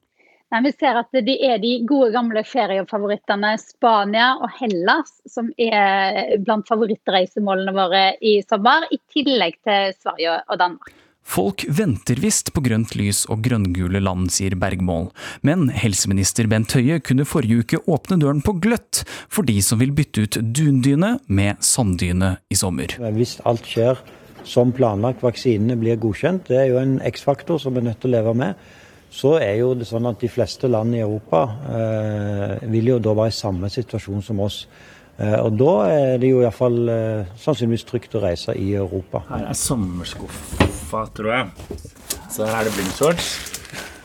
Nei, 0.49 0.63
vi 0.65 0.71
ser 0.73 0.97
at 0.97 1.13
det 1.13 1.35
er 1.45 1.59
de 1.61 1.75
gode 1.89 2.09
gamle 2.15 2.41
feriefavorittene 2.49 3.51
Spania 3.61 4.31
og 4.41 4.49
Hellas 4.57 5.11
som 5.29 5.51
er 5.61 6.39
blant 6.41 6.65
favorittreisemålene 6.71 7.75
våre 7.77 8.05
i 8.25 8.39
sommer, 8.49 8.87
i 8.89 8.97
tillegg 9.13 9.59
til 9.61 9.93
Sverige 9.99 10.39
og 10.49 10.57
Danmark. 10.63 10.95
Folk 11.29 11.67
venter 11.69 12.17
visst 12.23 12.55
på 12.57 12.63
grønt 12.65 12.95
lys 12.97 13.27
og 13.29 13.43
grønngule 13.45 14.01
land, 14.01 14.31
sier 14.33 14.57
Bergmål. 14.57 15.11
Men 15.45 15.69
helseminister 15.77 16.49
Bent 16.49 16.73
Høie 16.73 17.03
kunne 17.05 17.29
forrige 17.29 17.65
uke 17.65 17.83
åpne 17.85 18.17
døren 18.23 18.41
på 18.45 18.57
gløtt 18.65 19.03
for 19.29 19.45
de 19.45 19.59
som 19.65 19.83
vil 19.83 19.93
bytte 19.97 20.25
ut 20.25 20.41
dundyne 20.41 21.19
med 21.29 21.61
sanddyne 21.65 22.39
i 22.49 22.57
sommer. 22.57 22.97
Hvis 23.13 23.37
alt 23.49 23.69
skjer 23.69 24.01
som 24.49 24.73
planlagt, 24.73 25.21
vaksinene 25.23 25.77
blir 25.77 26.01
godkjent, 26.01 26.49
det 26.49 26.63
er 26.63 26.69
jo 26.73 26.81
en 26.81 26.99
X-faktor 27.13 27.61
som 27.61 27.77
vi 27.77 27.83
er 27.83 27.91
nødt 27.91 28.01
til 28.01 28.15
å 28.15 28.17
leve 28.17 28.37
med, 28.39 28.69
så 29.13 29.37
er 29.41 29.59
jo 29.61 29.75
det 29.77 29.89
sånn 29.89 30.09
at 30.09 30.21
de 30.21 30.29
fleste 30.33 30.69
land 30.69 30.97
i 30.97 31.03
Europa 31.05 31.45
eh, 31.77 32.69
vil 32.73 32.95
jo 32.95 33.03
da 33.05 33.15
være 33.17 33.33
i 33.33 33.37
samme 33.37 33.71
situasjon 33.73 34.25
som 34.25 34.41
oss. 34.45 34.63
Og 35.19 35.55
da 35.59 35.73
er 35.91 36.21
det 36.23 36.29
jo 36.31 36.43
iallfall 36.45 36.77
uh, 36.87 37.31
sannsynligvis 37.43 37.87
trygt 37.89 38.13
å 38.15 38.23
reise 38.23 38.55
i 38.55 38.69
Europa. 38.79 39.25
Her 39.33 39.49
er 39.51 39.57
sommerskuffa, 39.59 41.01
tror 41.17 41.33
jeg. 41.35 41.79
Så 42.31 42.47
her 42.47 42.61
er 42.61 42.69
det 42.69 42.75
blindshorts. 42.77 43.33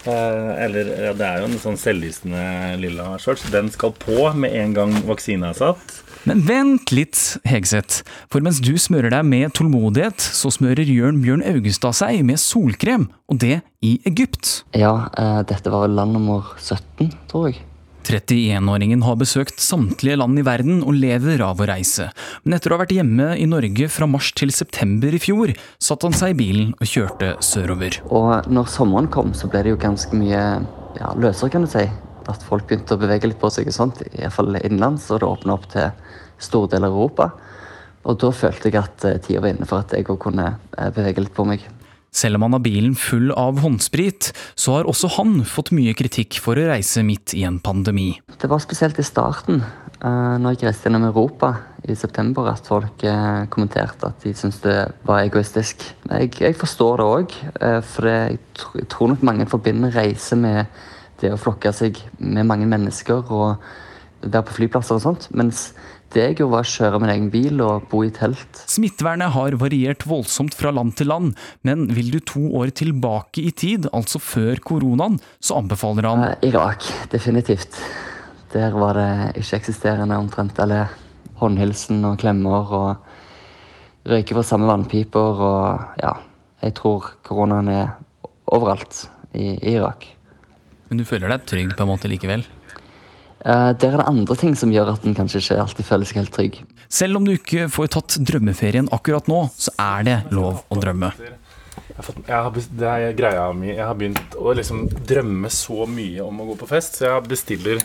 eller 0.05 0.89
ja, 1.05 1.11
det 1.15 1.27
er 1.27 1.43
jo 1.43 1.51
en 1.51 1.61
sånn 1.61 1.77
selvlysende 1.79 2.41
lilla 2.81 3.13
shorts. 3.21 3.45
Den 3.53 3.69
skal 3.71 3.93
på 3.93 4.25
med 4.33 4.57
en 4.57 4.73
gang 4.73 4.97
vaksina 5.05 5.53
er 5.53 5.59
satt. 5.61 5.99
Men 6.23 6.39
vent 6.47 6.93
litt, 6.95 7.19
Hegseth. 7.47 8.01
For 8.31 8.43
mens 8.43 8.61
du 8.63 8.71
smører 8.79 9.11
deg 9.11 9.27
med 9.27 9.51
tålmodighet, 9.57 10.23
så 10.23 10.51
smører 10.55 10.87
Jørn 10.87 11.19
Bjørn 11.23 11.43
Augestad 11.49 11.97
seg 11.99 12.23
med 12.27 12.39
solkrem, 12.39 13.09
og 13.27 13.41
det 13.43 13.59
i 13.83 13.97
Egypt. 14.07 14.61
Ja, 14.71 15.09
dette 15.49 15.73
var 15.73 15.91
land 15.91 16.15
nummer 16.15 16.55
17, 16.61 17.11
tror 17.31 17.51
jeg. 17.51 17.59
31-åringen 18.03 19.03
har 19.07 19.17
besøkt 19.19 19.61
samtlige 19.63 20.17
land 20.19 20.39
i 20.39 20.45
verden 20.45 20.81
og 20.83 20.97
lever 20.97 21.43
av 21.45 21.61
å 21.61 21.67
reise. 21.69 22.09
Men 22.43 22.57
etter 22.57 22.71
å 22.73 22.77
ha 22.77 22.83
vært 22.83 22.95
hjemme 22.95 23.33
i 23.39 23.47
Norge 23.49 23.89
fra 23.91 24.07
mars 24.09 24.31
til 24.37 24.53
september 24.55 25.15
i 25.15 25.21
fjor, 25.21 25.53
satte 25.81 26.09
han 26.09 26.17
seg 26.17 26.33
i 26.33 26.39
bilen 26.41 26.73
og 26.77 26.89
kjørte 26.89 27.35
sørover. 27.43 27.99
Og 28.11 28.49
når 28.51 28.71
sommeren 28.73 29.11
kom, 29.13 29.33
så 29.37 29.49
ble 29.51 29.63
det 29.65 29.75
jo 29.75 29.81
ganske 29.81 30.17
mye 30.17 30.43
ja, 30.99 31.13
løsere, 31.15 31.53
kan 31.53 31.67
du 31.67 31.71
si. 31.71 31.85
At 32.31 32.43
folk 32.47 32.69
begynte 32.69 32.95
å 32.95 33.01
bevege 33.01 33.27
litt 33.27 33.41
på 33.41 33.51
seg, 33.51 33.67
og 33.67 33.75
sånt, 33.75 34.03
iallfall 34.13 34.55
innenlands, 34.61 35.09
og 35.11 35.23
det 35.23 35.29
åpna 35.29 35.57
opp 35.57 35.69
til 35.73 35.89
store 36.43 36.75
deler 36.75 36.91
av 36.91 36.97
Europa. 36.97 37.31
Og 38.03 38.19
da 38.19 38.31
følte 38.35 38.69
jeg 38.69 38.79
at 38.81 39.05
eh, 39.07 39.19
tida 39.23 39.43
var 39.43 39.53
inne 39.53 39.67
for 39.67 39.83
at 39.83 39.93
jeg 39.95 40.07
òg 40.11 40.19
kunne 40.25 40.49
eh, 40.53 40.91
bevege 40.95 41.23
litt 41.23 41.35
på 41.35 41.45
meg. 41.47 41.63
Selv 42.13 42.37
om 42.37 42.45
han 42.45 42.55
har 42.57 42.63
bilen 42.63 42.95
full 42.95 43.31
av 43.33 43.59
håndsprit, 43.63 44.31
så 44.55 44.77
har 44.77 44.89
også 44.89 45.09
han 45.17 45.39
fått 45.49 45.73
mye 45.75 45.95
kritikk 45.97 46.37
for 46.43 46.59
å 46.59 46.67
reise 46.69 47.03
midt 47.05 47.33
i 47.33 47.43
en 47.47 47.57
pandemi. 47.63 48.11
Det 48.39 48.49
var 48.51 48.61
spesielt 48.63 48.99
i 49.01 49.05
starten, 49.07 49.63
eh, 49.99 50.35
når 50.37 50.55
jeg 50.55 50.67
reiste 50.69 50.89
gjennom 50.89 51.09
Europa 51.09 51.55
i 51.89 51.97
september, 51.99 52.47
at 52.47 52.69
folk 52.69 53.01
kommenterte 53.51 54.07
at 54.07 54.23
de 54.23 54.31
syntes 54.37 54.61
det 54.63 54.77
var 55.03 55.25
egoistisk. 55.25 55.83
Jeg, 56.07 56.29
jeg 56.39 56.55
forstår 56.55 57.01
det 57.01 57.07
òg, 57.17 57.33
for 57.89 58.07
jeg 58.07 58.37
tror 58.87 59.11
nok 59.11 59.25
mange 59.27 59.49
forbinder 59.51 59.91
reise 59.91 60.37
med 60.39 60.69
det 61.19 61.33
å 61.33 61.39
flokke 61.39 61.73
seg 61.75 61.99
med 62.19 62.47
mange 62.47 62.67
mennesker 62.69 63.31
og 63.31 63.65
være 64.23 64.45
på 64.47 64.57
flyplasser 64.59 64.97
og 64.97 65.03
sånt. 65.03 65.27
Mens 65.35 65.71
det 66.13 66.25
jeg 66.29 66.45
å 66.45 66.61
kjøre 66.61 66.99
min 67.01 67.11
egen 67.13 67.29
bil 67.33 67.61
og 67.65 67.87
bo 67.91 68.03
i 68.05 68.11
telt. 68.13 68.63
Smittevernet 68.69 69.33
har 69.35 69.57
variert 69.61 70.05
voldsomt 70.07 70.55
fra 70.57 70.71
land 70.73 70.95
til 70.99 71.09
land, 71.11 71.33
men 71.65 71.87
vil 71.93 72.11
du 72.13 72.19
to 72.23 72.45
år 72.59 72.73
tilbake 72.77 73.43
i 73.43 73.51
tid, 73.51 73.89
altså 73.93 74.21
før 74.21 74.61
koronaen, 74.63 75.19
så 75.43 75.59
anbefaler 75.61 76.09
han 76.09 76.25
uh, 76.27 76.33
Irak, 76.45 76.85
definitivt. 77.13 77.79
Der 78.53 78.75
var 78.77 78.97
det 78.99 79.41
ikke-eksisterende 79.41 80.19
omtrent. 80.21 80.59
Eller 80.61 80.91
håndhilsen 81.41 82.03
og 82.05 82.19
klemmer 82.21 82.73
og 82.77 84.09
røyke 84.09 84.35
fra 84.37 84.45
samme 84.45 84.69
vannpiper 84.69 85.43
og 85.47 86.03
ja. 86.03 86.17
Jeg 86.63 86.77
tror 86.77 87.09
koronaen 87.27 87.67
er 87.73 87.87
overalt 88.53 89.07
i, 89.35 89.57
i 89.57 89.73
Irak. 89.73 90.05
Men 90.87 91.01
du 91.01 91.03
føler 91.07 91.33
deg 91.33 91.47
trygg 91.49 91.73
på 91.75 91.83
en 91.83 91.89
måte 91.89 92.07
likevel? 92.11 92.45
Uh, 93.43 93.75
der 93.75 93.91
er 93.91 93.99
det 93.99 94.07
andre 94.07 94.37
ting 94.39 94.53
som 94.55 94.71
gjør 94.71 94.93
at 94.93 95.03
en 95.03 95.15
kanskje 95.17 95.41
ikke 95.41 95.59
alltid 95.65 95.87
føler 95.87 96.07
seg 96.07 96.21
helt 96.21 96.33
trygg. 96.35 96.59
Selv 96.87 97.19
om 97.19 97.27
du 97.27 97.33
ikke 97.35 97.67
får 97.71 97.91
tatt 97.97 98.15
drømmeferien 98.23 98.87
akkurat 98.95 99.27
nå, 99.27 99.45
så 99.59 99.73
er 99.81 100.07
det 100.07 100.17
lov 100.31 100.63
å 100.71 100.79
drømme. 100.79 101.11
Jeg 101.83 101.97
har, 101.97 102.05
fått, 102.07 102.23
jeg 102.25 102.37
har, 102.45 102.63
det 102.79 102.89
er 102.89 103.15
greia 103.17 103.45
mi. 103.53 103.69
Jeg 103.73 103.83
har 103.85 103.97
begynt 103.99 104.37
å 104.39 104.55
liksom 104.55 104.87
drømme 105.09 105.51
så 105.53 105.85
mye 105.89 106.23
om 106.25 106.39
å 106.41 106.47
gå 106.53 106.57
på 106.63 106.69
fest, 106.71 106.97
så 106.97 107.09
jeg 107.09 107.27
bestiller 107.29 107.83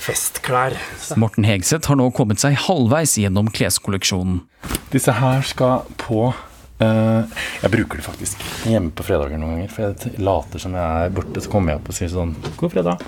festklær. 0.00 0.76
Morten 1.18 1.46
Hegseth 1.48 1.90
har 1.90 1.98
nå 1.98 2.06
kommet 2.16 2.40
seg 2.42 2.56
halvveis 2.66 3.16
gjennom 3.20 3.50
kleskolleksjonen. 3.52 4.44
Disse 4.92 5.16
her 5.18 5.42
skal 5.46 5.88
på 6.00 6.30
jeg 6.76 7.72
bruker 7.72 8.00
det 8.00 8.04
faktisk 8.04 8.42
hjemme 8.68 8.92
på 8.92 9.06
fredager 9.06 9.40
noen 9.40 9.56
ganger. 9.56 9.72
For 9.72 9.86
jeg 9.86 10.20
later 10.20 10.60
som 10.60 10.76
jeg 10.76 11.06
er 11.06 11.14
borte, 11.16 11.40
så 11.40 11.52
kommer 11.52 11.72
jeg 11.72 11.80
opp 11.80 11.90
og 11.92 11.96
sier 11.96 12.12
sånn 12.12 12.34
God 12.60 12.74
fredag. 12.74 13.06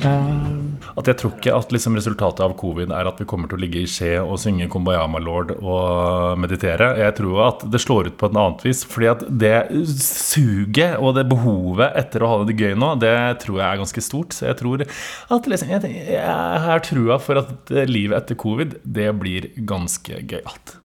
Uh, 0.00 0.76
at 0.96 1.08
jeg 1.08 1.16
tror 1.20 1.32
ikke 1.36 1.54
at 1.56 1.72
liksom 1.72 1.96
resultatet 1.96 2.42
av 2.44 2.54
covid 2.60 2.92
er 2.92 3.08
at 3.08 3.20
vi 3.20 3.26
kommer 3.28 3.50
til 3.50 3.58
å 3.58 3.60
ligge 3.60 3.82
i 3.82 3.88
skje 3.88 4.14
og 4.20 4.38
synge 4.40 4.68
Kumbayama 4.72 5.20
lord 5.22 5.52
og 5.58 6.40
meditere. 6.40 6.92
Jeg 7.00 7.16
tror 7.20 7.42
at 7.46 7.64
det 7.72 7.80
slår 7.82 8.10
ut 8.10 8.18
på 8.20 8.28
et 8.28 8.36
annet 8.36 8.64
vis. 8.66 8.82
Fordi 8.88 9.10
at 9.12 9.24
det 9.44 9.54
suget 9.92 10.98
og 11.00 11.16
det 11.18 11.26
behovet 11.30 11.96
etter 12.00 12.24
å 12.24 12.32
ha 12.32 12.42
det 12.48 12.58
gøy 12.58 12.76
nå, 12.80 12.94
det 13.00 13.16
tror 13.44 13.60
jeg 13.60 13.66
er 13.68 13.82
ganske 13.84 14.04
stort. 14.04 14.36
Så 14.36 14.48
jeg 14.50 14.60
tror 14.60 14.84
at 14.84 15.50
liksom, 15.52 15.72
jeg, 15.72 15.96
jeg 16.16 16.66
har 16.66 16.84
trua 16.84 17.20
for 17.22 17.40
at 17.44 17.74
livet 17.88 18.20
etter 18.20 18.40
covid, 18.40 18.78
det 18.84 19.10
blir 19.20 19.50
ganske 19.68 20.24
gøyalt. 20.24 20.80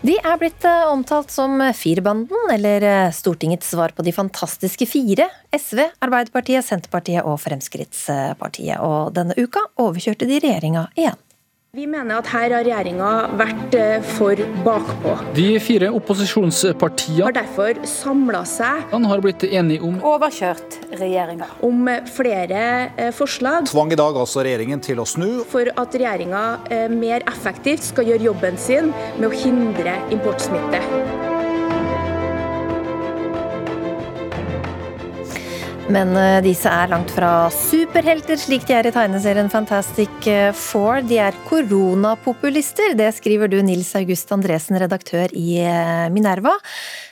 De 0.00 0.14
er 0.16 0.38
blitt 0.40 0.64
eh, 0.64 0.86
omtalt 0.88 1.28
som 1.28 1.60
Firbanden, 1.76 2.48
eller 2.54 2.84
eh, 2.88 3.10
Stortingets 3.12 3.68
svar 3.74 3.92
på 3.92 4.04
de 4.06 4.14
fantastiske 4.16 4.86
fire. 4.88 5.26
SV, 5.52 5.82
Arbeiderpartiet, 6.00 6.64
Senterpartiet 6.64 7.26
og 7.28 7.36
Fremskrittspartiet. 7.42 8.80
Og 8.80 9.12
denne 9.16 9.36
uka 9.36 9.66
overkjørte 9.76 10.28
de 10.30 10.40
regjeringa 10.40 10.86
igjen. 10.96 11.20
Vi 11.70 11.84
mener 11.86 12.18
at 12.18 12.26
her 12.32 12.50
har 12.50 12.64
regjeringa 12.66 13.08
vært 13.38 13.74
eh, 13.78 14.06
for 14.16 14.40
bakpå. 14.66 15.12
De 15.36 15.52
fire 15.62 15.92
opposisjonspartiene 15.94 17.28
har 17.28 17.36
derfor 17.36 17.78
samla 17.86 18.40
seg 18.42 18.90
Han 18.90 19.06
har 19.06 19.22
blitt 19.22 19.46
enige 19.46 19.86
om 19.86 20.00
Overkjørt 20.02 20.80
regjeringa. 20.98 21.46
Om 21.62 21.86
flere 22.10 22.66
eh, 22.98 23.14
forslag. 23.14 23.70
Tvang 23.70 23.94
i 23.94 24.02
dag 24.02 24.18
altså 24.18 24.42
regjeringen 24.42 24.82
til 24.82 24.98
å 24.98 25.06
snu. 25.06 25.44
For 25.46 25.70
at 25.70 25.94
regjeringa 25.94 26.44
eh, 26.74 26.88
mer 26.90 27.22
effektivt 27.30 27.92
skal 27.92 28.10
gjøre 28.10 28.32
jobben 28.32 28.58
sin 28.58 28.90
med 29.20 29.30
å 29.30 29.36
hindre 29.46 29.94
importsmitte. 30.10 31.29
Men 35.90 36.12
eh, 36.14 36.38
disse 36.44 36.70
er 36.70 36.90
langt 36.92 37.10
fra 37.10 37.48
superhelter, 37.50 38.38
slik 38.38 38.62
de 38.68 38.76
er 38.76 38.86
i 38.86 38.92
tegneserien 38.94 39.48
Fantastic 39.50 40.28
eh, 40.30 40.52
Four. 40.54 41.00
De 41.02 41.18
er 41.18 41.34
koronapopulister. 41.48 42.94
Det 42.98 43.08
skriver 43.16 43.50
du, 43.50 43.58
Nils 43.66 43.90
August 43.98 44.30
Andresen, 44.30 44.78
redaktør 44.78 45.34
i 45.34 45.58
eh, 45.64 46.06
Minerva. 46.14 46.52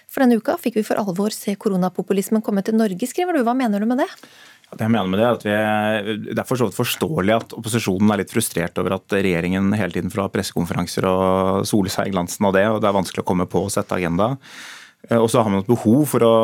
For 0.06 0.22
denne 0.22 0.38
uka 0.38 0.54
fikk 0.62 0.78
vi 0.78 0.86
for 0.86 1.00
alvor 1.02 1.34
se 1.34 1.56
koronapopulismen 1.58 2.44
komme 2.44 2.62
til 2.62 2.78
Norge, 2.78 3.10
skriver 3.10 3.34
du. 3.34 3.42
Hva 3.48 3.56
mener 3.58 3.82
du 3.82 3.90
med 3.90 4.04
det? 4.04 4.08
Det 4.68 4.84
jeg 4.84 4.94
mener 4.94 5.10
med 5.10 5.18
det 5.18 5.26
er 5.26 5.34
at 5.34 5.44
vi, 5.48 6.16
det 6.28 6.38
er 6.38 6.46
for 6.46 6.60
så 6.60 6.68
vidt 6.68 6.78
forståelig 6.78 7.34
at 7.34 7.58
opposisjonen 7.58 8.14
er 8.14 8.22
litt 8.22 8.34
frustrert 8.34 8.78
over 8.78 8.98
at 8.98 9.14
regjeringen 9.16 9.72
hele 9.74 9.94
tiden 9.96 10.12
får 10.12 10.26
ha 10.26 10.32
pressekonferanser 10.34 11.08
og 11.08 11.66
sole 11.66 11.90
seg 11.90 12.10
i 12.10 12.12
glansen 12.14 12.46
av 12.46 12.54
det, 12.54 12.66
og 12.68 12.82
det 12.84 12.90
er 12.90 12.98
vanskelig 13.00 13.24
å 13.24 13.30
komme 13.32 13.48
på 13.48 13.64
og 13.64 13.72
sette 13.74 13.96
agenda. 13.96 14.36
Eh, 15.06 15.18
og 15.18 15.28
så 15.30 15.42
har 15.42 15.52
man 15.52 15.62
et 15.62 15.70
behov 15.70 16.06
for 16.10 16.24
å, 16.26 16.34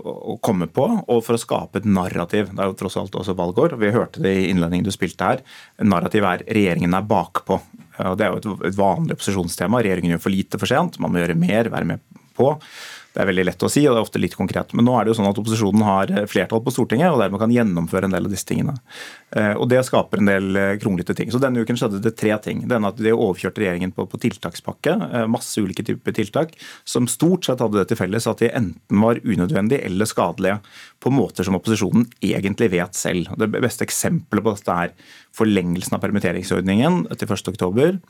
å, 0.00 0.36
komme 0.44 0.68
på 0.72 0.86
og 1.04 1.20
for 1.26 1.36
å 1.36 1.40
skape 1.40 1.82
et 1.82 1.88
narrativ. 1.88 2.52
Det 2.52 2.64
er 2.64 2.70
jo 2.70 2.78
tross 2.78 2.98
alt 3.00 3.18
også 3.18 3.36
valgår. 3.38 3.76
Vi 3.80 3.92
hørte 3.94 4.24
det 4.24 4.34
i 4.34 4.46
innledningen 4.52 4.88
du 4.88 4.94
spilte 4.94 5.32
her. 5.32 5.44
Narrativet 5.84 6.46
er 6.46 6.58
regjeringen 6.58 6.96
er 6.96 7.08
bakpå. 7.08 7.60
Og 7.98 8.18
det 8.18 8.26
er 8.26 8.32
jo 8.32 8.40
et, 8.40 8.48
et 8.70 8.78
vanlig 8.78 9.18
opposisjonstema. 9.18 9.82
Regjeringen 9.84 10.16
gjør 10.16 10.24
for 10.24 10.34
lite 10.34 10.60
for 10.60 10.70
sent. 10.70 11.00
Man 11.02 11.12
må 11.12 11.22
gjøre 11.22 11.38
mer, 11.38 11.70
være 11.74 11.92
med 11.92 12.24
på. 12.38 12.54
Det 13.14 13.22
er 13.22 13.28
veldig 13.30 13.44
lett 13.48 13.64
å 13.64 13.70
si, 13.72 13.82
og 13.88 13.94
det 13.96 14.00
er 14.00 14.06
ofte 14.06 14.20
litt 14.20 14.36
konkret. 14.36 14.74
Men 14.76 14.84
nå 14.86 14.92
er 14.94 15.06
det 15.06 15.12
jo 15.12 15.18
sånn 15.18 15.28
at 15.30 15.38
opposisjonen 15.40 15.84
har 15.86 16.10
flertall 16.30 16.60
på 16.64 16.72
Stortinget, 16.74 17.10
og 17.10 17.22
dermed 17.22 17.40
kan 17.40 17.52
gjennomføre 17.54 18.06
en 18.06 18.14
del 18.14 18.28
av 18.28 18.34
disse 18.34 18.46
tingene. 18.46 18.74
Eh, 19.34 19.54
og 19.56 19.66
det 19.72 19.80
skaper 19.88 20.20
en 20.20 20.28
del 20.28 20.58
eh, 20.60 20.74
kronglete 20.80 21.16
ting. 21.16 21.32
Så 21.32 21.40
denne 21.42 21.64
uken 21.64 21.78
skjedde 21.80 22.02
det 22.04 22.12
tre 22.20 22.36
ting. 22.44 22.62
Det 22.68 22.76
ene 22.76 22.92
at 22.92 23.00
de 23.00 23.14
overkjørte 23.14 23.64
regjeringen 23.64 23.94
på, 23.96 24.04
på, 24.12 24.20
tiltakspakke, 24.22 24.94
eh, 25.08 25.26
masse 25.30 25.64
ulike 25.64 25.86
typer 25.88 26.16
tiltak, 26.16 26.52
som 26.88 27.08
stort 27.10 27.48
sett 27.48 27.64
hadde 27.64 27.80
det 27.80 27.88
til 27.90 28.00
felles 28.00 28.28
at 28.30 28.44
de 28.44 28.52
enten 28.52 29.02
var 29.04 29.22
unødvendige 29.24 29.82
eller 29.88 30.08
skadelige 30.08 30.60
på 31.02 31.12
måter 31.14 31.48
som 31.48 31.56
opposisjonen 31.58 32.06
egentlig 32.24 32.70
vet 32.76 32.98
selv. 32.98 33.32
Det 33.40 33.48
beste 33.56 33.88
eksempelet 33.88 34.44
på 34.44 34.54
dette 34.54 34.82
er 34.84 34.94
forlengelsen 35.38 35.96
av 35.96 36.04
permitteringsordningen 36.04 37.06
til 37.16 37.34
1.10 37.34 38.04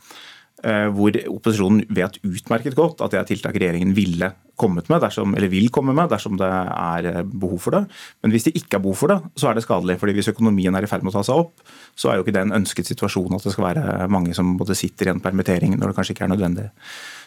hvor 0.59 1.15
opposisjonen 1.29 1.85
vet 1.95 2.17
utmerket 2.27 2.75
godt 2.75 2.99
at 3.05 3.13
det 3.13 3.19
er 3.19 3.27
tiltak 3.29 3.55
regjeringen 3.55 3.93
ville 3.95 4.33
kommet 4.59 4.89
med, 4.91 4.99
dersom, 5.03 5.33
eller 5.37 5.51
vil 5.51 5.69
komme 5.73 5.95
med 5.95 6.11
dersom 6.11 6.37
det 6.39 6.47
er 6.49 7.07
eh, 7.09 7.21
behov 7.23 7.61
for 7.63 7.77
det. 7.77 7.83
Men 8.23 8.33
hvis 8.33 8.49
det 8.49 8.55
ikke 8.59 8.77
er 8.77 8.83
behov 8.83 8.99
for 8.99 9.13
det, 9.13 9.19
så 9.39 9.49
er 9.49 9.57
det 9.57 9.63
skadelig. 9.65 9.97
fordi 10.01 10.17
Hvis 10.17 10.31
økonomien 10.33 10.75
er 10.75 10.85
i 10.85 10.91
ferd 10.91 11.05
med 11.05 11.13
å 11.13 11.19
ta 11.19 11.23
seg 11.27 11.45
opp, 11.45 11.63
så 11.99 12.11
er 12.11 12.19
jo 12.19 12.25
ikke 12.25 12.35
det 12.35 12.43
en 12.47 12.57
ønsket 12.59 12.91
situasjon 12.91 13.37
at 13.37 13.47
det 13.47 13.55
skal 13.55 13.69
være 13.69 14.09
mange 14.11 14.35
som 14.37 14.57
både 14.59 14.77
sitter 14.77 15.09
i 15.09 15.15
en 15.15 15.23
permittering 15.23 15.77
når 15.77 15.91
det 15.91 15.99
kanskje 15.99 16.17
ikke 16.17 16.27
er 16.27 16.33
nødvendig. 16.35 16.67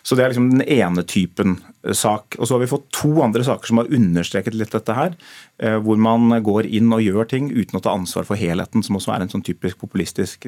Så 0.02 0.16
Det 0.18 0.24
er 0.24 0.32
liksom 0.32 0.50
den 0.50 0.64
ene 0.66 1.04
typen 1.08 1.58
eh, 1.86 1.96
sak. 1.96 2.36
Og 2.38 2.46
Så 2.46 2.56
har 2.56 2.64
vi 2.64 2.72
fått 2.74 2.90
to 2.92 3.14
andre 3.24 3.44
saker 3.48 3.70
som 3.70 3.80
har 3.80 3.92
understreket 3.92 4.58
litt 4.58 4.74
dette 4.74 4.96
her. 4.96 5.16
Eh, 5.58 5.78
hvor 5.80 5.96
man 5.96 6.42
går 6.42 6.68
inn 6.68 6.92
og 6.92 7.04
gjør 7.04 7.28
ting 7.32 7.52
uten 7.52 7.80
å 7.80 7.84
ta 7.84 7.96
ansvar 7.96 8.28
for 8.28 8.36
helheten, 8.36 8.84
som 8.84 8.98
også 8.98 9.14
er 9.14 9.24
en 9.24 9.32
sånn 9.32 9.46
typisk 9.46 9.80
populistisk 9.80 10.44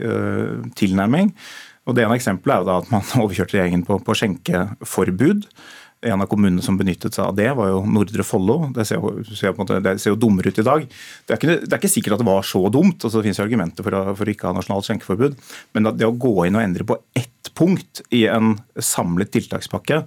tilnærming. 0.76 1.32
Og 1.85 1.97
Det 1.97 2.05
ene 2.05 2.16
eksempelet 2.18 2.55
er 2.55 2.62
jo 2.62 2.68
da 2.68 2.76
at 2.82 2.93
man 2.93 3.09
overkjørte 3.24 3.59
regjeringen 3.59 3.87
på, 3.87 3.99
på 4.05 4.16
skjenkeforbud. 4.20 5.49
En 6.05 6.20
av 6.20 6.28
kommunene 6.28 6.61
som 6.64 6.76
benyttet 6.76 7.16
seg 7.16 7.30
av 7.30 7.37
det, 7.37 7.47
var 7.57 7.70
jo 7.70 7.78
Nordre 7.89 8.26
Follo. 8.26 8.59
Det 8.76 8.85
ser 8.89 9.01
jo, 9.01 9.12
ser 9.32 9.55
måte, 9.57 9.78
det 9.85 9.97
ser 10.03 10.12
jo 10.12 10.20
dummere 10.20 10.53
ut 10.53 10.61
i 10.61 10.66
dag. 10.66 10.85
Det 10.85 11.32
er, 11.32 11.39
ikke, 11.39 11.55
det 11.62 11.70
er, 11.70 11.80
ikke, 11.80 11.93
sikkert 11.95 12.16
at 12.16 12.24
det 12.24 12.28
var 12.28 12.45
så 12.45 12.61
dumt. 12.72 12.99
altså 12.99 13.16
Det 13.16 13.28
finnes 13.28 13.41
jo 13.41 13.47
argumenter 13.47 13.87
for 13.87 13.97
å, 13.97 14.03
for 14.12 14.28
å 14.28 14.35
ikke 14.35 14.51
ha 14.51 14.57
nasjonalt 14.59 14.89
skjenkeforbud. 14.89 15.39
Men 15.76 15.89
det 15.97 16.09
å 16.09 16.16
gå 16.26 16.35
inn 16.45 16.59
og 16.59 16.64
endre 16.64 16.89
på 16.89 16.99
ett 17.16 17.53
punkt 17.57 18.03
i 18.12 18.26
en 18.28 18.59
samlet 18.76 19.32
tiltakspakke, 19.32 20.03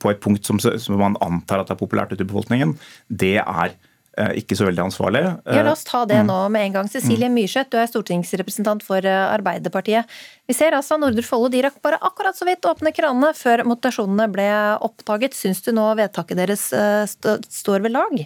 på 0.00 0.10
et 0.10 0.20
punkt 0.22 0.46
som, 0.46 0.58
som 0.58 0.98
man 0.98 1.18
antar 1.22 1.62
at 1.62 1.70
er 1.70 1.78
populært 1.78 2.14
ute 2.14 2.24
i 2.24 2.28
befolkningen, 2.28 2.74
det 3.06 3.36
er 3.42 3.76
ikke 4.36 4.56
så 4.58 4.66
veldig 4.66 4.82
ansvarlig. 4.88 5.22
Ja, 5.46 5.62
La 5.62 5.72
oss 5.72 5.84
ta 5.86 6.02
det 6.08 6.18
mm. 6.22 6.28
nå 6.28 6.38
med 6.52 6.66
en 6.66 6.76
gang. 6.78 6.88
Cecilie 6.90 7.28
mm. 7.30 7.36
Myrseth, 7.36 7.70
du 7.72 7.78
er 7.80 7.88
stortingsrepresentant 7.90 8.82
for 8.84 9.06
eh, 9.06 9.26
Arbeiderpartiet. 9.30 10.10
Vi 10.50 10.56
ser 10.56 10.74
altså 10.76 10.98
Nordre 11.00 11.24
Follo 11.26 11.50
de 11.52 11.62
rakk 11.64 11.78
bare 11.84 12.00
akkurat 12.02 12.36
så 12.36 12.48
vidt 12.48 12.66
åpne 12.68 12.92
kranene 12.96 13.30
før 13.38 13.62
mutasjonene 13.70 14.26
ble 14.32 14.48
oppdaget. 14.82 15.36
Syns 15.38 15.62
du 15.66 15.70
nå 15.76 15.86
vedtaket 16.00 16.42
deres 16.42 16.66
st 16.70 17.38
står 17.46 17.86
ved 17.86 17.94
lag? 17.94 18.18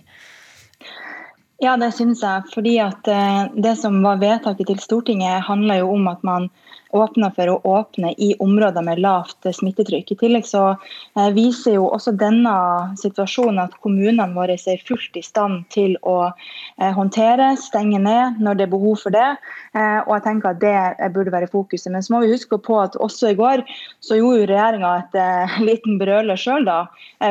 Ja, 1.62 1.76
det 1.80 1.93
syns 1.97 2.24
jeg. 2.24 2.49
Fordi 2.55 2.78
at 2.82 3.09
det 3.55 3.76
som 3.80 4.01
var 4.05 4.22
vedtaket 4.24 4.72
til 4.72 4.80
Stortinget, 4.82 5.45
handler 5.47 5.85
jo 5.85 5.93
om 5.95 6.09
at 6.11 6.24
man 6.26 6.49
åpna 6.95 7.30
for 7.34 7.51
å 7.51 7.59
åpne 7.66 8.12
i 8.22 8.32
områder 8.42 8.84
med 8.86 9.01
lavt 9.03 9.47
smittetrykk. 9.57 10.12
I 10.14 10.18
tillegg 10.20 10.47
så 10.47 10.62
eh, 10.74 11.30
viser 11.34 11.78
jo 11.78 11.88
også 11.90 12.14
denne 12.18 12.55
situasjonen 13.01 13.64
at 13.64 13.74
kommunene 13.84 14.30
våre 14.36 14.57
er 14.57 14.82
fullt 14.86 15.18
i 15.18 15.24
stand 15.24 15.64
til 15.74 15.97
å 16.07 16.18
eh, 16.30 16.92
håndtere, 16.95 17.55
stenge 17.61 18.01
ned 18.03 18.40
når 18.45 18.59
det 18.59 18.66
er 18.66 18.74
behov 18.74 19.03
for 19.03 19.14
det. 19.14 19.26
Eh, 19.74 20.01
og 20.05 20.12
jeg 20.16 20.26
tenker 20.28 20.53
at 20.53 20.62
det 20.62 21.11
burde 21.16 21.34
være 21.34 21.51
fokuset. 21.51 21.90
Men 21.95 22.07
så 22.07 22.14
må 22.14 22.22
vi 22.24 22.32
huske 22.34 22.59
på 22.62 22.78
at 22.82 22.99
også 23.03 23.32
i 23.32 23.38
går 23.38 23.64
så 24.05 24.20
gjorde 24.20 24.49
regjeringa 24.53 24.95
et 25.03 25.18
liten 25.68 25.99
brøler 26.01 26.38
sjøl, 26.38 26.66
da, 26.68 26.84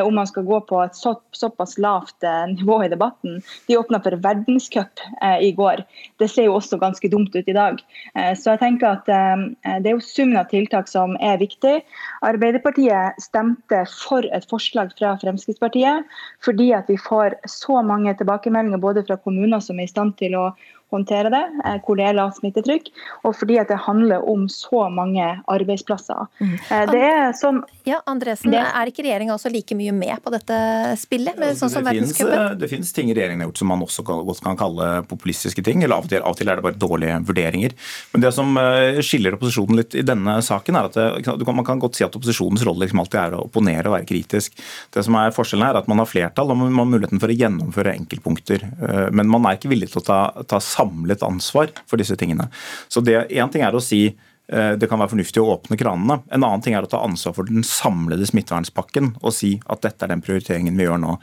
om 0.03 0.15
man 0.17 0.27
skal 0.29 0.45
gå 0.47 0.59
på 0.67 0.79
et 0.83 0.95
så, 0.97 1.15
såpass 1.35 1.77
lavt 1.81 2.25
nivå 2.51 2.81
i 2.83 2.91
debatten. 2.91 3.39
De 3.67 3.77
åpna 3.79 4.01
for 4.03 4.17
verdenscup 4.23 5.03
i 5.41 5.51
går. 5.55 5.83
Det 6.21 6.29
ser 6.31 6.49
jo 6.49 6.57
også 6.57 6.79
ganske 6.81 7.09
dumt 7.11 7.35
ut 7.35 7.49
i 7.49 7.55
dag. 7.55 7.79
Så 8.39 8.53
jeg 8.53 8.61
tenker 8.61 8.97
at 8.97 9.52
det 9.61 9.89
er 9.89 9.95
jo 9.95 10.03
summen 10.03 10.39
av 10.39 10.49
tiltak 10.51 10.89
som 10.91 11.15
er 11.21 11.39
viktig. 11.41 11.75
Arbeiderpartiet 12.25 13.19
stemte 13.21 13.83
for 13.91 14.25
et 14.35 14.47
forslag 14.49 14.93
fra 14.97 15.15
Fremskrittspartiet 15.21 16.09
fordi 16.45 16.71
at 16.75 16.89
vi 16.91 16.99
får 16.99 17.37
så 17.49 17.81
mange 17.85 18.15
tilbakemeldinger 18.19 18.81
både 18.83 19.05
fra 19.07 19.19
kommuner 19.21 19.63
som 19.63 19.79
er 19.79 19.89
i 19.89 19.93
stand 19.93 20.17
til 20.21 20.37
å 20.39 20.47
håndtere 20.93 21.31
det, 21.33 21.43
eh, 21.65 21.77
hvor 21.83 21.97
det 21.99 22.05
er 22.07 22.17
lavt 22.17 22.39
smittetrykk, 22.39 22.89
og 23.27 23.35
fordi 23.37 23.57
at 23.61 23.71
det 23.71 23.79
handler 23.85 24.25
om 24.29 24.45
så 24.51 24.85
mange 24.93 25.25
arbeidsplasser. 25.51 26.27
Mm. 26.39 26.53
Eh, 26.53 26.83
det 26.91 27.03
er 27.07 27.35
sånn 27.37 27.61
ja, 27.87 27.99
Andresen, 28.09 28.53
det, 28.53 28.61
Er 28.63 28.89
ikke 28.89 29.03
regjeringa 29.03 29.35
også 29.35 29.51
like 29.51 29.75
mye 29.75 29.93
med 29.95 30.21
på 30.23 30.31
dette 30.33 30.57
spillet? 31.01 31.37
Med, 31.39 31.57
sånn 31.59 31.71
som 31.73 31.85
det, 31.85 31.95
finnes, 31.97 32.19
eh, 32.23 32.53
det 32.59 32.69
finnes 32.71 32.93
ting 32.95 33.11
regjeringen 33.11 33.43
har 33.43 33.51
gjort 33.51 33.63
som 33.63 33.71
man 33.73 33.83
også 33.85 34.05
godt 34.07 34.43
kan 34.45 34.59
kalle 34.59 34.91
populistiske 35.09 35.63
ting. 35.65 35.83
eller 35.83 35.97
Av 35.97 36.07
og 36.07 36.13
til, 36.13 36.21
av 36.21 36.35
og 36.35 36.39
til 36.39 36.51
er 36.51 36.59
det 36.59 36.65
bare 36.67 36.79
dårlige 36.79 37.19
vurderinger. 37.27 37.75
Men 38.13 38.25
det 38.25 38.33
som 38.35 38.55
skiller 39.03 39.37
opposisjonen 39.37 39.81
litt 39.81 39.97
i 39.99 40.05
denne 40.05 40.37
saken, 40.45 40.77
er 40.79 40.89
at 40.89 40.97
det, 41.25 41.47
man 41.53 41.67
kan 41.67 41.81
godt 41.81 41.97
si 41.97 42.05
at 42.05 42.15
opposisjonens 42.15 42.63
rolle 42.67 42.85
liksom 42.85 43.01
alltid 43.03 43.19
er 43.19 43.37
å 43.37 43.43
opponere 43.47 43.89
og 43.89 43.97
være 43.97 44.07
kritisk. 44.09 44.55
Det 44.93 45.03
som 45.05 45.17
er 45.19 45.33
Forskjellen 45.33 45.65
her 45.65 45.75
er 45.75 45.81
at 45.83 45.89
man 45.91 46.01
har 46.01 46.09
flertall 46.09 46.51
og 46.53 46.59
man 46.59 46.73
har 46.77 46.89
muligheten 46.89 47.21
for 47.21 47.31
å 47.31 47.37
gjennomføre 47.37 47.95
enkeltpunkter. 47.97 48.65
Men 49.13 49.31
man 49.31 49.47
er 49.49 49.57
ikke 49.57 49.71
villig 49.73 49.91
til 49.91 50.03
å 50.03 50.07
ta, 50.07 50.19
ta 50.49 50.61
samlet 50.83 51.23
ansvar 51.25 51.73
for 51.87 52.01
disse 52.01 52.17
tingene. 52.19 52.49
Så 52.91 53.03
Én 53.03 53.51
ting 53.51 53.63
er 53.63 53.75
å 53.75 53.81
si 53.83 54.13
det 54.53 54.85
kan 54.89 55.01
være 55.01 55.13
fornuftig 55.15 55.41
å 55.41 55.55
åpne 55.55 55.77
kranene. 55.79 56.19
En 56.29 56.43
annen 56.43 56.61
ting 56.61 56.75
er 56.77 56.85
å 56.85 56.89
ta 56.89 56.99
ansvar 57.01 57.33
for 57.33 57.49
den 57.49 57.65
samlede 57.65 58.27
smittevernspakken 58.29 59.15
og 59.21 59.33
si 59.33 59.55
at 59.65 59.81
dette 59.85 60.05
er 60.05 60.13
den 60.13 60.21
prioriteringen 60.21 60.77
vi 60.77 60.85
gjør 60.85 61.01
nå. 61.01 61.15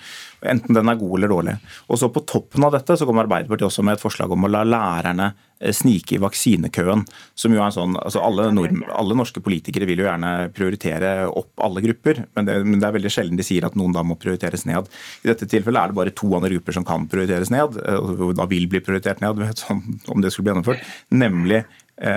Enten 0.48 0.74
den 0.74 0.88
er 0.88 0.96
god 0.96 1.18
eller 1.18 1.28
dårlig. 1.32 1.54
Og 1.88 2.00
så 2.00 2.08
På 2.10 2.24
toppen 2.26 2.64
av 2.64 2.72
dette 2.74 2.96
så 2.96 3.06
kommer 3.06 3.26
Arbeiderpartiet 3.26 3.68
også 3.68 3.84
med 3.86 3.98
et 3.98 4.02
forslag 4.02 4.32
om 4.32 4.46
å 4.46 4.50
la 4.50 4.62
lærerne 4.64 5.28
eh, 5.60 5.72
snike 5.76 6.16
i 6.16 6.20
vaksinekøen. 6.22 7.04
som 7.34 7.52
jo 7.52 7.60
er 7.60 7.68
en 7.68 7.74
sånn, 7.74 7.96
altså 8.00 8.22
alle, 8.24 8.48
nord, 8.54 8.74
alle, 8.88 9.16
norske 9.18 9.42
politikere 9.44 9.86
vil 9.86 10.02
jo 10.02 10.08
gjerne 10.08 10.50
prioritere 10.56 11.28
opp 11.28 11.60
alle 11.60 11.84
grupper, 11.84 12.24
men 12.34 12.48
det, 12.48 12.56
men 12.64 12.80
det, 12.80 12.88
er 12.88 12.96
veldig 12.96 13.12
sjelden 13.12 13.38
de 13.38 13.46
sier 13.46 13.66
at 13.66 13.76
noen 13.78 13.94
da 13.94 14.02
må 14.02 14.16
prioriteres 14.20 14.66
ned. 14.68 14.88
I 15.24 15.30
dette 15.30 15.48
tilfellet 15.50 15.82
er 15.82 15.92
det 15.92 15.98
bare 16.00 16.16
to 16.16 16.32
andre 16.36 16.54
grupper 16.56 16.78
som 16.78 16.88
kan 16.88 17.06
prioriteres 17.10 17.52
ned, 17.52 17.78
eh, 17.84 18.00
og 18.00 18.34
da 18.40 18.48
vil 18.50 18.66
bli 18.70 18.82
prioritert 18.84 19.22
ned, 19.22 19.44
sånn, 19.60 19.84
om 20.08 20.24
det 20.24 20.32
skulle 20.32 20.48
bli 20.48 20.54
gjennomført, 20.54 20.90
nemlig 21.12 21.60
eh, 21.60 21.68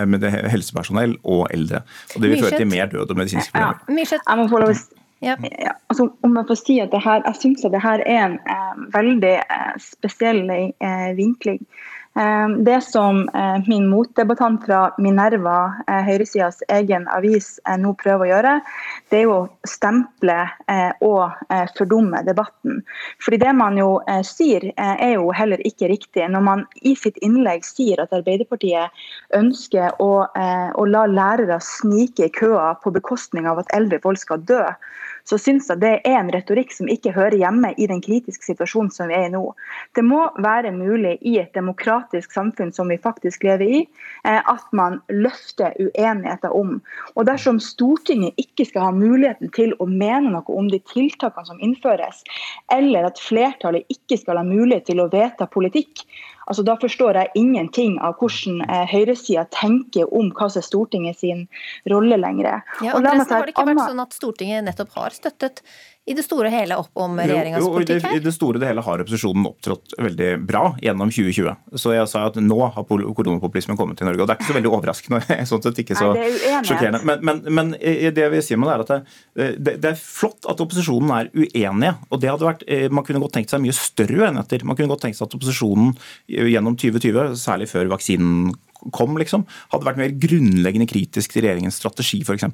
med 0.08 0.22
det 0.24 0.30
helsepersonell 0.52 1.18
og 1.24 1.48
eldre. 1.52 1.82
Og 2.16 2.22
Det 2.22 2.30
vil 2.30 2.44
føre 2.44 2.60
til 2.62 2.70
mer 2.72 2.92
død 2.92 3.10
og 3.12 3.18
medisinske 3.20 3.52
problemer. 3.52 3.82
Ja, 3.90 4.20
jeg 4.30 4.40
må 4.40 4.48
få 4.48 4.62
lov 4.64 4.76
ja. 5.24 5.36
Ja, 5.60 5.72
altså, 5.90 6.10
om 6.22 6.36
jeg 6.36 6.48
får 6.48 6.60
si 6.60 6.80
at 6.84 6.92
det 6.92 7.00
her, 7.04 7.22
jeg 7.26 7.40
syns 7.40 7.66
at 7.66 7.72
det 7.72 7.82
her 7.84 8.02
er 8.06 8.26
en 8.26 8.34
eh, 8.56 8.80
veldig 8.92 9.36
eh, 9.40 9.76
spesiell 9.80 10.42
eh, 10.52 11.12
vinkling. 11.16 11.62
Eh, 12.16 12.50
det 12.50 12.82
som 12.82 13.30
eh, 13.30 13.58
min 13.68 13.88
motdebattant 13.90 14.66
fra 14.66 14.94
Minerva, 14.98 15.74
eh, 15.88 16.04
høyresidas 16.06 16.62
egen 16.70 17.08
avis, 17.10 17.56
nå 17.82 17.96
prøver 17.98 18.28
å 18.28 18.30
gjøre, 18.30 18.52
det 19.10 19.18
er 19.18 19.24
jo 19.26 19.38
å 19.40 19.68
stemple 19.68 20.36
og 21.06 21.50
fordumme 21.78 22.22
debatten. 22.26 22.82
Fordi 23.24 23.40
det 23.42 23.54
man 23.58 23.78
jo 23.78 23.90
sier, 24.26 24.66
er 24.78 25.14
jo 25.16 25.32
heller 25.36 25.62
ikke 25.68 25.90
riktig. 25.92 26.26
Når 26.32 26.44
man 26.46 26.64
i 26.82 26.94
sitt 26.98 27.18
innlegg 27.26 27.66
sier 27.68 28.02
at 28.02 28.14
Arbeiderpartiet 28.16 29.04
ønsker 29.38 30.02
å, 30.02 30.10
å 30.26 30.86
la 30.90 31.04
lærere 31.10 31.60
snike 31.62 32.28
i 32.28 32.34
køa 32.34 32.74
på 32.84 32.94
bekostning 32.96 33.48
av 33.50 33.62
at 33.62 33.74
eldre 33.76 34.02
folk 34.04 34.22
skal 34.22 34.42
dø, 34.50 34.64
så 35.30 35.38
syns 35.40 35.70
jeg 35.72 35.80
det 35.82 35.94
er 36.04 36.18
en 36.20 36.32
retorikk 36.34 36.74
som 36.76 36.90
ikke 36.92 37.14
hører 37.16 37.38
hjemme 37.40 37.72
i 37.80 37.88
den 37.90 38.02
kritiske 38.04 38.46
situasjonen 38.46 38.92
som 38.92 39.10
vi 39.12 39.18
er 39.18 39.30
i 39.30 39.34
nå. 39.34 39.44
Det 39.96 40.04
må 40.06 40.26
være 40.44 40.74
mulig 40.76 41.16
i 41.22 41.38
et 41.42 41.54
demokratisk 41.56 42.34
samfunn 42.36 42.74
som 42.76 42.92
vi 42.92 43.00
faktisk 43.02 43.46
lever 43.48 43.64
i, 43.64 43.80
eh, 44.28 44.42
at 44.42 44.66
man 44.76 45.00
løfter 45.10 45.76
uenigheter 45.80 46.54
om. 46.54 46.76
Og 47.16 47.28
dersom 47.30 47.62
Stortinget 47.64 48.36
ikke 48.42 48.68
skal 48.68 48.90
ha 48.90 48.92
muligheten 48.96 49.52
til 49.56 49.76
å 49.80 49.88
mene 49.88 50.34
noe 50.34 50.58
om 50.60 50.68
de 50.72 50.82
tiltakene 50.92 51.48
som 51.48 51.64
innføres, 51.64 52.24
eller 52.74 53.08
at 53.08 53.22
flertallet 53.22 53.88
ikke 53.94 54.20
skal 54.20 54.42
ha 54.42 54.46
mulighet 54.48 54.90
til 54.92 55.04
å 55.04 55.10
vedta 55.14 55.48
politikk, 55.48 56.04
Altså, 56.48 56.66
da 56.68 56.76
forstår 56.80 57.20
jeg 57.20 57.32
ingenting 57.40 57.96
av 58.04 58.18
hvordan 58.20 58.64
eh, 58.66 58.84
høyresida 58.92 59.46
tenker 59.56 60.10
om 60.12 60.32
hva 60.36 60.50
som 60.52 60.64
er 60.64 60.68
Stortinget 60.68 61.22
sin 61.22 61.46
rolle 61.92 62.20
lenger. 62.20 62.62
Ja, 62.84 62.94
og 62.94 63.02
Andresen, 63.02 63.32
har 63.32 63.48
det 63.48 63.56
ikke 63.56 63.68
vært 63.72 63.86
sånn 63.86 64.04
at 64.04 64.18
Stortinget 64.18 64.68
nettopp 64.68 64.98
har 65.00 65.16
støttet 65.16 65.64
i 66.04 66.14
det 66.18 66.24
store 66.26 66.50
og 66.50 66.52
hele 66.52 66.76
opp 66.82 67.00
om 67.00 67.16
regjeringas 67.16 67.64
politikk 67.64 68.04
her? 68.04 68.18
I 68.18 68.24
det 68.26 68.34
store 68.36 68.60
og 68.60 68.66
hele 68.68 68.84
har 68.84 69.04
opposisjonen 69.06 69.46
opptrådt 69.48 69.94
veldig 70.04 70.32
bra 70.44 70.64
gjennom 70.84 71.12
2020. 71.14 71.78
Så 71.80 71.94
jeg 71.96 72.10
sa 72.12 72.26
at 72.28 72.40
nå 72.44 72.58
har 72.76 72.88
koronapopulismen 72.90 73.80
kommet 73.80 74.02
til 74.02 74.10
Norge. 74.10 74.20
Og 74.20 74.28
det 74.28 74.36
er 74.36 74.42
ikke 74.42 74.50
så 74.50 74.58
veldig 74.58 74.74
overraskende. 74.76 75.22
sånn 75.52 75.64
sett 75.64 75.80
ikke 75.86 75.96
så 75.96 76.10
Nei, 76.18 76.28
sjokkerende. 76.68 77.04
Men, 77.08 77.24
men, 77.24 77.40
men, 77.48 77.72
det 77.80 78.28
vi 78.36 78.44
sier 78.44 78.60
med 78.60 78.68
det 78.68 78.76
er 78.76 78.84
at 78.84 78.92
det, 78.92 79.48
det, 79.56 79.78
det, 79.78 79.94
er 79.94 80.04
flott 80.04 80.50
at 80.52 80.66
opposisjonen 80.66 81.16
er 81.16 81.32
uenige. 81.32 81.96
og 82.10 82.20
det 82.20 82.34
hadde 82.34 82.50
vært, 82.50 82.68
eh, 82.68 82.90
Man 82.92 83.08
kunne 83.08 83.24
godt 83.24 83.38
tenkt 83.40 83.56
seg 83.56 83.64
mye 83.64 83.78
større 83.78 84.20
uenigheter. 84.26 84.68
Man 84.68 84.80
kunne 84.80 84.92
godt 84.92 85.08
tenkt 85.08 85.22
seg 85.22 85.30
at 85.30 85.40
opposisjonen 85.40 85.96
gjennom 86.28 86.76
2020, 86.84 87.40
særlig 87.40 87.72
før 87.72 87.96
vaksinen 87.96 88.52
kom, 88.96 89.16
liksom, 89.22 89.46
hadde 89.74 89.88
vært 89.88 90.02
mer 90.02 90.16
grunnleggende 90.26 90.88
kritisk 90.90 91.34
til 91.34 91.46
regjeringens 91.46 91.80
strategi, 91.80 92.22
f.eks. 92.26 92.48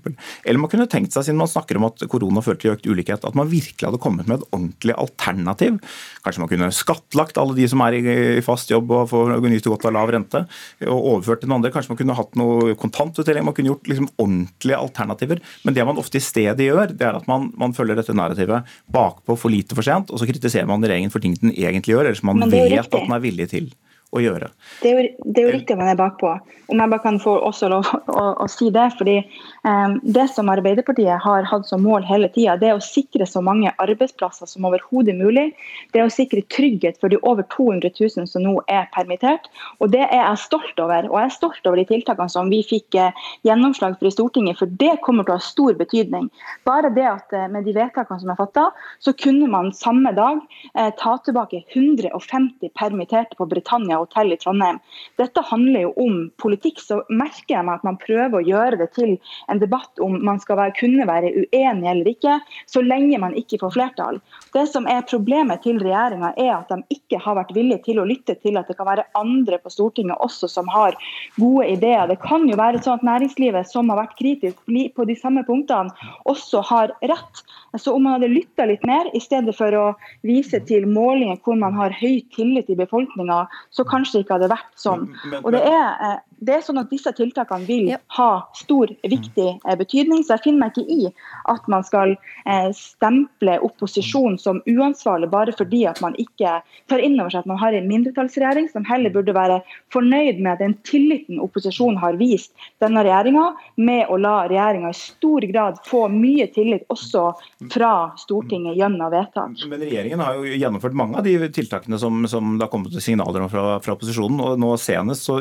Eller 0.44 0.62
man 0.62 0.72
kunne 0.72 0.90
tenkt 0.92 1.16
seg, 1.16 1.26
siden 1.28 1.40
man 1.42 1.50
snakker 1.52 1.80
om 1.80 1.88
at 1.90 2.04
korona 2.12 2.44
førte 2.46 2.66
til 2.66 2.76
økt 2.76 2.90
ulikhet, 2.90 3.26
at 3.26 3.38
man 3.38 3.50
virkelig 3.50 3.88
hadde 3.88 4.02
kommet 4.02 4.30
med 4.30 4.40
et 4.40 4.48
ordentlig 4.52 4.96
alternativ. 5.00 5.80
Kanskje 6.26 6.44
man 6.44 6.52
kunne 6.52 6.72
skattlagt 6.76 7.40
alle 7.42 7.58
de 7.58 7.68
som 7.72 7.84
er 7.86 7.98
i 8.00 8.44
fast 8.46 8.72
jobb 8.72 8.92
og 8.96 9.10
får 9.12 9.36
nyte 9.46 9.72
godt 9.72 9.88
av 9.90 9.96
lav 9.96 10.14
rente, 10.14 10.44
og 10.86 11.10
overført 11.16 11.44
til 11.44 11.52
noen 11.52 11.60
andre. 11.62 11.74
Kanskje 11.74 11.94
man 11.94 12.02
kunne 12.02 12.18
hatt 12.20 12.40
noe 12.40 12.76
kontantutdeling. 12.80 13.48
Man 13.48 13.58
kunne 13.58 13.74
gjort 13.74 13.90
liksom 13.90 14.10
ordentlige 14.18 14.80
alternativer. 14.80 15.44
Men 15.66 15.78
det 15.78 15.88
man 15.88 16.00
ofte 16.02 16.20
i 16.20 16.24
stedet 16.24 16.70
gjør, 16.70 16.94
det 16.94 17.08
er 17.08 17.20
at 17.20 17.30
man, 17.30 17.50
man 17.60 17.76
følger 17.78 18.00
dette 18.00 18.16
narrativet 18.16 18.68
bakpå 18.94 19.38
for 19.40 19.54
lite 19.54 19.78
for 19.78 19.86
sent, 19.86 20.12
og 20.12 20.22
så 20.22 20.28
kritiserer 20.30 20.70
man 20.70 20.84
regjeringen 20.84 21.14
for 21.14 21.24
ting 21.24 21.38
den 21.40 21.54
egentlig 21.56 21.96
gjør, 21.96 22.10
eller 22.10 22.20
som 22.20 22.34
man 22.34 22.50
vet 22.52 22.80
at 22.82 22.92
den 22.96 23.16
er 23.16 23.24
villig 23.24 23.50
til 23.54 23.72
å 24.10 24.22
gjøre. 24.24 24.50
Det 24.82 24.90
er 24.90 24.96
jo, 24.98 25.10
det 25.22 25.42
er 25.42 25.46
jo 25.46 25.54
riktig 25.54 25.76
at 25.76 25.82
man 25.82 25.92
er 25.92 25.98
bakpå. 26.00 26.32
Om 26.70 26.82
jeg 26.82 26.92
bare 26.92 27.04
kan 27.04 27.20
få 27.22 27.36
også 27.46 27.70
lov 27.70 27.90
å, 28.10 28.24
å 28.42 28.48
si 28.50 28.70
det. 28.74 28.88
fordi 28.98 29.18
um, 29.66 30.00
Det 30.02 30.26
som 30.34 30.50
Arbeiderpartiet 30.50 31.22
har 31.22 31.46
hatt 31.50 31.68
som 31.70 31.84
mål 31.86 32.08
hele 32.10 32.30
tida, 32.34 32.56
det 32.58 32.72
er 32.72 32.78
å 32.78 32.84
sikre 32.84 33.28
så 33.30 33.44
mange 33.46 33.74
arbeidsplasser 33.82 34.50
som 34.50 34.66
overhodet 34.66 35.14
mulig. 35.18 35.52
Det 35.94 36.02
er 36.02 36.08
å 36.08 36.14
sikre 36.14 36.42
trygghet 36.50 36.98
for 37.02 37.14
de 37.14 37.20
over 37.22 37.46
200 37.54 37.92
000 38.00 38.30
som 38.30 38.46
nå 38.46 38.56
er 38.72 38.90
permittert. 38.96 39.50
Og 39.78 39.94
Det 39.94 40.02
er 40.08 40.24
jeg 40.24 40.42
stolt 40.46 40.82
over. 40.82 41.10
Og 41.12 41.20
jeg 41.20 41.30
er 41.30 41.38
stolt 41.38 41.70
over 41.70 41.82
de 41.82 41.88
tiltakene 41.90 42.34
som 42.34 42.50
vi 42.50 42.64
fikk 42.66 42.98
uh, 42.98 43.14
gjennomslag 43.46 44.00
for 44.00 44.10
i 44.10 44.14
Stortinget, 44.16 44.58
for 44.62 44.74
det 44.82 44.96
kommer 45.06 45.28
til 45.28 45.36
å 45.36 45.40
ha 45.40 45.46
stor 45.46 45.78
betydning. 45.78 46.32
Bare 46.66 46.90
det 46.96 47.06
at 47.06 47.38
uh, 47.38 47.46
med 47.54 47.70
de 47.70 47.78
vedtakene 47.78 48.22
som 48.24 48.34
er 48.34 48.42
fatta, 48.42 48.66
så 49.06 49.14
kunne 49.14 49.50
man 49.54 49.70
samme 49.78 50.16
dag 50.18 50.42
uh, 50.42 50.90
ta 50.98 51.18
tilbake 51.26 51.62
150 51.76 52.74
permitterte 52.74 53.38
på 53.38 53.50
Britannia 53.50 53.99
hotell 54.04 54.34
i 54.34 54.40
Trondheim. 54.42 54.80
Dette 55.20 55.44
handler 55.50 55.88
jo 55.88 55.94
om 56.06 56.20
politikk. 56.42 56.82
Så 56.84 57.02
merker 57.10 57.58
jeg 57.58 57.68
meg 57.68 57.80
at 57.80 57.88
man 57.88 58.00
prøver 58.02 58.40
å 58.40 58.46
gjøre 58.46 58.80
det 58.84 58.92
til 58.98 59.18
en 59.52 59.62
debatt 59.62 60.02
om 60.04 60.20
man 60.26 60.40
skal 60.42 60.60
være, 60.62 60.78
kunne 60.80 61.08
være 61.10 61.34
uenig 61.44 61.90
eller 61.92 62.12
ikke, 62.14 62.40
så 62.70 62.84
lenge 62.86 63.20
man 63.22 63.36
ikke 63.38 63.60
får 63.62 63.76
flertall. 63.76 64.22
Det 64.56 64.66
som 64.70 64.88
er 64.90 65.06
Problemet 65.10 65.64
til 65.66 65.80
regjeringa 65.82 66.30
er 66.38 66.52
at 66.54 66.70
de 66.70 66.78
ikke 66.94 67.20
har 67.24 67.36
vært 67.40 67.52
villige 67.56 67.82
til 67.88 68.00
å 68.02 68.06
lytte 68.08 68.36
til 68.44 68.60
at 68.60 68.70
det 68.70 68.76
kan 68.78 68.88
være 68.88 69.08
andre 69.18 69.58
på 69.62 69.72
Stortinget 69.74 70.22
også 70.22 70.48
som 70.52 70.70
har 70.70 70.96
gode 71.40 71.66
ideer. 71.74 72.06
Det 72.12 72.20
kan 72.22 72.46
jo 72.50 72.58
være 72.60 72.82
sånn 72.84 73.00
at 73.00 73.08
næringslivet, 73.08 73.68
som 73.70 73.90
har 73.92 74.04
vært 74.04 74.16
kritisk 74.20 74.60
på 74.96 75.08
de 75.10 75.16
samme 75.18 75.44
punktene, 75.48 75.92
også 76.30 76.62
har 76.70 76.94
rett. 77.02 77.44
Så 77.78 77.94
om 77.96 78.06
man 78.06 78.18
hadde 78.18 78.32
lytta 78.32 78.68
litt 78.70 78.86
mer, 78.88 79.10
i 79.18 79.22
stedet 79.24 79.56
for 79.58 79.76
å 79.78 79.86
vise 80.26 80.62
til 80.70 80.88
målinger 80.90 81.42
hvor 81.44 81.58
man 81.60 81.76
har 81.78 81.96
høy 81.98 82.22
tillit 82.36 82.70
i 82.70 82.78
befolkninga, 82.80 83.44
så 83.74 83.86
kanskje 83.92 84.18
det 84.20 84.26
ikke 84.26 84.38
hadde 84.38 84.52
vært 84.52 84.74
sånn. 84.80 85.08
Og 85.42 85.52
det 85.56 85.62
er, 85.68 85.88
eh, 86.08 86.20
det 86.40 86.56
er 86.56 86.64
sånn 86.64 86.80
at 86.82 86.90
Disse 86.90 87.12
tiltakene 87.16 87.68
vil 87.68 87.90
ha 88.16 88.30
stor, 88.58 88.92
viktig 89.04 89.48
eh, 89.50 89.76
betydning, 89.80 90.24
så 90.24 90.36
jeg 90.38 90.46
finner 90.48 90.66
meg 90.66 90.78
ikke 90.78 90.96
i 90.96 91.10
at 91.52 91.68
man 91.72 91.86
skal 91.86 92.16
eh, 92.16 92.70
stemple 92.76 93.58
opposisjonen 93.66 94.40
som 94.42 94.62
uansvarlig 94.70 95.30
bare 95.32 95.54
fordi 95.56 95.84
at 95.90 96.02
man 96.04 96.16
ikke 96.22 96.60
tar 96.90 97.04
inn 97.04 97.20
over 97.20 97.34
seg 97.34 97.44
at 97.44 97.52
man 97.52 97.60
har 97.62 97.76
en 97.76 97.90
mindretallsregjering 97.90 98.70
som 98.72 98.88
heller 98.88 99.14
burde 99.14 99.36
være 99.36 99.60
fornøyd 99.94 100.42
med 100.46 100.62
den 100.64 100.76
tilliten 100.88 101.42
opposisjonen 101.44 102.00
har 102.02 102.18
vist 102.20 102.54
denne 102.84 103.04
regjeringa, 103.06 103.46
med 103.80 104.10
å 104.10 104.18
la 104.20 104.48
regjeringa 104.50 104.94
i 104.94 104.98
stor 104.98 105.46
grad 105.52 105.80
få 105.88 106.06
mye 106.14 106.50
tillit 106.56 106.88
også 106.92 107.30
fra 107.74 107.94
Stortinget 108.20 108.78
gjennom 108.80 109.12
vedtak. 109.14 109.60
Men 109.70 109.84
regjeringen 109.84 110.24
har 110.24 110.40
jo 110.40 110.56
gjennomført 110.56 110.98
mange 110.98 111.20
av 111.20 111.28
de 111.28 111.36
tiltakene 111.54 112.00
som, 112.02 112.24
som 112.30 112.58
det 112.58 112.66
har 112.66 112.72
kommet 112.74 112.96
signaler 113.04 113.44
om 113.44 113.52
fra, 113.52 113.78
fra 113.84 113.96
opposisjonen. 113.96 114.40
og 114.44 114.60
nå 114.62 114.74
senest 114.82 115.28
så 115.28 115.40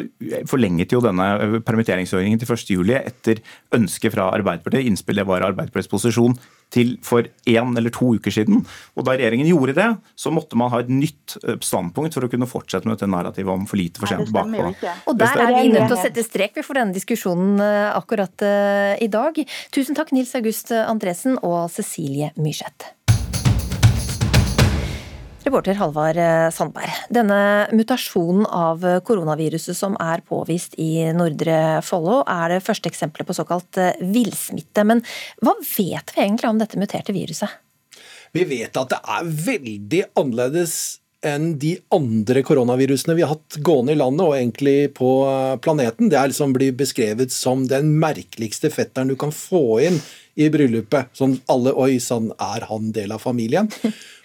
forlenget 0.49 0.88
jo 0.97 1.03
denne 1.05 1.61
permitteringsordningen 1.67 2.41
til 2.41 2.55
1.7 2.55 2.95
etter 2.99 3.43
ønske 3.77 4.13
fra 4.15 4.31
Arbeiderpartiet. 4.37 4.89
Innspillet 4.89 5.27
var 5.29 5.45
Arbeiderpartiets 5.47 5.91
posisjon 5.93 6.37
til 6.75 6.97
for 7.05 7.25
én 7.49 7.71
eller 7.81 7.93
to 7.95 8.11
uker 8.19 8.33
siden. 8.35 8.61
Og 8.97 9.07
Da 9.07 9.15
regjeringen 9.17 9.49
gjorde 9.49 9.77
det, 9.79 9.89
så 10.17 10.33
måtte 10.35 10.59
man 10.61 10.71
ha 10.73 10.83
et 10.83 10.91
nytt 10.93 11.39
eh, 11.43 11.57
standpunkt 11.65 12.17
for 12.17 12.27
å 12.27 12.31
kunne 12.33 12.49
fortsette 12.51 12.89
med 12.89 12.99
dette 12.99 13.09
narrativet 13.09 13.53
om 13.53 13.65
for 13.69 13.81
lite, 13.81 14.03
for 14.03 14.11
sent, 14.11 14.29
bakpå. 14.35 14.75
Og 15.09 15.19
der 15.19 15.45
er 15.47 15.55
vi 15.57 15.73
nødt 15.73 15.89
til 15.89 15.97
å 15.97 16.03
sette 16.03 16.27
strek 16.27 16.61
for 16.61 16.77
denne 16.79 16.97
diskusjonen 16.97 17.63
eh, 17.65 17.89
akkurat 17.97 18.45
eh, 18.45 18.95
i 19.05 19.09
dag. 19.13 19.41
Tusen 19.75 19.97
takk 19.99 20.13
Nils 20.17 20.35
August 20.39 20.75
Andresen 20.77 21.41
og 21.41 21.69
Cecilie 21.73 22.33
Myrseth. 22.37 22.98
Reporter 25.49 25.79
Halvard 25.81 26.19
eh, 26.21 26.51
Sandberg. 26.53 26.93
Denne 27.09 27.41
mutasjonen 27.73 28.45
av 28.45 28.85
koronaviruset 29.09 29.77
som 29.77 29.97
er 30.03 30.21
påvist 30.29 30.77
i 30.77 31.09
Nordre 31.17 31.81
Follo, 31.87 32.21
er 32.29 32.53
det 32.53 32.65
første 32.67 32.91
eksempelet 32.91 33.29
på 33.29 33.37
såkalt 33.39 33.81
eh, 33.81 33.97
villsmitte. 34.13 34.85
Men 34.85 35.01
hva 35.41 35.57
vet 35.63 36.13
vi 36.13 36.25
egentlig 36.27 36.51
om 36.51 36.61
dette 36.61 36.81
muterte 36.81 37.17
viruset? 37.17 37.57
Vi 38.37 38.45
vet 38.45 38.77
at 38.77 38.93
det 38.93 39.01
er 39.01 39.35
veldig 39.49 40.03
annerledes 40.21 40.79
enn 41.27 41.55
de 41.59 41.73
andre 41.91 42.45
koronavirusene 42.47 43.17
vi 43.19 43.25
har 43.25 43.33
hatt 43.33 43.57
gående 43.67 43.97
i 43.97 43.99
landet 43.99 44.27
og 44.29 44.37
egentlig 44.37 44.77
på 45.01 45.11
eh, 45.27 45.57
planeten. 45.65 46.13
Det 46.13 46.21
er 46.21 46.31
liksom 46.31 46.53
blir 46.55 46.77
beskrevet 46.79 47.33
som 47.35 47.65
den 47.71 47.95
merkeligste 47.99 48.71
fetteren 48.75 49.11
du 49.11 49.17
kan 49.19 49.33
få 49.35 49.81
inn 49.89 50.03
i 50.39 50.49
bryllupet. 50.53 51.11
Sånn 51.19 51.37
alle 51.51 51.75
Oi 51.79 51.99
sånn 52.03 52.31
er 52.35 52.67
han 52.69 52.93
del 52.95 53.15
av 53.15 53.23
familien? 53.25 53.69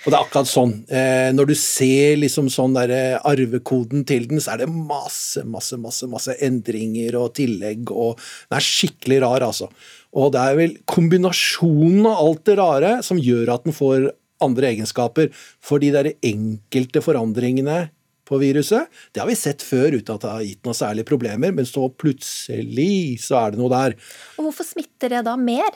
Og 0.04 0.12
det 0.12 0.18
er 0.18 0.20
akkurat 0.20 0.50
sånn. 0.50 0.74
Eh, 0.92 1.30
når 1.34 1.50
du 1.50 1.56
ser 1.58 2.18
liksom 2.20 2.50
sånn 2.54 2.76
der 2.76 2.94
eh, 2.94 3.18
arvekoden 3.30 4.04
til 4.08 4.28
den, 4.30 4.42
så 4.44 4.54
er 4.54 4.64
det 4.64 4.70
masse, 4.74 5.46
masse, 5.48 5.80
masse, 5.82 6.10
masse 6.12 6.36
endringer 6.44 7.18
og 7.22 7.34
tillegg, 7.40 7.90
og 7.92 8.20
den 8.20 8.60
er 8.60 8.68
skikkelig 8.68 9.22
rar, 9.24 9.48
altså. 9.48 9.72
Og 10.14 10.34
det 10.36 10.44
er 10.44 10.60
vel 10.60 10.76
kombinasjonen 10.90 12.06
av 12.06 12.20
alt 12.22 12.44
det 12.50 12.60
rare 12.60 12.94
som 13.06 13.22
gjør 13.22 13.56
at 13.56 13.66
den 13.66 13.76
får 13.76 14.12
andre 14.44 14.74
egenskaper. 14.74 15.32
For 15.64 15.82
de 15.82 15.90
der 15.96 16.14
enkelte 16.20 17.02
forandringene 17.02 17.88
på 18.28 18.40
viruset, 18.40 18.92
det 19.12 19.20
har 19.20 19.28
vi 19.28 19.36
sett 19.36 19.64
før 19.66 19.98
uten 19.98 20.16
at 20.16 20.24
det 20.24 20.32
har 20.32 20.46
gitt 20.46 20.68
noen 20.68 20.78
særlige 20.78 21.10
problemer, 21.10 21.52
men 21.56 21.68
så 21.68 21.90
plutselig 21.90 23.20
så 23.24 23.40
er 23.42 23.54
det 23.54 23.60
noe 23.60 23.72
der. 23.74 23.98
Og 24.38 24.48
hvorfor 24.48 24.68
smitter 24.68 25.18
det 25.18 25.26
da 25.28 25.36
mer? 25.40 25.72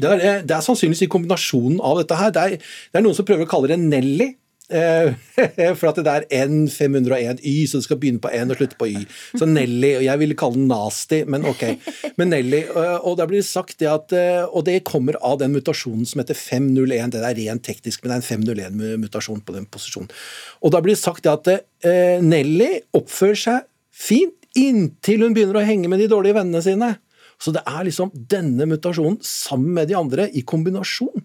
Det 0.00 0.10
er, 0.10 0.40
det 0.46 0.56
er 0.56 0.64
sannsynligvis 0.64 1.04
i 1.06 1.10
kombinasjonen 1.12 1.82
av 1.84 2.00
dette 2.00 2.18
her. 2.18 2.32
Det 2.34 2.46
er, 2.46 2.56
det 2.58 3.00
er 3.00 3.04
noen 3.04 3.16
som 3.16 3.26
prøver 3.28 3.46
å 3.46 3.50
kalle 3.50 3.70
det 3.70 3.78
Nelly. 3.82 4.32
Eh, 4.72 5.12
for 5.78 5.90
at 5.90 5.98
det 6.00 6.12
er 6.12 6.46
N501Y, 6.46 7.52
så 7.68 7.78
det 7.78 7.84
skal 7.84 7.98
begynne 8.00 8.22
på 8.24 8.30
N 8.32 8.54
og 8.54 8.58
slutte 8.58 8.78
på 8.80 8.88
Y. 8.88 9.02
Så 9.36 9.48
Nelly, 9.48 9.90
og 9.98 10.06
Jeg 10.06 10.20
ville 10.22 10.38
kalle 10.40 10.56
den 10.56 10.70
Nasty, 10.72 11.20
men 11.28 11.44
ok. 11.48 11.66
Men 12.20 12.32
Nelly, 12.32 12.62
eh, 12.64 12.96
og 12.96 13.18
der 13.20 13.28
blir 13.30 13.42
det 13.42 13.50
sagt 13.50 13.76
det 13.82 13.90
at 13.92 14.14
eh, 14.16 14.42
Og 14.48 14.64
det 14.66 14.80
kommer 14.88 15.18
av 15.20 15.38
den 15.42 15.52
mutasjonen 15.52 16.08
som 16.08 16.22
heter 16.22 16.38
501. 16.38 17.12
Det 17.12 17.20
er 17.22 17.38
rent 17.42 17.66
teknisk, 17.66 18.02
men 18.02 18.14
det 18.14 18.16
er 18.16 18.24
en 18.24 18.46
501-mutasjon 18.46 19.44
på 19.44 19.56
den 19.56 19.68
posisjonen. 19.68 20.10
Og 20.64 20.72
da 20.72 20.80
blir 20.80 20.96
det 20.96 21.02
sagt 21.02 21.26
det 21.26 21.34
at 21.34 22.24
Nelly 22.24 22.78
oppfører 22.96 23.36
seg 23.38 23.68
fint 23.94 24.40
inntil 24.58 25.24
hun 25.24 25.34
begynner 25.34 25.58
å 25.60 25.66
henge 25.66 25.90
med 25.90 26.00
de 26.00 26.08
dårlige 26.10 26.38
vennene 26.38 26.62
sine. 26.64 26.94
Så 27.40 27.54
det 27.54 27.64
er 27.68 27.84
liksom 27.86 28.12
denne 28.14 28.66
mutasjonen 28.70 29.20
sammen 29.24 29.74
med 29.76 29.90
de 29.90 29.98
andre 29.98 30.28
i 30.32 30.44
kombinasjon 30.46 31.24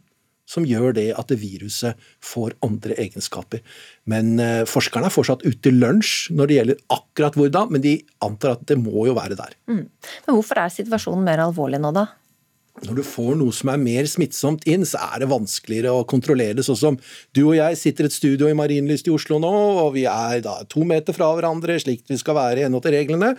som 0.49 0.66
gjør 0.66 0.95
det 0.97 1.10
at 1.14 1.30
det 1.30 1.38
viruset 1.43 1.97
får 2.26 2.55
andre 2.66 2.97
egenskaper. 3.01 3.62
Men 4.10 4.39
eh, 4.41 4.64
forskerne 4.70 5.10
er 5.10 5.14
fortsatt 5.14 5.45
ute 5.45 5.60
til 5.68 5.78
lunsj 5.82 6.32
når 6.34 6.49
det 6.49 6.57
gjelder 6.57 6.80
akkurat 6.95 7.38
hvordan, 7.38 7.76
men 7.76 7.84
de 7.86 7.99
antar 8.26 8.55
at 8.57 8.66
det 8.70 8.80
må 8.82 9.05
jo 9.05 9.14
være 9.18 9.38
der. 9.38 9.53
Mm. 9.70 9.86
Men 10.26 10.34
hvorfor 10.34 10.64
er 10.64 10.74
situasjonen 10.74 11.28
mer 11.28 11.43
alvorlig 11.45 11.82
nå, 11.84 11.93
da? 11.95 12.07
Når 12.88 12.95
du 12.95 13.03
får 13.03 13.36
noe 13.39 13.53
som 13.55 13.71
er 13.73 13.82
mer 13.82 14.07
smittsomt 14.07 14.63
inn, 14.69 14.86
så 14.88 15.01
er 15.11 15.23
det 15.23 15.30
vanskeligere 15.32 15.91
å 15.91 16.05
kontrollere 16.07 16.55
det. 16.59 16.65
Sånn 16.67 16.80
som 16.80 16.99
du 17.36 17.41
og 17.49 17.57
jeg 17.57 17.80
sitter 17.80 18.07
i 18.07 18.11
et 18.11 18.15
studio 18.15 18.47
i 18.47 18.55
Marienlyst 18.57 19.09
i 19.09 19.13
Oslo 19.13 19.39
nå, 19.43 19.51
og 19.84 19.93
vi 19.97 20.05
er 20.09 20.43
da 20.45 20.59
to 20.71 20.86
meter 20.88 21.15
fra 21.15 21.32
hverandre, 21.36 21.75
slik 21.84 22.05
vi 22.07 22.19
skal 22.21 22.38
være 22.39 22.61
i 22.61 22.67
henhold 22.67 22.86
til 22.88 22.95
reglene. 22.95 23.34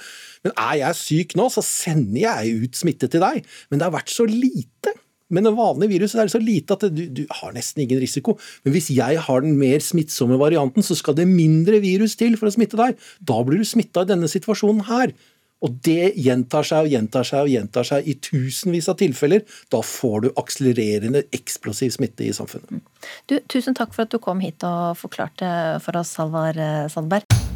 Men 0.44 0.56
er 0.56 0.80
jeg 0.82 1.00
syk 1.00 1.36
nå, 1.40 1.48
så 1.52 1.64
sender 1.64 2.20
jeg 2.26 2.66
ut 2.66 2.82
smitte 2.82 3.08
til 3.12 3.24
deg. 3.24 3.46
Men 3.70 3.80
det 3.80 3.88
har 3.88 3.96
vært 3.96 4.12
så 4.12 4.28
lite. 4.28 4.94
Men 5.30 5.46
det 5.46 5.54
vanlige 5.54 5.94
viruset 5.94 6.20
er 6.20 6.30
så 6.32 6.40
lite 6.42 6.74
at 6.74 6.84
du, 6.90 7.04
du, 7.14 7.22
har 7.40 7.54
nesten 7.54 7.84
ingen 7.84 8.00
risiko. 8.02 8.34
Men 8.66 8.74
hvis 8.74 8.90
jeg 8.92 9.20
har 9.24 9.44
den 9.44 9.56
mer 9.60 9.82
smittsomme 9.84 10.38
varianten, 10.40 10.84
så 10.84 10.96
skal 10.98 11.16
det 11.16 11.28
mindre 11.30 11.78
virus 11.82 12.16
til 12.18 12.34
for 12.38 12.50
å 12.50 12.54
smitte 12.54 12.78
deg. 12.80 12.98
Da 13.22 13.38
blir 13.46 13.62
du 13.62 13.68
smitta 13.68 14.04
i 14.04 14.10
denne 14.10 14.30
situasjonen 14.30 14.84
her. 14.90 15.14
Og 15.60 15.76
det 15.84 16.14
gjentar 16.16 16.66
seg 16.66 16.86
og 16.86 16.94
gjentar 16.94 17.26
seg 17.28 17.44
og 17.44 17.52
gjentar 17.52 17.88
seg 17.90 18.08
i 18.08 18.16
tusenvis 18.22 18.88
av 18.92 18.98
tilfeller. 19.00 19.44
Da 19.72 19.82
får 19.84 20.24
du 20.24 20.30
akselererende, 20.40 21.26
eksplosiv 21.36 21.92
smitte 21.98 22.24
i 22.26 22.32
samfunnet. 22.36 22.80
Du, 23.28 23.38
tusen 23.50 23.76
takk 23.76 23.94
for 23.96 24.06
at 24.06 24.14
du 24.14 24.20
kom 24.22 24.40
hit 24.44 24.64
og 24.66 24.96
forklarte 25.00 25.52
for 25.84 26.00
oss, 26.00 26.16
Halvard 26.20 26.60
Sandberg. 26.92 27.49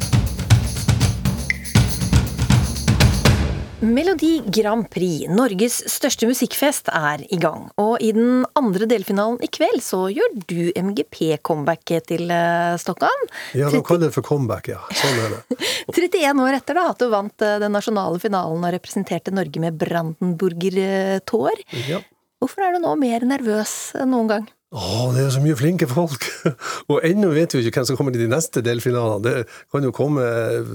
Melodi 3.83 4.39
Grand 4.55 4.87
Prix, 4.89 5.27
Norges 5.27 5.81
største 5.91 6.29
musikkfest, 6.29 6.87
er 6.95 7.25
i 7.27 7.37
gang. 7.41 7.65
Og 7.81 7.99
i 8.03 8.13
den 8.15 8.45
andre 8.55 8.87
delfinalen 8.87 9.41
i 9.43 9.49
kveld 9.51 9.83
så 9.83 10.05
gjør 10.13 10.31
du 10.47 10.71
MGP-comebacket 10.79 12.07
til 12.13 12.31
eh, 12.31 12.77
Stockholm. 12.79 13.25
Ja, 13.57 13.67
de 13.73 13.81
kaller 13.85 14.07
det 14.07 14.15
for 14.15 14.23
comeback, 14.25 14.71
ja. 14.71 14.79
Sånn 14.95 15.19
er 15.25 15.35
det. 15.35 15.59
31 15.91 16.43
år 16.45 16.57
etter 16.61 16.79
da, 16.79 16.87
at 16.93 17.03
du 17.03 17.11
vant 17.11 17.45
eh, 17.45 17.57
den 17.61 17.75
nasjonale 17.75 18.21
finalen 18.23 18.63
og 18.63 18.75
representerte 18.77 19.35
Norge 19.35 19.63
med 19.63 19.75
Brandenburger-tår. 19.83 21.65
Ja. 21.91 21.99
Hvorfor 22.39 22.63
er 22.63 22.75
du 22.75 22.83
nå 22.83 22.95
mer 23.01 23.27
nervøs 23.27 23.75
enn 23.99 24.15
noen 24.15 24.31
gang? 24.31 24.47
Å, 24.75 25.11
det 25.15 25.21
er 25.23 25.31
så 25.31 25.41
mye 25.43 25.55
flinke 25.55 25.87
folk! 25.87 26.25
og 26.91 27.05
ennå 27.07 27.29
vet 27.35 27.55
vi 27.55 27.61
ikke 27.63 27.79
hvem 27.79 27.87
som 27.87 27.99
kommer 27.99 28.15
til 28.15 28.25
de 28.25 28.31
neste 28.33 28.63
delfinalene. 28.65 29.21
Det 29.23 29.45
kan 29.71 29.87
jo 29.87 29.93
komme 29.95 30.25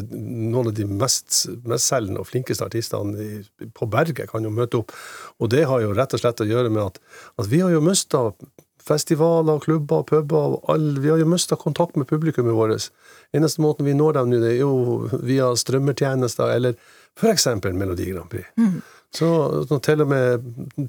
noen 0.09 0.71
av 0.71 0.75
de 0.77 0.87
mest 0.89 1.43
mestselgende 1.69 2.23
og 2.23 2.31
flinkeste 2.31 2.65
artistene 2.65 3.43
på 3.77 3.89
berget 3.93 4.31
kan 4.31 4.47
jo 4.47 4.55
møte 4.55 4.81
opp. 4.81 4.95
Og 5.43 5.53
det 5.53 5.67
har 5.69 5.85
jo 5.85 5.93
rett 5.97 6.17
og 6.17 6.23
slett 6.23 6.41
å 6.41 6.49
gjøre 6.49 6.73
med 6.73 6.87
at, 6.87 7.01
at 7.41 7.51
vi 7.53 7.61
har 7.61 7.75
jo 7.75 7.85
mista 7.85 8.31
festivaler, 8.91 9.61
klubber, 9.61 10.03
puber 10.09 10.57
all, 10.73 10.99
Vi 10.99 11.11
har 11.11 11.21
jo 11.21 11.29
mista 11.29 11.57
kontakt 11.57 11.97
med 12.01 12.09
publikummet 12.09 12.57
vårt. 12.57 12.89
Eneste 13.37 13.61
måten 13.61 13.87
vi 13.87 13.95
når 13.95 14.17
dem 14.17 14.33
nå, 14.33 14.41
det 14.41 14.55
er 14.55 14.63
jo 14.63 15.21
via 15.21 15.53
strømmetjenester 15.57 16.57
eller 16.57 16.79
f.eks. 17.21 17.47
Melodi 17.69 18.09
Grand 18.11 18.31
Prix. 18.33 18.49
Mm. 18.57 18.81
Så 19.11 19.29
til 19.83 20.05
og 20.05 20.11
med 20.11 20.45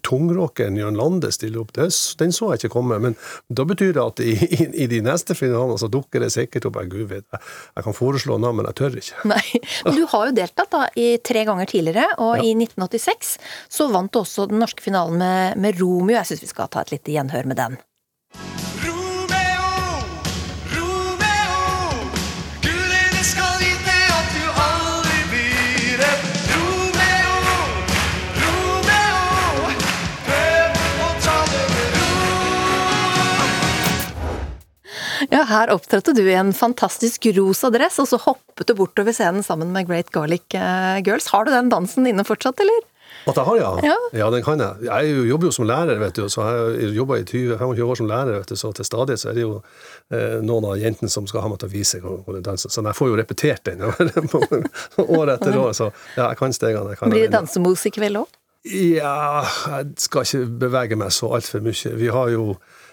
tungrockeren 0.05 0.78
Jørn 0.78 0.97
Lande 0.99 1.32
stiller 1.34 1.63
opp, 1.63 1.74
den 1.74 1.89
så 1.89 2.51
jeg 2.51 2.61
ikke 2.61 2.74
komme. 2.76 2.99
Men 3.01 3.15
da 3.49 3.65
betyr 3.65 3.95
det 3.97 4.03
at 4.03 4.22
i, 4.22 4.36
i, 4.45 4.67
i 4.84 4.88
de 4.91 5.01
neste 5.05 5.34
finalene 5.38 5.80
så 5.82 5.89
dukker 5.91 6.22
det 6.22 6.30
sikkert 6.36 6.69
opp 6.69 6.78
jeg, 6.84 6.91
Gud 6.93 7.07
vet, 7.09 7.26
jeg, 7.34 7.41
jeg 7.80 7.88
kan 7.88 7.97
foreslå 7.97 8.38
navn, 8.38 8.59
men 8.59 8.69
jeg 8.69 8.78
tør 8.78 8.99
ikke. 9.01 9.26
Nei, 9.34 9.43
Men 9.88 9.97
du 9.97 10.05
har 10.13 10.30
jo 10.30 10.38
deltatt 10.38 10.74
da 10.78 10.86
i 11.01 11.07
tre 11.32 11.45
ganger 11.49 11.72
tidligere, 11.74 12.07
og 12.22 12.36
ja. 12.38 12.45
i 12.45 12.53
1986 12.53 13.38
så 13.74 13.89
vant 13.93 14.13
du 14.13 14.22
også 14.22 14.49
den 14.51 14.61
norske 14.61 14.86
finalen 14.86 15.17
med, 15.22 15.61
med 15.61 15.82
Romeo. 15.82 16.19
Jeg 16.19 16.30
syns 16.30 16.45
vi 16.45 16.51
skal 16.53 16.69
ta 16.69 16.86
et 16.86 16.93
lite 16.93 17.17
gjenhør 17.17 17.49
med 17.49 17.57
den. 17.57 17.82
Ja, 35.32 35.45
her 35.47 35.71
opptrådte 35.71 36.11
du 36.17 36.25
i 36.25 36.36
en 36.36 36.51
fantastisk 36.51 37.29
rosa 37.38 37.69
dress, 37.71 38.01
og 38.03 38.09
så 38.09 38.19
hoppet 38.19 38.67
du 38.67 38.75
bortover 38.75 39.15
scenen 39.15 39.45
sammen 39.45 39.71
med 39.71 39.88
Great 39.88 40.11
Garlic 40.11 40.57
eh, 40.59 40.99
Girls. 41.05 41.29
Har 41.32 41.47
du 41.47 41.53
den 41.53 41.69
dansen 41.71 42.07
inne 42.09 42.25
fortsatt, 42.27 42.59
eller? 42.59 42.88
At 43.29 43.38
jeg 43.38 43.45
har, 43.45 43.57
ja. 43.59 43.69
Ja. 43.86 43.95
ja. 44.17 44.27
den 44.34 44.43
kan 44.43 44.59
jeg. 44.59 44.89
Jeg 44.89 45.27
jobber 45.29 45.47
jo 45.47 45.53
som 45.55 45.67
lærer, 45.69 45.99
vet 46.01 46.17
du, 46.17 46.25
så 46.32 46.43
jeg 46.43 46.57
har 46.57 46.97
jobba 46.97 47.19
i 47.21 47.23
20-25 47.23 47.82
år 47.86 47.99
som 47.99 48.09
lærer, 48.09 48.39
vet 48.41 48.51
du, 48.51 48.57
så 48.59 48.73
til 48.75 48.88
stadig 48.88 49.17
så 49.21 49.29
er 49.32 49.38
det 49.38 49.45
jo 49.45 49.53
eh, 50.11 50.41
noen 50.43 50.67
av 50.71 50.82
jentene 50.82 51.11
som 51.13 51.29
skal 51.29 51.45
ha 51.45 51.51
meg 51.51 51.61
til 51.61 51.71
å 51.71 51.73
vise 51.77 52.01
hvordan 52.03 52.45
danse. 52.49 52.71
Så 52.73 52.84
jeg 52.84 52.99
får 52.99 53.11
jo 53.13 53.21
repetert 53.21 53.71
den 53.71 53.86
år 55.21 55.34
etter 55.38 55.59
år, 55.61 55.71
så 55.77 55.91
ja, 56.17 56.27
jeg 56.27 56.41
kan 56.41 56.59
stegene. 56.59 56.97
Blir 57.05 57.27
det 57.27 57.34
dansemos 57.38 57.88
i 57.88 57.93
kveld 57.95 58.23
òg? 58.25 58.38
Ja, 58.67 59.41
jeg 59.77 59.95
skal 60.03 60.27
ikke 60.27 60.43
bevege 60.67 60.99
meg 60.99 61.15
så 61.15 61.32
altfor 61.39 61.63
mye. 61.65 61.95
Vi 61.97 62.11
har 62.13 62.36
jo 62.36 62.51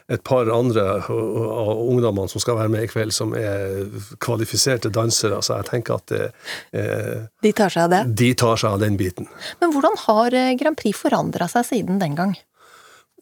et 0.08 0.22
par 0.24 0.48
andre 0.48 0.84
av 1.04 1.80
ungdommene 1.84 2.30
som 2.32 2.40
skal 2.40 2.56
være 2.56 2.72
med 2.72 2.86
i 2.86 2.88
kveld, 2.88 3.12
som 3.12 3.34
er 3.36 3.90
kvalifiserte 4.24 4.88
dansere, 4.92 5.42
så 5.44 5.58
jeg 5.58 5.68
tenker 5.68 5.98
at 5.98 6.14
eh, 6.16 7.26
De 7.44 7.52
tar 7.52 7.74
seg 7.74 7.84
av 7.84 7.92
det? 7.92 8.00
De 8.22 8.30
tar 8.40 8.56
seg 8.60 8.78
av 8.78 8.80
den 8.80 8.96
biten. 9.00 9.28
Men 9.60 9.74
hvordan 9.74 9.98
har 10.06 10.36
eh, 10.36 10.54
Grand 10.60 10.78
Prix 10.80 10.96
forandra 10.96 11.50
seg 11.52 11.68
siden 11.68 12.00
den 12.00 12.16
gang? 12.16 12.34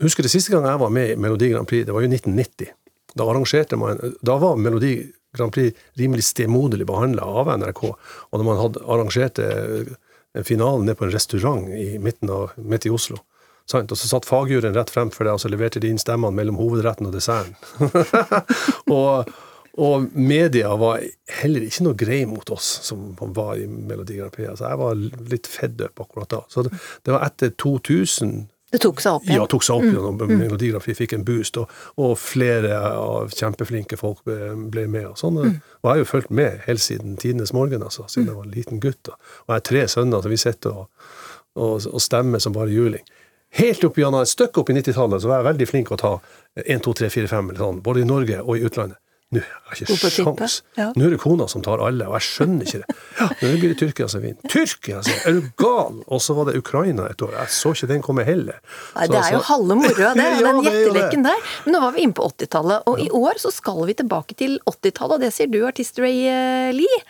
Husker 0.02 0.26
det 0.26 0.30
siste 0.30 0.54
gang 0.54 0.68
jeg 0.68 0.82
var 0.84 0.94
med 0.94 1.10
i 1.10 1.18
Melodi 1.18 1.50
Grand 1.50 1.66
Prix, 1.66 1.88
det 1.88 1.96
var 1.96 2.06
jo 2.06 2.12
1990. 2.12 2.70
Da 3.16 3.26
arrangerte 3.32 3.78
man 3.80 4.16
Da 4.20 4.36
var 4.38 4.58
Melodi 4.60 4.94
Grand 5.36 5.52
Prix 5.52 5.74
rimelig 5.98 6.28
stemoderlig 6.30 6.86
behandla 6.86 7.26
av 7.42 7.50
NRK, 7.58 7.86
og 7.90 8.38
da 8.38 8.46
man 8.46 8.60
hadde 8.62 8.84
arrangerte 8.86 9.48
finalen 10.44 10.86
nede 10.86 11.00
på 11.00 11.08
en 11.08 11.14
restaurant 11.14 11.66
i 11.74 11.96
midten 11.98 12.30
av, 12.30 12.54
midt 12.60 12.86
i 12.86 12.92
Oslo. 12.92 13.18
Sant? 13.66 13.90
Og 13.90 13.98
så 13.98 14.06
satt 14.10 14.28
fagjuryen 14.28 14.76
rett 14.76 14.90
frem 14.94 15.10
for 15.10 15.26
deg, 15.26 15.34
og 15.34 15.42
så 15.42 15.50
leverte 15.50 15.80
de 15.82 15.90
inn 15.90 15.98
stemmene 15.98 16.34
mellom 16.38 16.58
hovedretten 16.60 17.08
og 17.08 17.14
desserten. 17.16 17.56
og, 18.96 19.30
og, 19.76 20.06
media 20.14 20.70
var 20.78 21.02
heller 21.40 21.66
ikke 21.66 21.86
noe 21.88 21.98
grei 21.98 22.20
mot 22.30 22.50
oss 22.54 22.68
som 22.86 23.08
var 23.36 23.56
i 23.58 23.66
Melodi 23.66 24.20
Grand 24.20 24.34
Prix. 24.34 24.52
Altså, 24.54 24.68
jeg 24.70 24.82
var 24.82 25.00
litt 25.32 25.50
fedd 25.50 25.82
up 25.82 26.04
akkurat 26.06 26.30
da. 26.36 26.44
Så 26.52 26.62
det, 26.66 26.76
det 27.02 27.16
var 27.16 27.26
etter 27.26 27.56
2000 27.58 28.44
det 28.74 28.80
tok 28.82 28.98
seg 29.00 29.14
opp 29.14 29.26
igjen? 29.28 29.38
Ja, 29.38 29.44
tok 29.46 29.62
seg 29.62 29.76
opp 29.78 29.84
igjen. 29.86 30.02
og 30.02 30.22
Mm. 30.26 30.38
Melodi 30.40 30.70
Grand 30.72 30.82
Prix 30.82 30.98
fikk 30.98 31.12
en 31.14 31.24
boost, 31.24 31.56
og, 31.60 31.70
og 32.02 32.16
flere 32.18 32.74
av 32.82 33.30
kjempeflinke 33.30 33.96
folk 33.96 34.24
ble, 34.26 34.50
ble 34.74 34.86
med. 34.90 35.06
Og 35.12 35.20
sånn, 35.20 35.38
Mm. 35.38 35.60
og 35.62 35.86
jeg 35.86 35.92
har 35.92 36.00
jo 36.00 36.08
fulgt 36.10 36.30
med 36.34 36.58
helt 36.66 36.82
siden 36.82 37.14
tidenes 37.16 37.52
morgen, 37.54 37.82
altså, 37.86 38.08
siden 38.10 38.26
jeg 38.26 38.36
var 38.36 38.44
en 38.48 38.56
liten 38.56 38.80
gutt. 38.82 38.98
da. 39.06 39.12
Og 39.46 39.54
jeg 39.54 39.54
har 39.54 39.66
tre 39.70 39.84
sønner, 39.94 40.22
så 40.22 40.28
vi 40.34 40.36
sitter 40.42 40.70
og, 40.82 40.88
og, 41.54 41.86
og 41.86 42.02
stemmer 42.02 42.42
som 42.42 42.52
bare 42.58 42.74
juling. 42.74 43.06
Helt 43.56 43.84
opp 43.88 43.96
gjennom 43.98 44.20
et 44.20 44.28
stykke 44.28 44.60
opp 44.60 44.70
i 44.70 44.76
90-tallet 44.76 45.22
så 45.22 45.30
var 45.32 45.40
jeg 45.40 45.48
veldig 45.50 45.68
flink 45.70 45.90
å 45.94 46.00
ta 46.00 46.12
1, 46.60 46.84
2, 46.84 46.92
3, 47.02 47.10
4, 47.14 47.32
5, 47.32 47.50
sånn, 47.60 47.82
både 47.84 48.04
i 48.04 48.08
Norge 48.08 48.42
og 48.44 48.56
i 48.58 48.64
utlandet. 48.68 49.00
Nå 49.34 49.40
har 49.42 49.74
jeg 49.74 49.88
ikke 49.90 50.08
sjans. 50.14 50.60
ja. 50.78 50.92
Nå 50.94 51.08
er 51.08 51.16
det 51.16 51.16
kona 51.18 51.48
som 51.50 51.58
tar 51.64 51.80
alle, 51.82 52.04
og 52.06 52.14
jeg 52.14 52.26
skjønner 52.28 52.68
ikke 52.68 52.78
det. 52.84 52.94
Ja, 53.16 53.26
Nå 53.40 53.48
blir 53.56 53.70
det 53.72 53.78
Tyrkia 53.80 54.06
som 54.12 54.20
vinner. 54.22 54.44
Tyrkia, 54.52 54.98
altså! 55.00 55.14
Er 55.26 55.34
du 55.38 55.48
gal? 55.58 55.96
Og 56.12 56.20
så 56.22 56.36
var 56.36 56.46
det 56.50 56.60
Ukraina 56.60 57.08
et 57.08 57.22
år. 57.24 57.32
Jeg 57.32 57.52
så 57.56 57.72
ikke 57.72 57.88
den 57.90 58.04
komme 58.04 58.26
heller. 58.28 58.60
Nei, 58.92 59.08
Det 59.08 59.16
er 59.16 59.32
jo 59.32 59.40
altså- 59.40 59.48
halve 59.48 59.78
moroa, 59.80 60.12
det. 60.14 60.26
Ja, 60.36 60.44
den 60.44 60.60
gjetteleken 60.68 61.26
der. 61.26 61.42
Men 61.64 61.74
nå 61.74 61.82
var 61.88 61.96
vi 61.96 62.04
inne 62.06 62.16
på 62.20 62.28
80-tallet, 62.28 62.86
og 62.92 63.02
i 63.02 63.08
år 63.18 63.42
så 63.42 63.50
skal 63.56 63.82
vi 63.88 63.96
tilbake 63.98 64.36
til 64.38 64.58
80-tallet, 64.68 65.16
og 65.16 65.24
det 65.26 65.32
sier 65.34 65.50
du, 65.50 65.58
artist 65.66 65.98
Ray 65.98 66.22
eh, 66.30 66.70
Lee. 66.76 67.02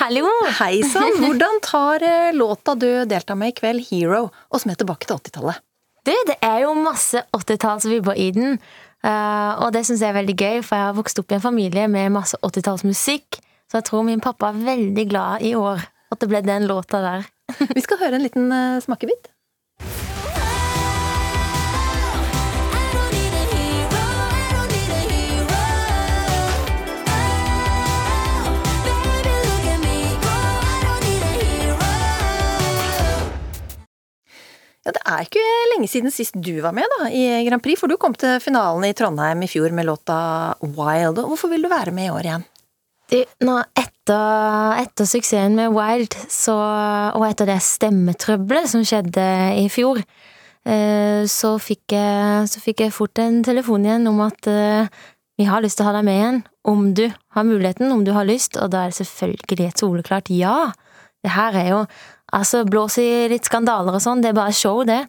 Hallo! 0.00 0.26
Hei 0.58 0.80
sann! 0.90 1.12
Hvordan 1.22 1.60
tar 1.70 2.02
eh, 2.02 2.30
låta 2.34 2.74
du 2.74 2.88
deltar 3.06 3.38
med 3.38 3.52
i 3.54 3.58
kveld, 3.60 3.84
'Hero', 3.92 4.30
oss 4.50 4.66
med 4.66 4.80
tilbake 4.80 5.06
til 5.06 5.20
80-tallet? 5.22 5.60
Du, 6.06 6.12
det 6.28 6.36
er 6.42 6.62
jo 6.64 6.74
masse 6.78 7.22
80-tallsvibber 7.36 8.16
i 8.16 8.30
den. 8.36 8.58
Uh, 9.00 9.64
og 9.64 9.72
det 9.72 9.86
syns 9.88 10.02
jeg 10.04 10.12
er 10.12 10.18
veldig 10.18 10.36
gøy, 10.36 10.60
for 10.64 10.76
jeg 10.76 10.88
har 10.90 10.96
vokst 10.98 11.20
opp 11.22 11.32
i 11.32 11.38
en 11.38 11.44
familie 11.44 11.86
med 11.88 12.12
masse 12.14 12.38
80-tallsmusikk. 12.44 13.40
Så 13.70 13.80
jeg 13.80 13.88
tror 13.88 14.06
min 14.06 14.22
pappa 14.22 14.50
er 14.50 14.64
veldig 14.66 15.06
glad 15.08 15.44
i 15.46 15.54
år 15.56 15.84
at 16.10 16.20
det 16.20 16.28
ble 16.30 16.42
den 16.44 16.66
låta 16.68 17.00
der. 17.04 17.28
Vi 17.76 17.84
skal 17.84 18.00
høre 18.02 18.18
en 18.18 18.26
liten 18.26 18.50
uh, 18.52 18.80
smakebit. 18.82 19.29
Ja, 34.86 34.94
Det 34.96 35.02
er 35.04 35.26
ikke 35.26 35.42
lenge 35.74 35.88
siden 35.92 36.12
sist 36.14 36.38
du 36.40 36.54
var 36.64 36.72
med 36.72 36.88
da, 36.96 37.10
i 37.12 37.44
Grand 37.44 37.60
Prix, 37.62 37.80
for 37.80 37.90
du 37.90 37.98
kom 38.00 38.14
til 38.16 38.38
finalen 38.40 38.86
i 38.88 38.94
Trondheim 38.96 39.42
i 39.44 39.50
fjor 39.50 39.74
med 39.76 39.84
låta 39.90 40.54
Wild. 40.64 41.20
Hvorfor 41.20 41.52
vil 41.52 41.66
du 41.66 41.68
være 41.68 41.92
med 41.92 42.08
i 42.08 42.14
år 42.14 42.28
igjen? 42.28 42.46
Du, 43.10 43.18
nå 43.44 43.58
etter, 43.76 44.80
etter 44.80 45.08
suksessen 45.10 45.58
med 45.58 45.74
Wild, 45.74 46.14
så, 46.32 46.56
og 47.12 47.26
etter 47.26 47.50
det 47.50 47.58
stemmetrøbbelet 47.66 48.70
som 48.72 48.84
skjedde 48.86 49.26
i 49.60 49.66
fjor, 49.72 50.00
eh, 50.64 51.26
så 51.28 51.56
fikk, 51.60 51.90
jeg, 51.92 52.46
så 52.48 52.62
fikk 52.62 52.84
jeg 52.86 52.94
fort 52.94 53.20
en 53.20 53.42
telefon 53.44 53.84
igjen 53.84 54.08
om 54.08 54.22
at 54.24 54.48
eh, 54.48 55.02
vi 55.40 55.48
har 55.48 55.60
lyst 55.64 55.80
til 55.80 55.84
å 55.84 55.90
ha 55.90 55.98
deg 55.98 56.06
med 56.08 56.20
igjen, 56.22 56.40
om 56.70 56.88
du 56.96 57.06
har 57.34 57.48
muligheten, 57.48 57.92
om 57.92 58.06
du 58.06 58.14
har 58.16 58.28
lyst, 58.28 58.56
og 58.56 58.72
da 58.72 58.86
er 58.86 58.94
det 58.94 59.02
selvfølgelig 59.02 59.68
et 59.68 59.84
soleklart 59.84 60.32
ja. 60.32 60.70
Det 61.20 61.34
her 61.34 61.56
er 61.56 61.68
jo 61.68 61.78
Altså, 62.32 62.64
blås 62.68 62.98
i 63.02 63.08
litt 63.32 63.48
skandaler 63.48 63.96
og 63.96 64.02
sånn, 64.04 64.20
det 64.22 64.30
er 64.30 64.38
bare 64.38 64.54
show, 64.54 64.84
det. 64.86 65.00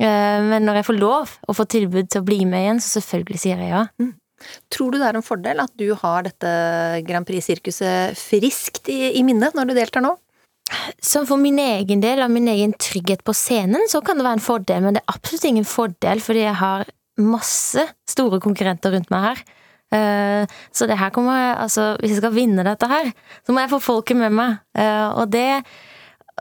Eh, 0.00 0.40
Men 0.48 0.64
når 0.64 0.80
jeg 0.80 0.86
får 0.88 0.98
lov 1.00 1.34
å 1.48 1.56
få 1.56 1.66
tilbud 1.68 2.08
til 2.10 2.22
å 2.22 2.24
bli 2.24 2.44
med 2.48 2.64
igjen, 2.64 2.80
så 2.80 3.00
selvfølgelig 3.00 3.40
sier 3.42 3.60
jeg 3.60 3.68
ja. 3.74 3.84
Tror 4.72 4.92
du 4.94 4.98
det 4.98 5.06
er 5.10 5.18
en 5.18 5.26
fordel 5.26 5.60
at 5.60 5.72
du 5.76 5.90
har 6.00 6.22
dette 6.24 6.50
Grand 7.04 7.26
Prix-sirkuset 7.28 8.16
friskt 8.16 8.88
i, 8.88 9.12
i 9.18 9.22
minnet 9.26 9.52
når 9.54 9.68
du 9.68 9.74
deltar 9.76 10.00
nå? 10.00 10.14
Som 11.02 11.26
for 11.28 11.36
min 11.36 11.58
egen 11.60 12.00
del, 12.00 12.22
av 12.24 12.30
min 12.32 12.48
egen 12.48 12.72
trygghet 12.78 13.24
på 13.26 13.34
scenen, 13.36 13.84
så 13.90 14.00
kan 14.06 14.16
det 14.16 14.24
være 14.24 14.38
en 14.38 14.44
fordel, 14.44 14.80
men 14.84 14.96
det 14.96 15.02
er 15.02 15.12
absolutt 15.12 15.44
ingen 15.50 15.66
fordel, 15.68 16.22
fordi 16.24 16.44
jeg 16.46 16.56
har 16.62 16.86
masse 17.20 17.84
store 18.08 18.38
konkurrenter 18.40 18.94
rundt 18.94 19.10
meg 19.12 19.26
her. 19.26 19.42
Eh, 19.92 20.46
Så 20.72 20.86
det 20.86 20.96
her 20.96 21.10
kommer 21.10 21.36
jeg, 21.36 21.56
altså, 21.66 21.86
hvis 22.00 22.14
jeg 22.14 22.22
skal 22.22 22.32
vinne 22.32 22.64
dette 22.64 22.88
her, 22.88 23.10
så 23.44 23.52
må 23.52 23.60
jeg 23.64 23.72
få 23.74 23.80
folket 23.82 24.16
med 24.16 24.32
meg. 24.32 24.60
Eh, 24.78 25.08
Og 25.20 25.28
det, 25.34 25.64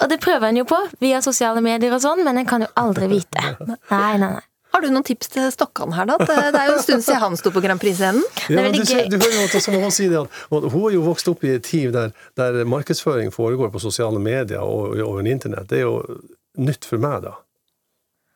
og 0.01 0.09
det 0.11 0.19
prøver 0.23 0.49
en 0.49 0.57
jo 0.61 0.65
på, 0.69 0.77
via 1.03 1.21
sosiale 1.21 1.61
medier 1.65 1.93
og 1.95 2.01
sånn, 2.03 2.23
men 2.25 2.37
en 2.41 2.47
kan 2.49 2.63
jo 2.65 2.69
aldri 2.79 3.09
vite. 3.11 3.43
Nei, 3.67 3.77
nei, 3.91 4.29
nei. 4.29 4.45
Har 4.69 4.83
du 4.85 4.91
noen 4.93 5.03
tips 5.03 5.31
til 5.33 5.47
Stokkan 5.49 5.95
her, 5.97 6.05
da? 6.05 6.15
Det 6.21 6.33
er 6.53 6.67
jo 6.69 6.75
en 6.77 6.83
stund 6.83 7.01
siden 7.01 7.23
han 7.23 7.37
sto 7.39 7.49
på 7.49 7.61
Grand 7.63 7.81
Prix-scenen. 7.81 8.21
Ja, 8.53 8.67
du, 8.69 8.77
du 9.09 9.15
hører 9.17 9.37
jo 9.39 9.47
at 9.47 9.55
som 9.65 9.73
hun 9.81 9.89
sier 9.95 10.11
det, 10.13 10.19
at 10.21 10.67
hun 10.75 10.83
er 10.85 10.93
jo 10.93 11.01
vokst 11.07 11.31
opp 11.31 11.41
i 11.47 11.55
et 11.55 11.65
team 11.65 11.89
der, 11.95 12.11
der 12.37 12.59
markedsføring 12.69 13.33
foregår 13.33 13.71
på 13.73 13.81
sosiale 13.81 14.21
medier 14.21 14.61
og 14.61 14.93
over 15.01 15.25
internett. 15.25 15.65
Det 15.71 15.81
er 15.81 15.87
jo 15.87 16.19
nytt 16.61 16.85
for 16.85 17.01
meg, 17.01 17.25
da. 17.25 17.33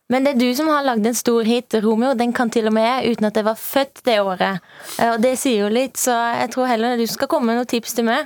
Men 0.09 0.25
det 0.25 0.33
er 0.33 0.41
du 0.41 0.49
som 0.57 0.67
har 0.73 0.83
lagd 0.89 1.05
en 1.07 1.15
stor 1.15 1.45
hit, 1.47 1.77
Romeo. 1.85 2.17
Den 2.17 2.33
kan 2.33 2.49
til 2.53 2.65
og 2.69 2.73
med 2.75 2.83
jeg, 2.89 3.13
uten 3.13 3.29
at 3.29 3.37
jeg 3.39 3.45
var 3.47 3.61
født 3.61 4.01
det 4.09 4.17
året. 4.25 4.65
Eh, 4.97 5.13
Og 5.13 5.21
det 5.23 5.37
sier 5.39 5.67
jo 5.67 5.69
litt, 5.73 6.01
så 6.01 6.17
jeg 6.41 6.49
tror 6.57 6.67
heller 6.73 6.97
du 6.99 7.05
skal 7.13 7.29
komme 7.31 7.53
med 7.53 7.61
noen 7.61 7.69
tips 7.69 7.93
til 8.01 8.09
meg. 8.09 8.25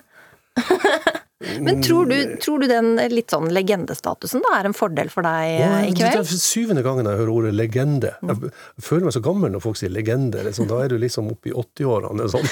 Men 1.39 1.83
tror 1.83 2.05
du, 2.05 2.37
tror 2.41 2.59
du 2.59 2.67
den 2.67 2.95
litt 3.11 3.29
sånn 3.29 3.51
legendestatusen 3.53 4.41
da 4.41 4.55
er 4.57 4.69
en 4.69 4.73
fordel 4.73 5.11
for 5.13 5.21
deg 5.21 5.51
ja, 5.59 5.73
i 5.85 5.91
det 5.93 6.07
er 6.09 6.25
syvende 6.25 6.81
gangen 6.85 7.05
jeg 7.05 7.19
hører 7.19 7.29
ordet 7.29 7.51
legende. 7.53 8.15
Jeg 8.25 8.85
føler 8.85 9.05
meg 9.05 9.13
så 9.13 9.21
gammel 9.21 9.53
når 9.53 9.61
folk 9.61 9.77
sier 9.77 9.93
legende. 9.93 10.41
Liksom. 10.47 10.65
Da 10.71 10.79
er 10.81 10.89
du 10.89 10.97
liksom 11.01 11.29
oppe 11.29 11.51
i 11.51 11.53
80-årene. 11.53 12.25
Sånn. 12.33 12.49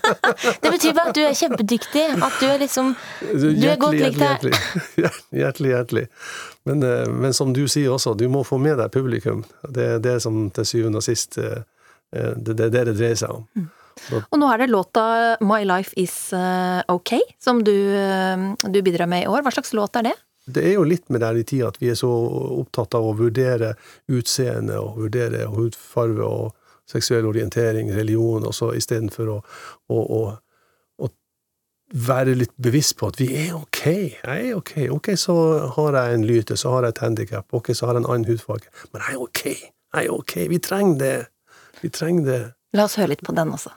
Det 0.62 0.72
betyr 0.74 0.96
bare 0.96 1.12
at 1.12 1.18
du 1.18 1.22
er 1.22 1.38
kjempedyktig. 1.38 2.04
At 2.18 2.42
du 2.42 2.48
er 2.50 2.58
liksom 2.64 2.92
Du 3.30 3.46
er 3.46 3.78
godt 3.78 4.00
likt 4.00 4.18
her. 4.18 4.42
hjertelig, 4.42 4.58
hjertelig, 5.44 5.72
hjertelig. 5.76 6.06
Men, 6.66 6.82
eh, 6.82 7.06
men 7.06 7.34
som 7.36 7.54
du 7.54 7.62
sier 7.70 7.94
også, 7.94 8.16
du 8.18 8.26
må 8.32 8.42
få 8.44 8.58
med 8.58 8.80
deg 8.82 8.90
publikum. 8.90 9.46
Det 9.62 9.90
er 9.96 10.02
det 10.02 10.18
som 10.26 10.48
til 10.50 10.66
syvende 10.66 10.98
og 10.98 11.06
sist 11.06 11.38
eh, 11.38 11.62
eh, 12.10 12.32
det, 12.34 12.58
det 12.58 12.72
er 12.72 12.74
det 12.80 12.86
det 12.90 12.98
dreier 12.98 13.22
seg 13.22 13.38
om. 13.38 13.70
Og 14.30 14.38
nå 14.38 14.48
er 14.52 14.62
det 14.62 14.70
låta 14.70 15.04
My 15.40 15.62
Life 15.66 15.96
Is 15.98 16.32
eh, 16.36 16.82
Ok 16.92 17.16
som 17.42 17.62
du, 17.64 17.74
eh, 17.96 18.46
du 18.62 18.80
bidrar 18.82 19.08
med 19.10 19.24
i 19.24 19.30
år. 19.30 19.42
Hva 19.42 19.54
slags 19.54 19.72
låt 19.76 19.96
er 19.96 20.10
det? 20.10 20.16
Det 20.46 20.62
er 20.62 20.76
jo 20.76 20.84
litt 20.86 21.08
med 21.10 21.24
der 21.24 21.38
i 21.40 21.42
tida 21.42 21.72
at 21.72 21.80
vi 21.82 21.90
er 21.90 21.98
så 21.98 22.10
opptatt 22.60 22.94
av 22.94 23.08
å 23.08 23.16
vurdere 23.18 23.72
utseende 24.12 24.78
og 24.78 25.00
vurdere 25.00 25.48
hudfarve 25.50 26.22
og 26.22 26.52
seksuell 26.86 27.26
orientering, 27.26 27.90
religion, 27.90 28.46
og 28.46 28.54
så 28.54 28.70
istedenfor 28.78 29.32
å, 29.32 29.38
å, 29.90 30.02
å, 30.18 30.20
å 31.02 31.08
være 32.06 32.36
litt 32.38 32.54
bevisst 32.62 32.94
på 33.00 33.10
at 33.10 33.18
vi 33.18 33.26
er 33.40 33.56
ok. 33.58 33.82
Jeg 33.88 34.20
er 34.36 34.52
ok. 34.54 34.74
Ok, 34.94 35.10
så 35.18 35.34
har 35.74 35.98
jeg 35.98 36.20
en 36.20 36.28
lyte, 36.28 36.58
så 36.60 36.76
har 36.76 36.86
jeg 36.86 36.94
et 36.94 37.02
handikap, 37.08 37.48
ok, 37.50 37.72
så 37.74 37.90
har 37.90 37.98
jeg 37.98 38.04
en 38.04 38.12
annen 38.12 38.28
hudfarge. 38.30 38.70
Men 38.92 39.02
jeg 39.02 39.16
er 39.16 39.24
ok. 39.24 39.42
Jeg 39.96 40.04
er 40.04 40.14
ok. 40.14 40.36
Vi 40.54 40.62
trenger 40.62 41.02
det. 41.02 41.16
Vi 41.82 41.90
trenger 41.90 42.30
det. 42.30 42.40
La 42.78 42.86
oss 42.86 42.96
høre 43.00 43.16
litt 43.16 43.26
på 43.26 43.34
den 43.34 43.50
også. 43.56 43.74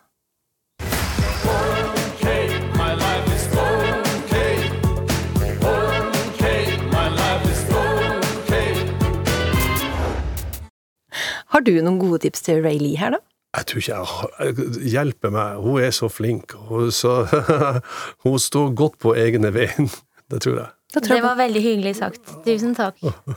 Har 11.60 11.66
du 11.68 11.74
noen 11.84 11.98
gode 12.00 12.22
tips 12.24 12.46
til 12.46 12.62
Ray 12.64 12.78
Lee 12.80 12.96
her, 12.96 13.12
da? 13.12 13.18
Jeg 13.58 13.66
tror 13.68 13.82
ikke 13.82 13.96
jeg 14.00 14.92
hjelper 14.94 15.32
meg. 15.36 15.58
Hun 15.60 15.82
er 15.84 15.90
så 15.92 16.08
flink. 16.08 16.54
Hun, 16.70 16.86
så, 16.96 17.26
hun 18.24 18.38
står 18.40 18.70
godt 18.80 18.94
på 19.04 19.12
egne 19.20 19.50
bein. 19.52 19.90
Det 20.32 20.38
tror 20.46 20.54
jeg. 20.56 20.70
Det 21.04 21.18
var 21.20 21.34
veldig 21.36 21.64
hyggelig 21.66 21.92
sagt. 21.98 22.32
Tusen 22.46 22.78
takk. 22.78 22.96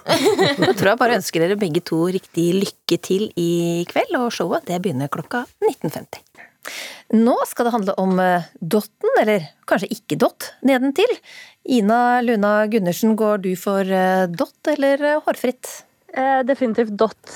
Da 0.62 0.68
tror 0.70 0.93
jeg 0.93 1.01
bare 1.01 1.16
ønsker 1.18 1.43
dere 1.43 1.57
begge 1.59 1.83
to 1.83 1.99
riktig 2.14 2.45
lykke 2.61 2.99
til 3.03 3.25
i 3.35 3.83
kveld, 3.91 4.14
og 4.20 4.29
showet 4.37 4.68
det 4.70 4.79
begynner 4.85 5.11
klokka 5.11 5.41
19.50. 5.66 6.23
Nå 7.18 7.35
skal 7.51 7.66
det 7.66 7.73
handle 7.75 7.97
om 8.05 8.23
eh, 8.23 8.47
dotten, 8.62 9.16
eller 9.25 9.49
kanskje 9.66 9.91
ikke 9.97 10.20
dott, 10.23 10.53
nedentil. 10.62 11.11
Ina 11.75 12.20
Luna 12.23 12.53
Gundersen, 12.70 13.18
går 13.18 13.43
du 13.49 13.51
for 13.59 13.83
eh, 13.83 14.29
dott 14.31 14.70
eller 14.77 15.03
eh, 15.11 15.18
hårfritt? 15.27 15.73
definitivt 16.45 16.93
dott. 17.01 17.29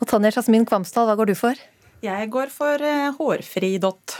Og 0.00 0.08
Tanja 0.08 0.32
Jasmin 0.32 0.64
Kvamsdal, 0.68 1.08
hva 1.10 1.16
går 1.18 1.30
du 1.30 1.36
for? 1.36 1.60
Jeg 2.00 2.28
går 2.32 2.48
for 2.48 2.80
uh, 2.80 3.10
hårfri 3.18 3.74
dott. 3.82 4.14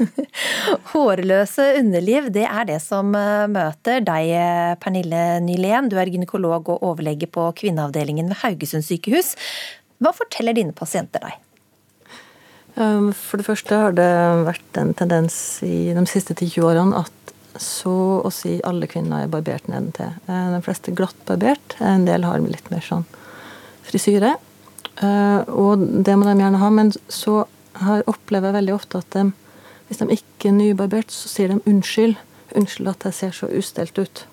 Hårløse 0.94 1.66
underliv, 1.82 2.30
det 2.32 2.46
er 2.48 2.68
det 2.70 2.78
som 2.80 3.12
møter 3.12 4.00
deg, 4.04 4.32
Pernille 4.80 5.42
Nylén. 5.44 5.90
Du 5.92 5.98
er 6.00 6.08
gynekolog 6.08 6.70
og 6.72 6.86
overlege 6.88 7.28
på 7.28 7.50
kvinneavdelingen 7.60 8.32
ved 8.32 8.40
Haugesund 8.40 8.86
sykehus. 8.88 9.34
Hva 10.00 10.14
forteller 10.16 10.56
dine 10.56 10.72
pasienter 10.76 11.28
deg? 11.28 11.36
Um, 12.76 13.12
for 13.12 13.40
det 13.40 13.46
første 13.46 13.76
har 13.80 13.94
det 13.96 14.10
vært 14.44 14.80
en 14.80 14.96
tendens 14.96 15.36
i 15.64 15.92
de 15.96 16.08
siste 16.08 16.36
10-20 16.36 16.66
årene 16.68 17.04
at 17.04 17.12
så 17.60 18.20
å 18.20 18.32
si 18.32 18.58
alle 18.68 18.88
kvinner 18.90 19.24
er 19.24 19.32
barbert 19.32 19.68
nedentil. 19.70 20.12
Eh, 20.28 20.48
de 20.52 20.60
fleste 20.64 20.92
glatt 20.96 21.16
barbert, 21.28 21.76
en 21.80 22.04
del 22.04 22.26
har 22.28 22.42
litt 22.44 22.68
mer 22.68 22.84
sånn 22.84 23.06
frisyre. 23.86 24.34
Uh, 25.02 25.42
og 25.52 25.82
det 26.06 26.14
må 26.16 26.24
de 26.28 26.38
gjerne 26.40 26.60
ha, 26.62 26.70
men 26.72 26.92
så 27.12 27.44
har 27.82 28.06
opplever 28.08 28.48
jeg 28.48 28.58
veldig 28.60 28.74
ofte 28.76 29.02
at 29.02 29.10
de, 29.12 29.26
hvis 29.88 30.00
de 30.00 30.08
ikke 30.16 30.50
er 30.50 30.56
nybarbert, 30.56 31.12
så 31.12 31.28
sier 31.28 31.52
de 31.52 31.60
unnskyld. 31.68 32.16
Unnskyld 32.56 32.92
at 32.94 33.08
jeg 33.08 33.18
ser 33.18 33.34
så 33.36 33.50
ustelt 33.52 33.98
ut. 34.00 34.26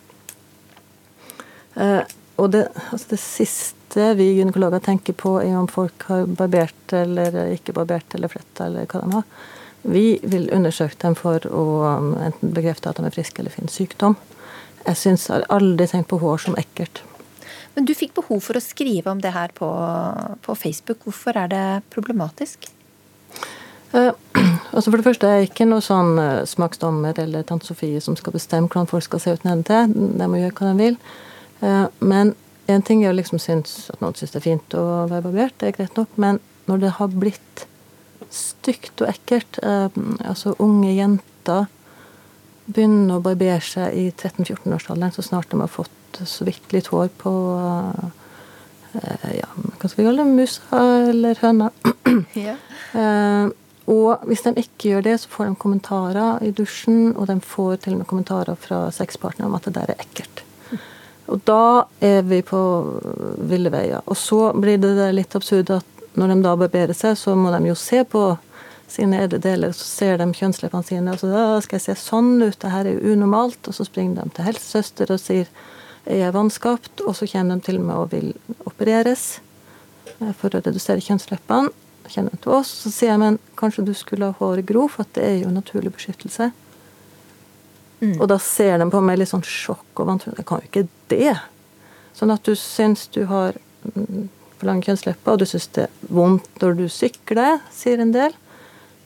Uh, 1.76 2.03
og 2.41 2.53
det, 2.53 2.68
altså 2.91 3.14
det, 3.14 3.20
siste 3.22 4.07
vi 4.18 4.32
gynekologer 4.38 4.82
tenker 4.82 5.14
på, 5.18 5.36
er 5.41 5.57
om 5.57 5.68
folk 5.70 6.07
har 6.09 6.26
barbert 6.26 6.95
eller 6.97 7.53
ikke 7.53 7.76
barbert 7.78 8.16
eller 8.16 8.32
fletta 8.32 8.66
eller 8.66 8.88
hva 8.89 9.03
de 9.03 9.18
har. 9.20 9.28
Vi 9.84 10.05
vil 10.24 10.47
undersøke 10.55 10.97
dem 11.01 11.16
for 11.20 11.43
å 11.51 11.66
um, 11.84 12.14
enten 12.24 12.53
bekrefte 12.55 12.89
at 12.89 12.97
de 12.97 13.05
er 13.05 13.14
friske 13.14 13.43
eller 13.43 13.53
finne 13.53 13.72
sykdom. 13.72 14.16
Jeg 14.88 14.99
syns 14.99 15.28
jeg 15.28 15.36
har 15.36 15.49
aldri 15.53 15.88
tenkt 15.91 16.09
på 16.11 16.22
hår 16.24 16.41
som 16.45 16.57
ekkelt. 16.59 17.03
Men 17.74 17.88
du 17.89 17.93
fikk 17.97 18.13
behov 18.19 18.43
for 18.45 18.57
å 18.57 18.63
skrive 18.63 19.09
om 19.11 19.21
det 19.21 19.34
her 19.34 19.53
på, 19.57 19.67
på 20.45 20.55
Facebook. 20.57 21.01
Hvorfor 21.07 21.38
er 21.41 21.49
det 21.49 21.65
problematisk? 21.93 22.69
Uh, 23.93 24.13
altså 24.74 24.89
For 24.89 24.97
det 24.97 25.07
første 25.07 25.30
er 25.30 25.41
det 25.41 25.49
ikke 25.51 25.67
noe 25.69 25.82
sånn 25.86 26.15
uh, 26.17 26.45
smaksdommer 26.49 27.17
eller 27.24 27.45
tante 27.49 27.69
Sofie 27.69 28.01
som 28.01 28.17
skal 28.17 28.36
bestemme 28.38 28.69
hvordan 28.69 28.89
folk 28.89 29.05
skal 29.05 29.21
se 29.24 29.36
ut 29.36 29.45
nedentil. 29.47 29.93
De 29.93 30.30
må 30.30 30.41
gjøre 30.41 30.55
hva 30.59 30.71
de 30.71 30.88
vil. 30.88 30.97
Uh, 31.63 31.86
men 32.01 32.36
en 32.71 32.86
ting 32.86 33.03
er 33.03 33.11
å 33.11 33.17
liksom 33.17 33.41
synes 33.41 33.89
at 33.93 34.01
noen 34.01 34.15
syns 34.17 34.34
det 34.34 34.41
er 34.41 34.47
fint 34.51 34.78
å 34.80 34.86
være 35.11 35.26
barbert, 35.26 35.57
det 35.59 35.71
er 35.71 35.78
greit 35.80 35.97
nok. 35.99 36.13
Men 36.21 36.39
når 36.69 36.86
det 36.86 36.97
har 36.99 37.11
blitt 37.11 37.65
stygt 38.34 39.01
og 39.03 39.09
ekkelt, 39.11 39.59
altså 39.61 40.53
unge 40.63 40.93
jenter 40.95 41.67
begynner 42.66 43.18
å 43.18 43.24
barbere 43.24 43.61
seg 43.64 43.95
i 43.97 44.05
13-14-årsalderen 44.11 45.16
så 45.16 45.26
snart 45.26 45.49
de 45.51 45.59
har 45.59 45.72
fått 45.72 46.22
så 46.30 46.45
vidt 46.47 46.76
litt 46.76 46.91
hår 46.93 47.09
på 47.20 47.34
ja, 49.34 49.49
hva 49.80 49.89
skal 49.89 50.03
vi 50.03 50.05
kalle 50.05 50.24
det, 50.24 50.38
musa 50.38 50.86
eller 51.09 51.39
høna. 51.41 51.72
Ja. 52.38 52.55
eh, 52.93 53.49
og 53.89 54.22
hvis 54.30 54.43
de 54.45 54.53
ikke 54.61 54.91
gjør 54.93 55.05
det, 55.07 55.16
så 55.20 55.32
får 55.34 55.49
de 55.49 55.55
kommentarer 55.59 56.43
i 56.45 56.51
dusjen, 56.55 57.16
og 57.18 57.28
de 57.28 57.39
får 57.43 57.82
til 57.84 57.95
og 57.95 58.03
med 58.03 58.07
kommentarer 58.07 58.59
fra 58.59 58.86
sexpartnere 58.95 59.49
om 59.49 59.57
at 59.57 59.68
det 59.68 59.74
der 59.76 59.91
er 59.91 60.03
ekkelt. 60.05 60.43
Og 61.34 61.41
da 61.47 61.88
er 62.03 62.22
vi 62.28 62.41
på 62.45 62.61
ville 63.49 63.72
veier. 63.74 64.03
Og 64.05 64.16
så 64.20 64.53
blir 64.55 64.80
det 64.80 65.09
litt 65.16 65.36
absurd 65.36 65.72
at 65.74 66.03
når 66.20 66.32
de 66.32 66.39
da 66.45 66.55
barberer 66.59 66.95
seg, 66.95 67.18
så 67.20 67.36
må 67.36 67.51
de 67.51 67.72
jo 67.72 67.76
se 67.80 68.03
på 68.07 68.24
sine 68.94 69.24
edle 69.26 69.39
deler, 69.41 69.74
så 69.74 69.86
ser 69.88 70.20
de 70.22 70.28
kjønnsleppene 70.38 70.86
sine, 70.86 71.14
og 71.14 71.22
så 71.22 71.30
da 71.32 71.46
skal 71.66 71.80
jeg 71.80 71.86
se 71.88 71.96
sånn 72.04 72.36
ut, 72.44 72.60
det 72.62 72.74
her 72.74 72.89
er 72.89 73.06
unormalt, 73.14 73.62
og 73.68 73.76
så 73.76 73.86
springer 73.88 74.22
de 74.22 74.36
til 74.36 74.48
helsesøster 74.52 75.14
og 75.14 75.22
sier 75.22 75.50
er 76.06 76.34
vanskapt, 76.36 77.02
og 77.08 77.16
så 77.16 77.28
kommer 77.32 77.58
de 77.58 77.66
til 77.70 77.80
meg 77.82 78.02
og 78.02 78.12
vil 78.12 78.34
opereres 78.68 79.39
for 80.39 80.52
å 80.52 80.62
redusere 80.62 81.04
kjønnsleppene. 81.04 81.72
Kjenner 82.12 82.36
til 82.44 82.52
oss, 82.52 82.68
Så 82.84 82.91
sier 82.91 83.14
jeg 83.14 83.20
men 83.22 83.38
kanskje 83.56 83.86
du 83.88 83.94
skulle 83.96 84.28
ha 84.28 84.36
håret 84.36 84.68
gro, 84.68 84.89
for 84.91 85.08
det 85.16 85.24
er 85.24 85.38
jo 85.46 85.54
naturlig 85.56 85.94
beskyttelse. 85.96 86.50
Mm. 88.04 88.18
Og 88.20 88.28
da 88.28 88.38
ser 88.44 88.78
de 88.82 88.89
på 88.91 89.00
meg 89.00 89.22
litt 89.22 89.32
sånn 89.32 89.46
sjokk 89.48 90.02
og 90.04 90.10
vantro. 90.10 90.34
Jeg 90.36 90.46
kan 90.50 90.60
jo 90.60 90.68
ikke 90.68 90.88
det. 91.08 91.38
Sånn 92.14 92.34
at 92.36 92.44
du 92.44 92.52
syns 92.60 93.08
du 93.16 93.24
har 93.32 93.56
for 93.94 94.68
lange 94.68 94.84
kjønnslepper, 94.84 95.32
og 95.32 95.39
du 95.39 95.48
syns 95.48 95.70
det 95.78 95.88
er 95.88 96.12
vondt 96.12 96.60
når 96.62 96.76
du 96.82 96.86
sykler, 96.91 97.64
sier 97.72 98.04
en 98.04 98.12
del. 98.12 98.36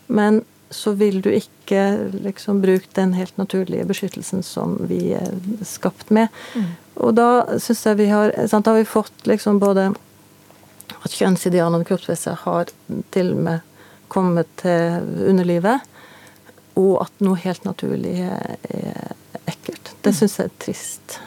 Men 0.08 0.44
så 0.70 0.92
vil 1.00 1.22
du 1.24 1.30
ikke 1.32 2.10
liksom 2.12 2.62
bruke 2.62 2.90
den 2.98 3.14
helt 3.16 3.38
naturlige 3.40 3.86
beskyttelsen 3.88 4.44
som 4.44 4.76
vi 4.90 5.14
er 5.16 5.32
skapt 5.64 6.10
med. 6.12 6.28
Mm. 6.56 6.74
Og 7.06 7.14
da 7.16 7.60
syns 7.64 7.86
jeg 7.88 8.00
vi 8.02 8.10
har 8.12 8.34
sant, 8.48 8.66
Da 8.66 8.74
har 8.74 8.82
vi 8.82 8.90
fått 8.90 9.28
liksom 9.30 9.60
både 9.60 9.94
at 11.04 11.12
kjønnsidealene 11.14 11.84
og 11.84 11.88
kroppspresset 11.88 12.44
har 12.44 12.72
til 13.12 13.32
og 13.36 13.44
med 13.48 13.60
kommet 14.12 14.48
til 14.60 15.08
underlivet, 15.28 15.84
og 16.80 17.02
at 17.04 17.24
noe 17.24 17.40
helt 17.42 17.66
naturlig 17.68 18.16
er 18.24 19.16
ekkelt. 19.48 19.94
Det 20.02 20.14
Mm. 20.14 20.18
syns 20.20 20.38
jeg 20.38 20.46
er 20.46 20.60
trist. 20.60 21.20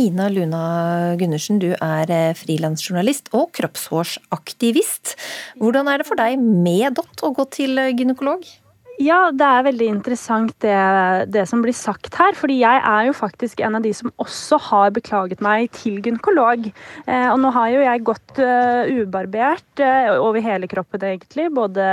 Ina 0.00 0.26
Luna 0.28 1.14
Gundersen, 1.20 1.60
du 1.62 1.70
er 1.78 2.10
frilansjournalist 2.34 3.30
og 3.36 3.52
kroppshårsaktivist. 3.54 5.14
Hvordan 5.62 5.90
er 5.90 6.02
det 6.02 6.08
for 6.08 6.18
deg 6.18 6.40
med 6.42 6.96
dott 6.98 7.22
å 7.22 7.30
gå 7.36 7.46
til 7.54 7.78
gynekolog? 7.94 8.42
Ja, 9.02 9.32
det 9.34 9.42
er 9.42 9.64
veldig 9.66 9.86
interessant 9.90 10.52
det, 10.62 10.74
det, 11.34 11.42
som 11.50 11.64
blir 11.64 11.74
sagt 11.74 12.14
her. 12.14 12.36
fordi 12.38 12.60
jeg 12.60 12.82
er 12.86 13.08
jo 13.08 13.14
faktisk 13.16 13.62
en 13.66 13.74
av 13.74 13.82
de 13.82 13.90
som 13.94 14.12
også 14.22 14.58
har 14.68 14.92
beklaget 14.94 15.42
meg 15.42 15.72
til 15.74 15.98
gynekolog. 15.98 16.68
Eh, 17.06 17.26
og 17.32 17.40
nå 17.42 17.50
har 17.56 17.72
jo 17.72 17.82
jeg 17.82 18.04
gått 18.06 18.38
uh, 18.38 18.86
ubarbert 18.86 19.82
uh, 19.82 20.14
over 20.22 20.38
hele 20.42 20.70
kroppen, 20.70 21.02
egentlig. 21.10 21.48
Både 21.54 21.88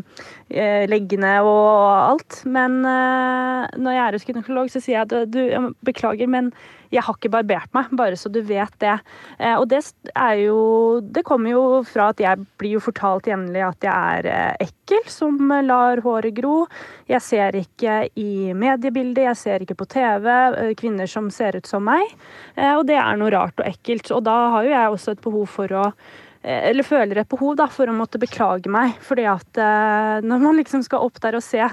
uh, 0.00 0.84
leggene 0.88 1.34
og 1.44 1.76
alt. 2.14 2.40
Men 2.48 2.80
når 2.80 3.92
jeg 3.92 4.04
er 4.06 4.16
hos 4.16 4.26
gynekolog, 4.28 4.72
så 4.72 4.80
sier 4.80 5.02
jeg 5.02 5.06
at 5.10 5.32
du, 5.32 5.42
jeg 5.44 5.74
beklager, 5.84 6.30
men 6.30 6.52
jeg 6.92 7.02
har 7.02 7.16
ikke 7.16 7.32
barbert 7.32 7.72
meg, 7.76 7.90
bare 7.98 8.18
så 8.18 8.30
du 8.32 8.40
vet 8.46 8.72
det. 8.82 8.96
Eh, 9.38 9.54
og 9.56 9.68
det 9.70 9.82
er 10.14 10.34
jo 10.44 10.58
Det 11.00 11.24
kommer 11.26 11.50
jo 11.50 11.62
fra 11.86 12.10
at 12.12 12.20
jeg 12.22 12.44
blir 12.58 12.76
jo 12.76 12.82
fortalt 12.82 13.28
jevnlig 13.28 13.62
at 13.66 13.86
jeg 13.86 14.18
er 14.18 14.28
eh, 14.30 14.66
ekkel 14.68 15.08
som 15.10 15.38
lar 15.66 16.02
håret 16.04 16.36
gro. 16.36 16.66
Jeg 17.10 17.22
ser 17.24 17.58
ikke 17.58 18.06
i 18.18 18.52
mediebildet, 18.56 19.26
jeg 19.30 19.40
ser 19.40 19.64
ikke 19.64 19.78
på 19.82 19.88
TV 19.96 20.28
eh, 20.30 20.74
kvinner 20.78 21.10
som 21.10 21.30
ser 21.30 21.58
ut 21.58 21.66
som 21.66 21.84
meg. 21.86 22.04
Og 22.56 22.86
det 22.88 22.96
er 22.98 23.18
noe 23.18 23.32
rart 23.32 23.58
og 23.60 23.66
ekkelt. 23.68 24.10
Og 24.14 24.22
da 24.26 24.36
har 24.54 24.64
jo 24.64 24.72
jeg 24.72 24.94
også 24.94 25.14
et 25.14 25.24
behov 25.24 25.50
for 25.50 25.74
å 25.76 25.90
eller 26.46 26.86
føler 26.86 27.18
et 27.18 27.28
behov 27.28 27.56
da, 27.58 27.66
for 27.72 27.90
å 27.90 27.94
måtte 27.96 28.20
beklage 28.22 28.70
meg. 28.70 28.94
fordi 29.02 29.24
at 29.26 29.58
eh, 29.58 30.22
når 30.22 30.44
man 30.44 30.60
liksom 30.60 30.84
skal 30.86 31.02
opp 31.02 31.18
der 31.22 31.38
og 31.38 31.42
se, 31.42 31.66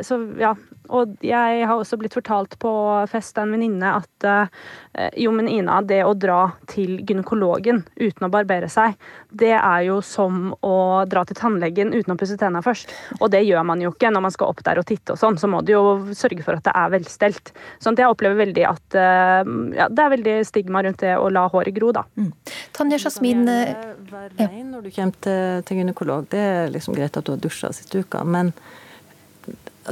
så 0.00 0.18
ja, 0.40 0.54
og 0.88 1.16
jeg 1.24 1.66
har 1.66 1.74
også 1.76 1.98
blitt 2.00 2.14
fortalt 2.16 2.56
på 2.62 2.72
fest 3.10 3.38
av 3.38 3.46
en 3.46 3.54
venninne 3.56 3.92
at 3.98 4.26
uh, 4.26 5.10
jo, 5.18 5.32
men 5.34 5.48
Ina, 5.50 5.80
det 5.86 6.02
å 6.06 6.14
dra 6.16 6.52
til 6.70 7.00
gynekologen 7.06 7.82
uten 7.96 8.26
å 8.26 8.30
barbere 8.32 8.68
seg, 8.72 8.96
det 9.30 9.52
er 9.56 9.86
jo 9.88 9.98
som 10.04 10.54
å 10.64 10.76
dra 11.08 11.24
til 11.28 11.38
tannlegen 11.38 11.92
uten 11.94 12.14
å 12.14 12.18
pusse 12.18 12.38
tenna 12.40 12.62
først. 12.64 12.92
Og 13.20 13.30
det 13.34 13.42
gjør 13.44 13.66
man 13.68 13.82
jo 13.84 13.92
ikke 13.92 14.12
når 14.14 14.26
man 14.28 14.34
skal 14.34 14.52
opp 14.54 14.62
der 14.66 14.80
og 14.80 14.88
titte 14.88 15.14
og 15.14 15.20
sånn. 15.20 15.36
Så 15.40 15.50
må 15.50 15.60
du 15.66 15.74
jo 15.74 15.84
sørge 16.16 16.44
for 16.46 16.56
at 16.56 16.64
det 16.66 16.74
er 16.76 16.94
velstelt. 16.94 17.52
Sånn 17.82 17.96
at 17.96 18.04
jeg 18.04 18.14
opplever 18.14 18.40
veldig 18.40 18.66
at 18.70 18.98
uh, 18.98 19.42
ja, 19.76 19.90
det 19.92 20.06
er 20.06 20.14
veldig 20.16 20.38
stigma 20.48 20.84
rundt 20.86 21.04
det 21.04 21.16
å 21.20 21.28
la 21.32 21.46
håret 21.52 21.76
gro, 21.76 21.92
da. 21.96 22.06
Mm. 22.16 22.32
Tanja 22.76 23.00
Jasmin 23.02 23.44
Hver 23.46 24.32
vei 24.38 24.64
når 24.64 24.86
du 24.86 24.90
kommer 24.94 25.20
til, 25.26 25.62
til 25.66 25.82
gynekolog, 25.82 26.26
det 26.32 26.42
er 26.42 26.72
liksom 26.72 26.96
greit 26.96 27.16
at 27.16 27.26
du 27.26 27.34
har 27.34 27.42
dusja 27.42 27.72
siste 27.74 28.04
uka, 28.04 28.24
men 28.24 28.52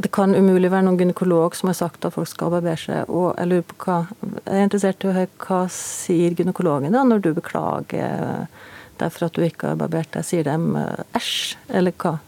det 0.03 0.11
kan 0.15 0.35
umulig 0.35 0.71
være 0.73 0.89
noen 0.89 0.99
gynekolog 0.99 1.55
som 1.55 1.71
har 1.71 1.79
sagt 1.79 2.07
at 2.07 2.15
folk 2.17 2.29
skal 2.31 2.53
barbere 2.55 2.81
seg. 2.81 3.11
Og 3.11 3.35
jeg 3.39 3.51
lurer 3.51 3.67
på 3.71 3.81
hva 3.85 3.99
Jeg 4.45 4.59
er 4.59 4.67
interessert 4.67 5.05
i 5.05 5.11
å 5.11 5.17
høre 5.17 5.33
hva 5.47 5.65
sier 5.71 6.35
gynekologen 6.35 6.95
da, 6.95 7.05
når 7.07 7.25
du 7.25 7.33
beklager 7.37 8.47
derfor 9.01 9.29
at 9.29 9.37
du 9.37 9.45
ikke 9.45 9.73
har 9.73 9.81
barbert 9.81 10.13
deg? 10.15 10.27
Sier 10.27 10.47
de 10.47 10.87
æsj, 11.17 11.57
eller 11.75 11.95
hva? 11.99 12.19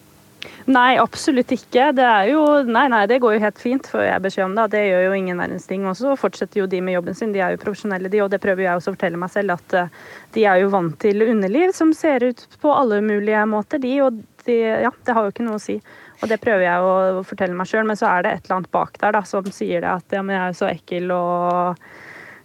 Nei, 0.70 0.96
absolutt 0.98 1.50
ikke. 1.54 1.90
Det 1.94 2.06
er 2.06 2.30
jo 2.32 2.42
Nei, 2.66 2.86
nei, 2.90 3.02
det 3.10 3.20
går 3.22 3.36
jo 3.36 3.42
helt 3.42 3.60
fint, 3.62 3.88
får 3.90 4.04
jeg 4.06 4.22
beskjed 4.24 4.46
om 4.46 4.56
det. 4.58 4.68
Det 4.74 4.84
gjør 4.84 5.04
jo 5.08 5.18
ingen 5.18 5.42
verdens 5.42 5.66
ting. 5.66 5.86
Og 5.90 5.98
så 5.98 6.14
fortsetter 6.18 6.62
jo 6.62 6.68
de 6.70 6.80
med 6.82 6.96
jobben 6.96 7.18
sin. 7.18 7.34
De 7.34 7.42
er 7.42 7.54
jo 7.54 7.62
profesjonelle, 7.62 8.10
de, 8.12 8.22
og 8.22 8.30
det 8.30 8.42
prøver 8.42 8.66
jeg 8.66 8.78
også 8.78 8.94
å 8.94 8.96
fortelle 8.96 9.20
meg 9.20 9.32
selv, 9.34 9.58
at 9.58 9.92
de 10.36 10.46
er 10.46 10.62
jo 10.62 10.72
vant 10.74 10.96
til 11.02 11.26
underliv 11.26 11.74
som 11.74 11.94
ser 11.96 12.26
ut 12.30 12.46
på 12.62 12.74
alle 12.74 13.02
mulige 13.04 13.42
måter, 13.50 13.82
de. 13.82 13.94
Og 14.06 14.22
de, 14.46 14.58
ja, 14.86 14.90
det 15.06 15.14
har 15.16 15.26
jo 15.26 15.34
ikke 15.34 15.46
noe 15.46 15.58
å 15.58 15.62
si. 15.62 15.80
Og 16.22 16.28
det 16.30 16.40
prøver 16.42 16.66
jeg 16.66 16.82
å 16.88 17.22
fortelle 17.26 17.56
meg 17.56 17.68
sjøl, 17.70 17.86
men 17.88 17.98
så 17.98 18.08
er 18.10 18.24
det 18.24 18.34
et 18.34 18.44
eller 18.46 18.60
annet 18.60 18.74
bak 18.74 19.00
der 19.02 19.16
da, 19.18 19.22
som 19.28 19.46
sier 19.52 19.84
det 19.84 19.94
at 19.98 20.16
ja, 20.16 20.24
men 20.24 20.36
jeg 20.36 20.42
er 20.42 20.52
jo 20.52 20.60
så 20.60 20.70
ekkel 20.70 21.12
og 21.14 21.86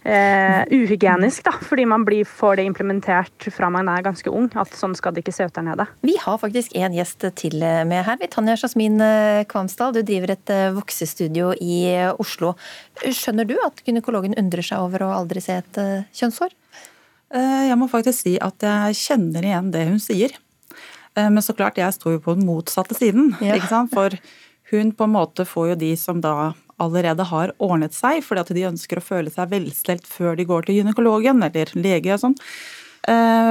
eh, 0.04 0.62
uhygienisk, 0.70 1.44
da. 1.46 1.54
Fordi 1.64 1.86
man 1.88 2.04
blir, 2.06 2.26
får 2.28 2.58
det 2.58 2.66
implementert 2.68 3.48
fra 3.54 3.70
man 3.72 3.88
er 3.92 4.04
ganske 4.04 4.30
ung, 4.30 4.48
at 4.58 4.74
sånn 4.76 4.96
skal 4.98 5.14
det 5.14 5.24
ikke 5.24 5.34
se 5.34 5.48
ut 5.48 5.56
der 5.56 5.66
nede. 5.66 5.86
Vi 6.04 6.16
har 6.20 6.38
faktisk 6.42 6.76
en 6.78 6.96
gjest 6.96 7.26
til 7.38 7.58
med 7.62 8.06
her. 8.08 8.26
Tanja 8.32 8.56
Jasmin 8.58 9.00
eh, 9.04 9.42
Kvamsdal, 9.50 9.94
du 9.96 10.02
driver 10.06 10.34
et 10.36 10.54
eh, 10.54 10.70
voksestudio 10.76 11.52
i 11.60 11.82
Oslo. 12.22 12.54
Skjønner 13.02 13.48
du 13.48 13.56
at 13.64 13.84
gynekologen 13.86 14.36
undrer 14.38 14.66
seg 14.66 14.82
over 14.82 15.06
å 15.06 15.14
aldri 15.22 15.44
se 15.44 15.60
et 15.62 15.82
eh, 15.82 16.08
kjønnshår? 16.16 16.58
Jeg 17.32 17.76
må 17.80 17.86
faktisk 17.88 18.26
si 18.26 18.32
at 18.44 18.60
jeg 18.60 18.96
kjenner 18.98 19.46
igjen 19.48 19.70
det 19.72 19.86
hun 19.88 20.00
sier. 20.04 20.34
Men 21.16 21.42
så 21.44 21.52
klart, 21.56 21.76
jeg 21.80 21.92
sto 21.96 22.14
jo 22.14 22.20
på 22.24 22.36
den 22.38 22.46
motsatte 22.48 22.96
siden. 22.96 23.34
Ja. 23.44 23.58
ikke 23.58 23.68
sant? 23.68 23.92
For 23.92 24.14
hun 24.72 24.92
på 24.96 25.04
en 25.04 25.12
måte 25.12 25.44
får 25.44 25.72
jo 25.72 25.80
de 25.82 25.90
som 26.00 26.22
da 26.24 26.52
allerede 26.80 27.26
har 27.28 27.52
ordnet 27.62 27.94
seg, 27.94 28.22
fordi 28.24 28.42
at 28.42 28.52
de 28.56 28.68
ønsker 28.70 28.98
å 28.98 29.04
føle 29.04 29.32
seg 29.32 29.50
velstelt 29.52 30.08
før 30.08 30.38
de 30.38 30.46
går 30.48 30.66
til 30.66 30.80
gynekologen 30.80 31.44
eller 31.44 31.74
lege 31.76 32.14
og 32.14 32.22
sånn. 32.22 32.38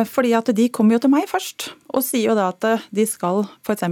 Fordi 0.07 0.32
at 0.38 0.49
de 0.55 0.70
kommer 0.72 0.95
jo 0.95 1.01
til 1.03 1.12
meg 1.12 1.26
først 1.28 1.74
og 1.91 2.03
sier 2.07 2.30
jo 2.30 2.36
da 2.38 2.49
at 2.53 2.86
de 2.95 3.05
skal 3.07 3.43
f.eks. 3.66 3.84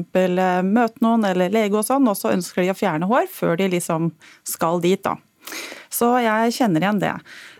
møte 0.63 1.03
noen 1.03 1.25
eller 1.27 1.51
lege 1.51 1.75
og 1.75 1.83
sånn, 1.87 2.07
og 2.07 2.15
så 2.15 2.31
ønsker 2.31 2.63
de 2.63 2.71
å 2.71 2.77
fjerne 2.79 3.09
hår 3.09 3.27
før 3.31 3.59
de 3.59 3.67
liksom 3.75 4.13
skal 4.47 4.79
dit, 4.83 5.01
da. 5.03 5.17
Så 5.91 6.13
jeg 6.23 6.55
kjenner 6.55 6.85
igjen 6.85 7.01
det. 7.01 7.11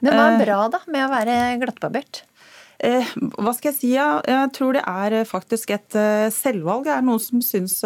Men 0.06 0.16
hva 0.16 0.26
er 0.32 0.42
bra 0.46 0.60
da 0.72 0.82
med 0.88 1.06
å 1.08 1.12
være 1.12 1.38
glattbarbert? 1.62 2.24
Eh, 2.80 3.10
hva 3.38 3.54
skal 3.56 3.72
jeg 3.74 3.78
si? 3.80 3.92
Jeg 3.96 4.52
tror 4.56 4.78
det 4.78 4.86
er 4.88 5.28
faktisk 5.28 5.74
et 5.76 6.00
selvvalg. 6.36 6.86
Det 6.88 6.96
er 6.96 7.06
noen 7.06 7.22
som 7.24 7.44
syns 7.44 7.80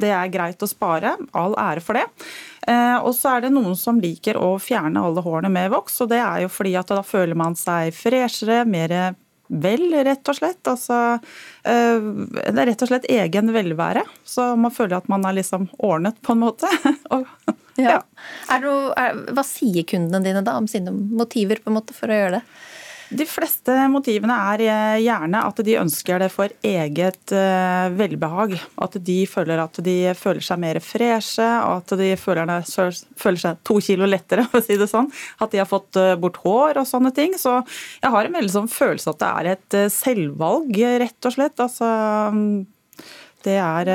det 0.00 0.12
er 0.14 0.32
greit 0.32 0.62
å 0.62 0.68
spare. 0.70 1.16
All 1.36 1.56
ære 1.60 1.82
for 1.84 1.98
det. 1.98 2.06
Og 3.02 3.10
så 3.16 3.34
er 3.34 3.44
det 3.44 3.50
noen 3.52 3.74
som 3.76 3.98
liker 4.00 4.38
å 4.38 4.54
fjerne 4.62 5.02
alle 5.02 5.24
hårene 5.24 5.50
med 5.52 5.72
voks, 5.72 5.96
og 6.04 6.12
det 6.12 6.20
er 6.22 6.44
jo 6.44 6.52
fordi 6.52 6.76
at 6.78 6.92
da 6.92 7.00
føler 7.04 7.36
man 7.36 7.56
seg 7.58 7.90
freshere, 7.96 8.62
mer 8.68 8.94
vel, 9.50 9.88
rett 10.06 10.30
og 10.30 10.38
slett. 10.38 10.60
Altså, 10.70 11.18
det 11.64 12.54
er 12.54 12.70
rett 12.70 12.84
og 12.84 12.92
slett 12.92 13.08
egen 13.10 13.52
velvære. 13.54 14.04
Så 14.24 14.52
man 14.60 14.74
føler 14.74 15.00
at 15.00 15.10
man 15.10 15.26
er 15.26 15.40
liksom 15.40 15.68
ordnet, 15.78 16.20
på 16.22 16.36
en 16.36 16.44
måte. 16.44 16.70
og, 17.14 17.26
ja. 17.80 18.00
Er 18.50 18.64
det, 18.64 18.74
er, 19.00 19.22
hva 19.34 19.44
sier 19.46 19.86
kundene 19.88 20.22
dine 20.24 20.44
da 20.46 20.56
om 20.60 20.68
sine 20.70 20.92
motiver 20.92 21.62
måte 21.70 21.96
for 21.96 22.10
å 22.10 22.20
gjøre 22.20 22.38
det? 22.38 22.44
De 23.10 23.26
fleste 23.26 23.74
motivene 23.90 24.34
er 24.52 24.62
gjerne 25.02 25.42
at 25.42 25.60
de 25.66 25.74
ønsker 25.80 26.22
det 26.22 26.28
for 26.30 26.52
eget 26.62 27.32
velbehag. 27.96 28.54
At 28.78 28.98
de 29.06 29.18
føler 29.26 29.58
at 29.62 29.80
de 29.82 29.96
føler 30.14 30.44
seg 30.46 30.60
mer 30.62 30.78
freshe, 30.84 31.46
at 31.46 31.90
de 31.98 32.12
føler, 32.20 32.52
føler 33.18 33.42
seg 33.42 33.62
to 33.66 33.80
kilo 33.82 34.06
lettere, 34.06 34.46
for 34.50 34.62
å 34.62 34.66
si 34.66 34.78
det 34.78 34.86
sånn. 34.90 35.10
At 35.42 35.50
de 35.50 35.62
har 35.62 35.66
fått 35.70 35.98
bort 36.22 36.38
hår 36.44 36.82
og 36.82 36.86
sånne 36.86 37.10
ting. 37.16 37.34
Så 37.40 37.56
jeg 37.98 38.14
har 38.14 38.28
en 38.28 38.38
veldig 38.38 38.54
sånn 38.54 38.70
følelse 38.70 39.14
at 39.14 39.22
det 39.24 39.30
er 39.30 39.50
et 39.56 39.78
selvvalg, 39.94 40.78
rett 41.02 41.30
og 41.30 41.34
slett. 41.34 41.58
Altså 41.66 41.90
det 43.42 43.56
er 43.56 43.88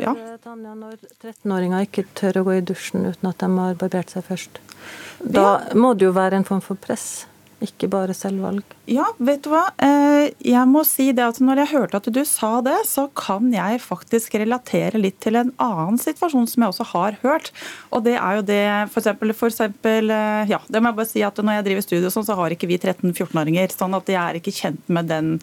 ja. 0.00 0.12
Tanja, 0.44 0.74
når 0.76 0.98
13-åringer 1.22 1.86
ikke 1.86 2.04
tør 2.18 2.42
å 2.42 2.46
gå 2.50 2.58
i 2.58 2.64
dusjen 2.70 3.08
uten 3.08 3.30
at 3.30 3.40
de 3.40 3.48
har 3.56 3.78
barbert 3.80 4.12
seg 4.12 4.26
først, 4.28 4.60
da 5.20 5.46
må 5.76 5.94
det 5.96 6.08
jo 6.08 6.14
være 6.16 6.40
en 6.40 6.48
form 6.48 6.62
for 6.64 6.80
press? 6.80 7.24
Ikke 7.60 7.90
bare 7.92 8.14
selvvalg. 8.16 8.64
Ja, 8.88 9.04
vet 9.20 9.42
du 9.44 9.50
hva. 9.52 9.66
Jeg 10.40 10.62
må 10.70 10.80
si 10.88 11.10
det 11.12 11.26
at 11.26 11.40
når 11.44 11.60
jeg 11.60 11.70
hørte 11.74 11.98
at 12.00 12.06
du 12.08 12.20
sa 12.24 12.54
det, 12.64 12.78
så 12.88 13.04
kan 13.12 13.50
jeg 13.52 13.82
faktisk 13.84 14.38
relatere 14.40 14.96
litt 15.00 15.18
til 15.20 15.36
en 15.36 15.52
annen 15.60 16.00
situasjon 16.00 16.48
som 16.48 16.64
jeg 16.64 16.72
også 16.72 16.86
har 16.94 17.18
hørt. 17.20 17.50
Og 17.92 18.06
det 18.06 18.16
er 18.16 18.38
jo 18.38 18.46
det 18.48 18.62
for 18.94 19.02
eksempel, 19.02 19.34
eksempel 19.36 20.14
Ja, 20.48 20.62
det 20.72 20.80
må 20.80 20.88
jeg 20.88 21.00
bare 21.02 21.10
si 21.12 21.26
at 21.26 21.36
når 21.36 21.58
jeg 21.58 21.68
driver 21.68 21.84
studio 21.84 22.14
sånn, 22.14 22.28
så 22.30 22.38
har 22.40 22.56
ikke 22.56 22.70
vi 22.70 22.80
13-14-åringer. 22.80 23.76
Sånn 23.76 23.98
at 23.98 24.08
jeg 24.08 24.20
er 24.22 24.40
ikke 24.40 24.56
kjent 24.56 24.88
med 24.88 25.12
den 25.12 25.36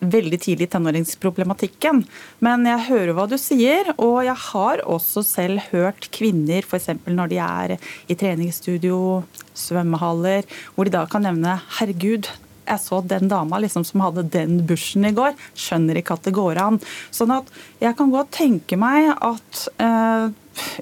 veldig 0.00 0.40
tidlig 0.42 0.68
i 0.68 0.72
tenåringsproblematikken. 0.72 2.02
Men 2.44 2.66
jeg 2.68 2.86
hører 2.88 3.14
hva 3.16 3.28
du 3.30 3.36
sier, 3.40 3.92
og 3.96 4.22
jeg 4.26 4.36
har 4.48 4.82
også 4.86 5.24
selv 5.26 5.62
hørt 5.72 6.10
kvinner 6.14 6.66
f.eks. 6.66 6.90
når 7.06 7.32
de 7.32 7.40
er 7.44 7.76
i 8.08 8.18
treningsstudio, 8.18 9.22
svømmehaller, 9.58 10.46
hvor 10.74 10.88
de 10.88 10.94
da 10.94 11.06
kan 11.10 11.26
nevne 11.26 11.60
'herregud'. 11.78 12.30
Jeg 12.68 12.80
så 12.84 13.00
den 13.00 13.30
dama 13.30 13.58
liksom 13.58 13.84
som 13.84 14.02
hadde 14.04 14.26
den 14.28 14.58
bushen 14.68 15.06
i 15.08 15.14
går. 15.16 15.32
Skjønner 15.56 15.96
ikke 15.96 16.18
at 16.18 16.26
det 16.28 16.34
går 16.36 16.60
an. 16.60 16.76
Sånn 17.10 17.32
at 17.32 17.48
jeg 17.80 17.96
kan 17.96 18.12
godt 18.12 18.34
tenke 18.36 18.76
meg 18.76 19.08
at 19.16 19.62
eh, 19.80 20.28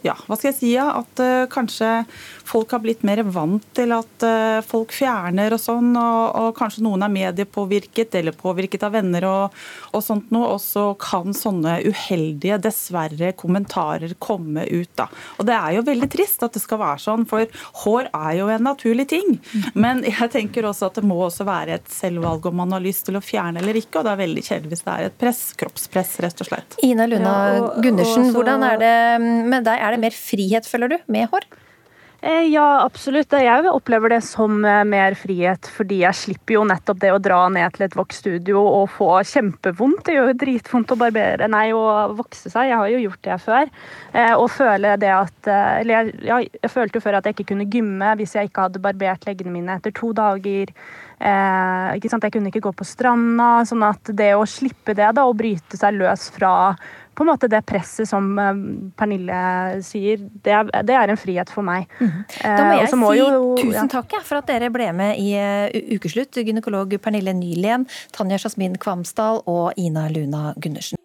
ja, 0.06 0.16
hva 0.26 0.36
skal 0.38 0.50
jeg 0.50 0.58
si, 0.58 0.72
ja, 0.74 0.88
at 1.00 1.22
uh, 1.22 1.46
kanskje 1.52 1.90
folk 2.46 2.70
har 2.74 2.82
blitt 2.84 3.02
mer 3.06 3.22
vant 3.32 3.64
til 3.76 3.92
at 3.94 4.26
uh, 4.26 4.62
folk 4.66 4.94
fjerner 4.94 5.54
og 5.56 5.60
sånn, 5.62 5.92
og, 5.98 6.22
og, 6.40 6.50
kanskje 6.56 6.84
noen 6.86 7.04
er 7.06 7.12
mediepåvirket 7.12 8.14
eller 8.20 8.36
påvirket 8.36 8.86
av 8.86 8.94
venner 8.96 9.26
og, 9.28 9.56
og 9.92 10.04
sånt 10.04 10.30
noe, 10.34 10.54
og 10.54 10.62
så 10.62 10.88
kan 11.00 11.34
sånne 11.36 11.78
uheldige, 11.86 12.60
dessverre, 12.62 13.32
kommentarer 13.38 14.14
komme 14.22 14.66
ut, 14.70 14.92
da. 14.98 15.08
Og 15.40 15.48
det 15.48 15.56
er 15.56 15.76
jo 15.78 15.86
veldig 15.86 16.10
trist 16.12 16.44
at 16.46 16.56
det 16.56 16.62
skal 16.62 16.80
være 16.82 17.02
sånn, 17.02 17.26
for 17.28 17.46
hår 17.82 18.10
er 18.12 18.38
jo 18.40 18.50
en 18.52 18.66
naturlig 18.66 19.08
ting. 19.10 19.36
Men 19.74 20.02
jeg 20.06 20.30
tenker 20.32 20.66
også 20.68 20.90
at 20.90 21.00
det 21.00 21.06
må 21.06 21.18
også 21.26 21.46
være 21.46 21.78
et 21.80 21.90
selvvalg 21.92 22.46
om 22.48 22.58
man 22.62 22.74
har 22.76 22.84
lyst 22.84 23.06
til 23.08 23.18
å 23.18 23.24
fjerne 23.24 23.60
eller 23.62 23.78
ikke, 23.80 24.00
og 24.00 24.06
det 24.06 24.14
er 24.14 24.22
veldig 24.22 24.44
kjedelig 24.46 24.72
hvis 24.72 24.84
det 24.86 24.94
er 24.94 25.10
et 25.10 25.18
press, 25.20 25.42
kroppspress, 25.58 26.16
rett 26.24 26.42
og 26.42 26.50
slett. 26.50 26.78
Ina 26.86 27.08
Luna 27.10 27.34
ja, 27.34 27.60
og, 27.60 27.80
Gundersen, 27.84 28.26
og 28.26 28.30
så, 28.30 28.36
hvordan 28.38 28.66
er 28.66 28.80
det 28.82 28.94
med 29.22 29.65
deg? 29.66 29.82
Er 29.82 29.94
det 29.94 30.02
mer 30.06 30.16
frihet, 30.16 30.68
føler 30.68 30.94
du, 30.94 31.00
med 31.12 31.30
hår? 31.32 31.46
Ja, 32.26 32.80
absolutt. 32.80 33.34
Jeg 33.38 33.68
opplever 33.70 34.10
det 34.10 34.22
som 34.24 34.56
mer 34.64 35.14
frihet, 35.20 35.68
fordi 35.70 36.00
jeg 36.00 36.16
slipper 36.16 36.56
jo 36.56 36.62
nettopp 36.66 36.98
det 37.02 37.12
å 37.12 37.20
dra 37.22 37.42
ned 37.52 37.76
til 37.76 37.84
et 37.86 37.94
voksstudio 37.94 38.62
og 38.64 38.88
få 38.90 39.10
kjempevondt. 39.28 40.00
Det 40.08 40.16
gjør 40.16 40.32
jo 40.32 40.38
dritvondt 40.40 40.94
å 40.96 40.98
barbere, 40.98 41.46
nei, 41.52 41.68
å 41.76 41.84
vokse 42.16 42.50
seg. 42.50 42.72
Jeg 42.72 42.80
har 42.80 42.90
jo 42.90 43.02
gjort 43.04 43.22
det 43.28 43.38
før. 43.44 43.70
Og 44.40 44.48
føle 44.50 44.96
det 44.98 45.12
at 45.12 45.50
Eller 45.52 46.08
jeg, 46.24 46.50
jeg 46.56 46.72
følte 46.72 46.98
jo 46.98 47.04
før 47.04 47.20
at 47.20 47.28
jeg 47.28 47.36
ikke 47.36 47.50
kunne 47.52 47.68
gymme 47.70 48.16
hvis 48.18 48.34
jeg 48.40 48.50
ikke 48.50 48.64
hadde 48.64 48.82
barbert 48.82 49.28
leggene 49.28 49.52
mine 49.52 49.76
etter 49.76 49.94
to 49.94 50.10
dager. 50.16 50.72
Eh, 51.16 51.96
ikke 51.96 52.10
sant? 52.12 52.26
Jeg 52.26 52.34
kunne 52.34 52.50
ikke 52.50 52.64
gå 52.66 52.72
på 52.76 52.84
stranda. 52.84 53.64
sånn 53.64 53.84
at 53.86 54.12
det 54.16 54.34
å 54.36 54.44
slippe 54.48 54.94
det 54.96 55.08
da, 55.16 55.24
og 55.24 55.38
bryte 55.38 55.78
seg 55.78 55.96
løs 55.96 56.28
fra 56.34 56.74
på 57.16 57.24
en 57.24 57.30
måte 57.32 57.48
det 57.50 57.62
presset 57.68 58.08
som 58.08 58.28
Pernille 58.98 59.38
sier, 59.86 60.20
det 60.44 60.52
er, 60.52 60.68
det 60.86 60.96
er 60.96 61.12
en 61.12 61.20
frihet 61.20 61.52
for 61.52 61.66
meg. 61.66 61.88
Mm. 61.98 62.12
Da 62.42 62.66
må 62.68 62.76
jeg 62.80 63.00
må 63.00 63.12
si 63.14 63.22
jo, 63.22 63.40
tusen 63.60 63.92
takk 63.92 64.18
ja, 64.18 64.22
for 64.26 64.42
at 64.42 64.50
dere 64.50 64.70
ble 64.74 64.90
med 64.96 65.20
i 65.22 65.32
Ukeslutt. 65.96 66.36
Gynekolog 66.46 66.92
Pernille 67.02 67.34
Nylien, 67.36 67.88
Tanja 68.16 68.38
Jasmin 68.42 68.76
Kvamsdal 68.80 69.42
og 69.48 69.72
Ina 69.80 70.08
Luna 70.12 70.52
Gundersen. 70.60 70.95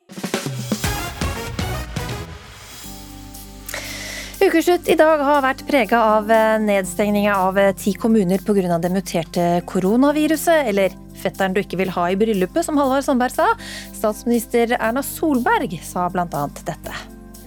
Ukeslutt 4.42 4.88
i 4.90 4.96
dag 4.98 5.22
har 5.22 5.44
vært 5.46 5.60
prega 5.68 6.00
av 6.16 6.32
nedstengninga 6.64 7.36
av 7.44 7.58
ti 7.78 7.92
kommuner 7.94 8.42
pga. 8.42 8.80
det 8.82 8.90
muterte 8.90 9.44
koronaviruset, 9.70 10.66
eller 10.66 10.96
fetteren 11.22 11.54
du 11.54 11.60
ikke 11.62 11.78
vil 11.78 11.92
ha 11.94 12.08
i 12.10 12.18
bryllupet, 12.18 12.66
som 12.66 12.80
Halvard 12.82 13.06
Sandberg 13.06 13.36
sa. 13.36 13.52
Statsminister 13.94 14.74
Erna 14.80 15.04
Solberg 15.06 15.78
sa 15.86 16.08
bl.a. 16.10 16.26
dette. 16.66 16.98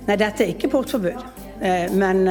Nei, 0.07 0.17
dette 0.21 0.47
er 0.47 0.55
ikke 0.55 0.71
portforbud. 0.71 1.19
Men, 1.99 2.23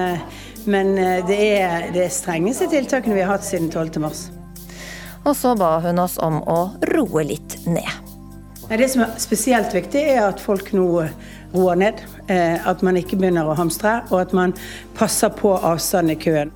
men 0.64 0.96
det 1.28 1.42
er 1.60 1.92
det 1.92 2.08
strengeste 2.16 2.72
tiltakene 2.72 3.20
vi 3.20 3.28
har 3.28 3.36
hatt 3.36 3.44
siden 3.44 3.68
12. 3.68 4.00
mars. 4.00 4.30
Og 5.28 5.36
så 5.36 5.58
ba 5.60 5.76
hun 5.84 6.00
oss 6.00 6.16
om 6.24 6.40
å 6.40 6.60
roe 6.96 7.28
litt 7.28 7.60
ned. 7.68 7.92
Det 8.72 8.88
som 8.88 9.04
er 9.10 9.20
spesielt 9.20 9.76
viktig, 9.76 10.08
er 10.16 10.30
at 10.30 10.40
folk 10.40 10.72
nå 10.72 10.88
roer 11.52 11.84
ned. 11.84 12.00
At 12.30 12.84
man 12.86 12.98
ikke 12.98 13.18
begynner 13.20 13.50
å 13.50 13.56
hamstre, 13.58 13.98
og 14.12 14.22
at 14.22 14.34
man 14.34 14.54
passer 14.96 15.34
på 15.36 15.58
avstanden 15.58 16.16
i 16.16 16.20
køen. 16.22 16.54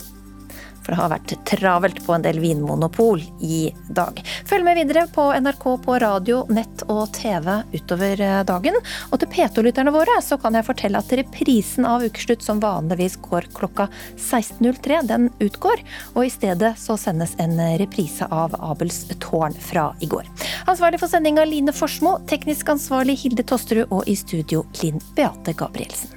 For 0.87 0.95
det 0.95 1.01
har 1.01 1.11
vært 1.11 1.31
travelt 1.43 1.97
på 2.05 2.13
en 2.15 2.23
del 2.23 2.37
vinmonopol 2.39 3.19
i 3.43 3.73
dag. 3.91 4.21
Følg 4.47 4.63
med 4.63 4.77
videre 4.79 5.03
på 5.11 5.25
NRK 5.35 5.65
på 5.83 5.97
radio, 5.99 6.37
nett 6.47 6.85
og 6.87 7.09
TV 7.17 7.49
utover 7.73 8.23
dagen. 8.47 8.79
Og 9.11 9.19
til 9.19 9.31
P2-lytterne 9.33 9.91
våre 9.91 10.15
så 10.23 10.39
kan 10.39 10.55
jeg 10.55 10.63
fortelle 10.63 11.01
at 11.03 11.11
reprisen 11.19 11.83
av 11.83 12.07
Ukeslutt 12.07 12.45
som 12.45 12.63
vanligvis 12.63 13.19
går 13.27 13.49
klokka 13.57 13.89
16.03, 14.15 15.01
den 15.11 15.27
utgår. 15.43 15.83
Og 16.15 16.23
i 16.23 16.31
stedet 16.31 16.77
så 16.79 16.95
sendes 16.95 17.35
en 17.43 17.59
reprise 17.83 18.23
av 18.31 18.55
Abels 18.63 19.03
tårn 19.19 19.59
fra 19.59 19.89
i 19.99 20.07
går. 20.07 20.23
Ansvarlig 20.71 21.03
for 21.03 21.11
sendinga 21.11 21.43
Line 21.43 21.75
Forsmo, 21.75 22.15
teknisk 22.31 22.71
ansvarlig 22.71 23.19
Hilde 23.25 23.43
Tosterud 23.43 23.91
og 23.91 24.07
i 24.07 24.15
studio 24.15 24.63
Linn 24.79 25.03
Beate 25.19 25.51
Gabrielsen. 25.51 26.16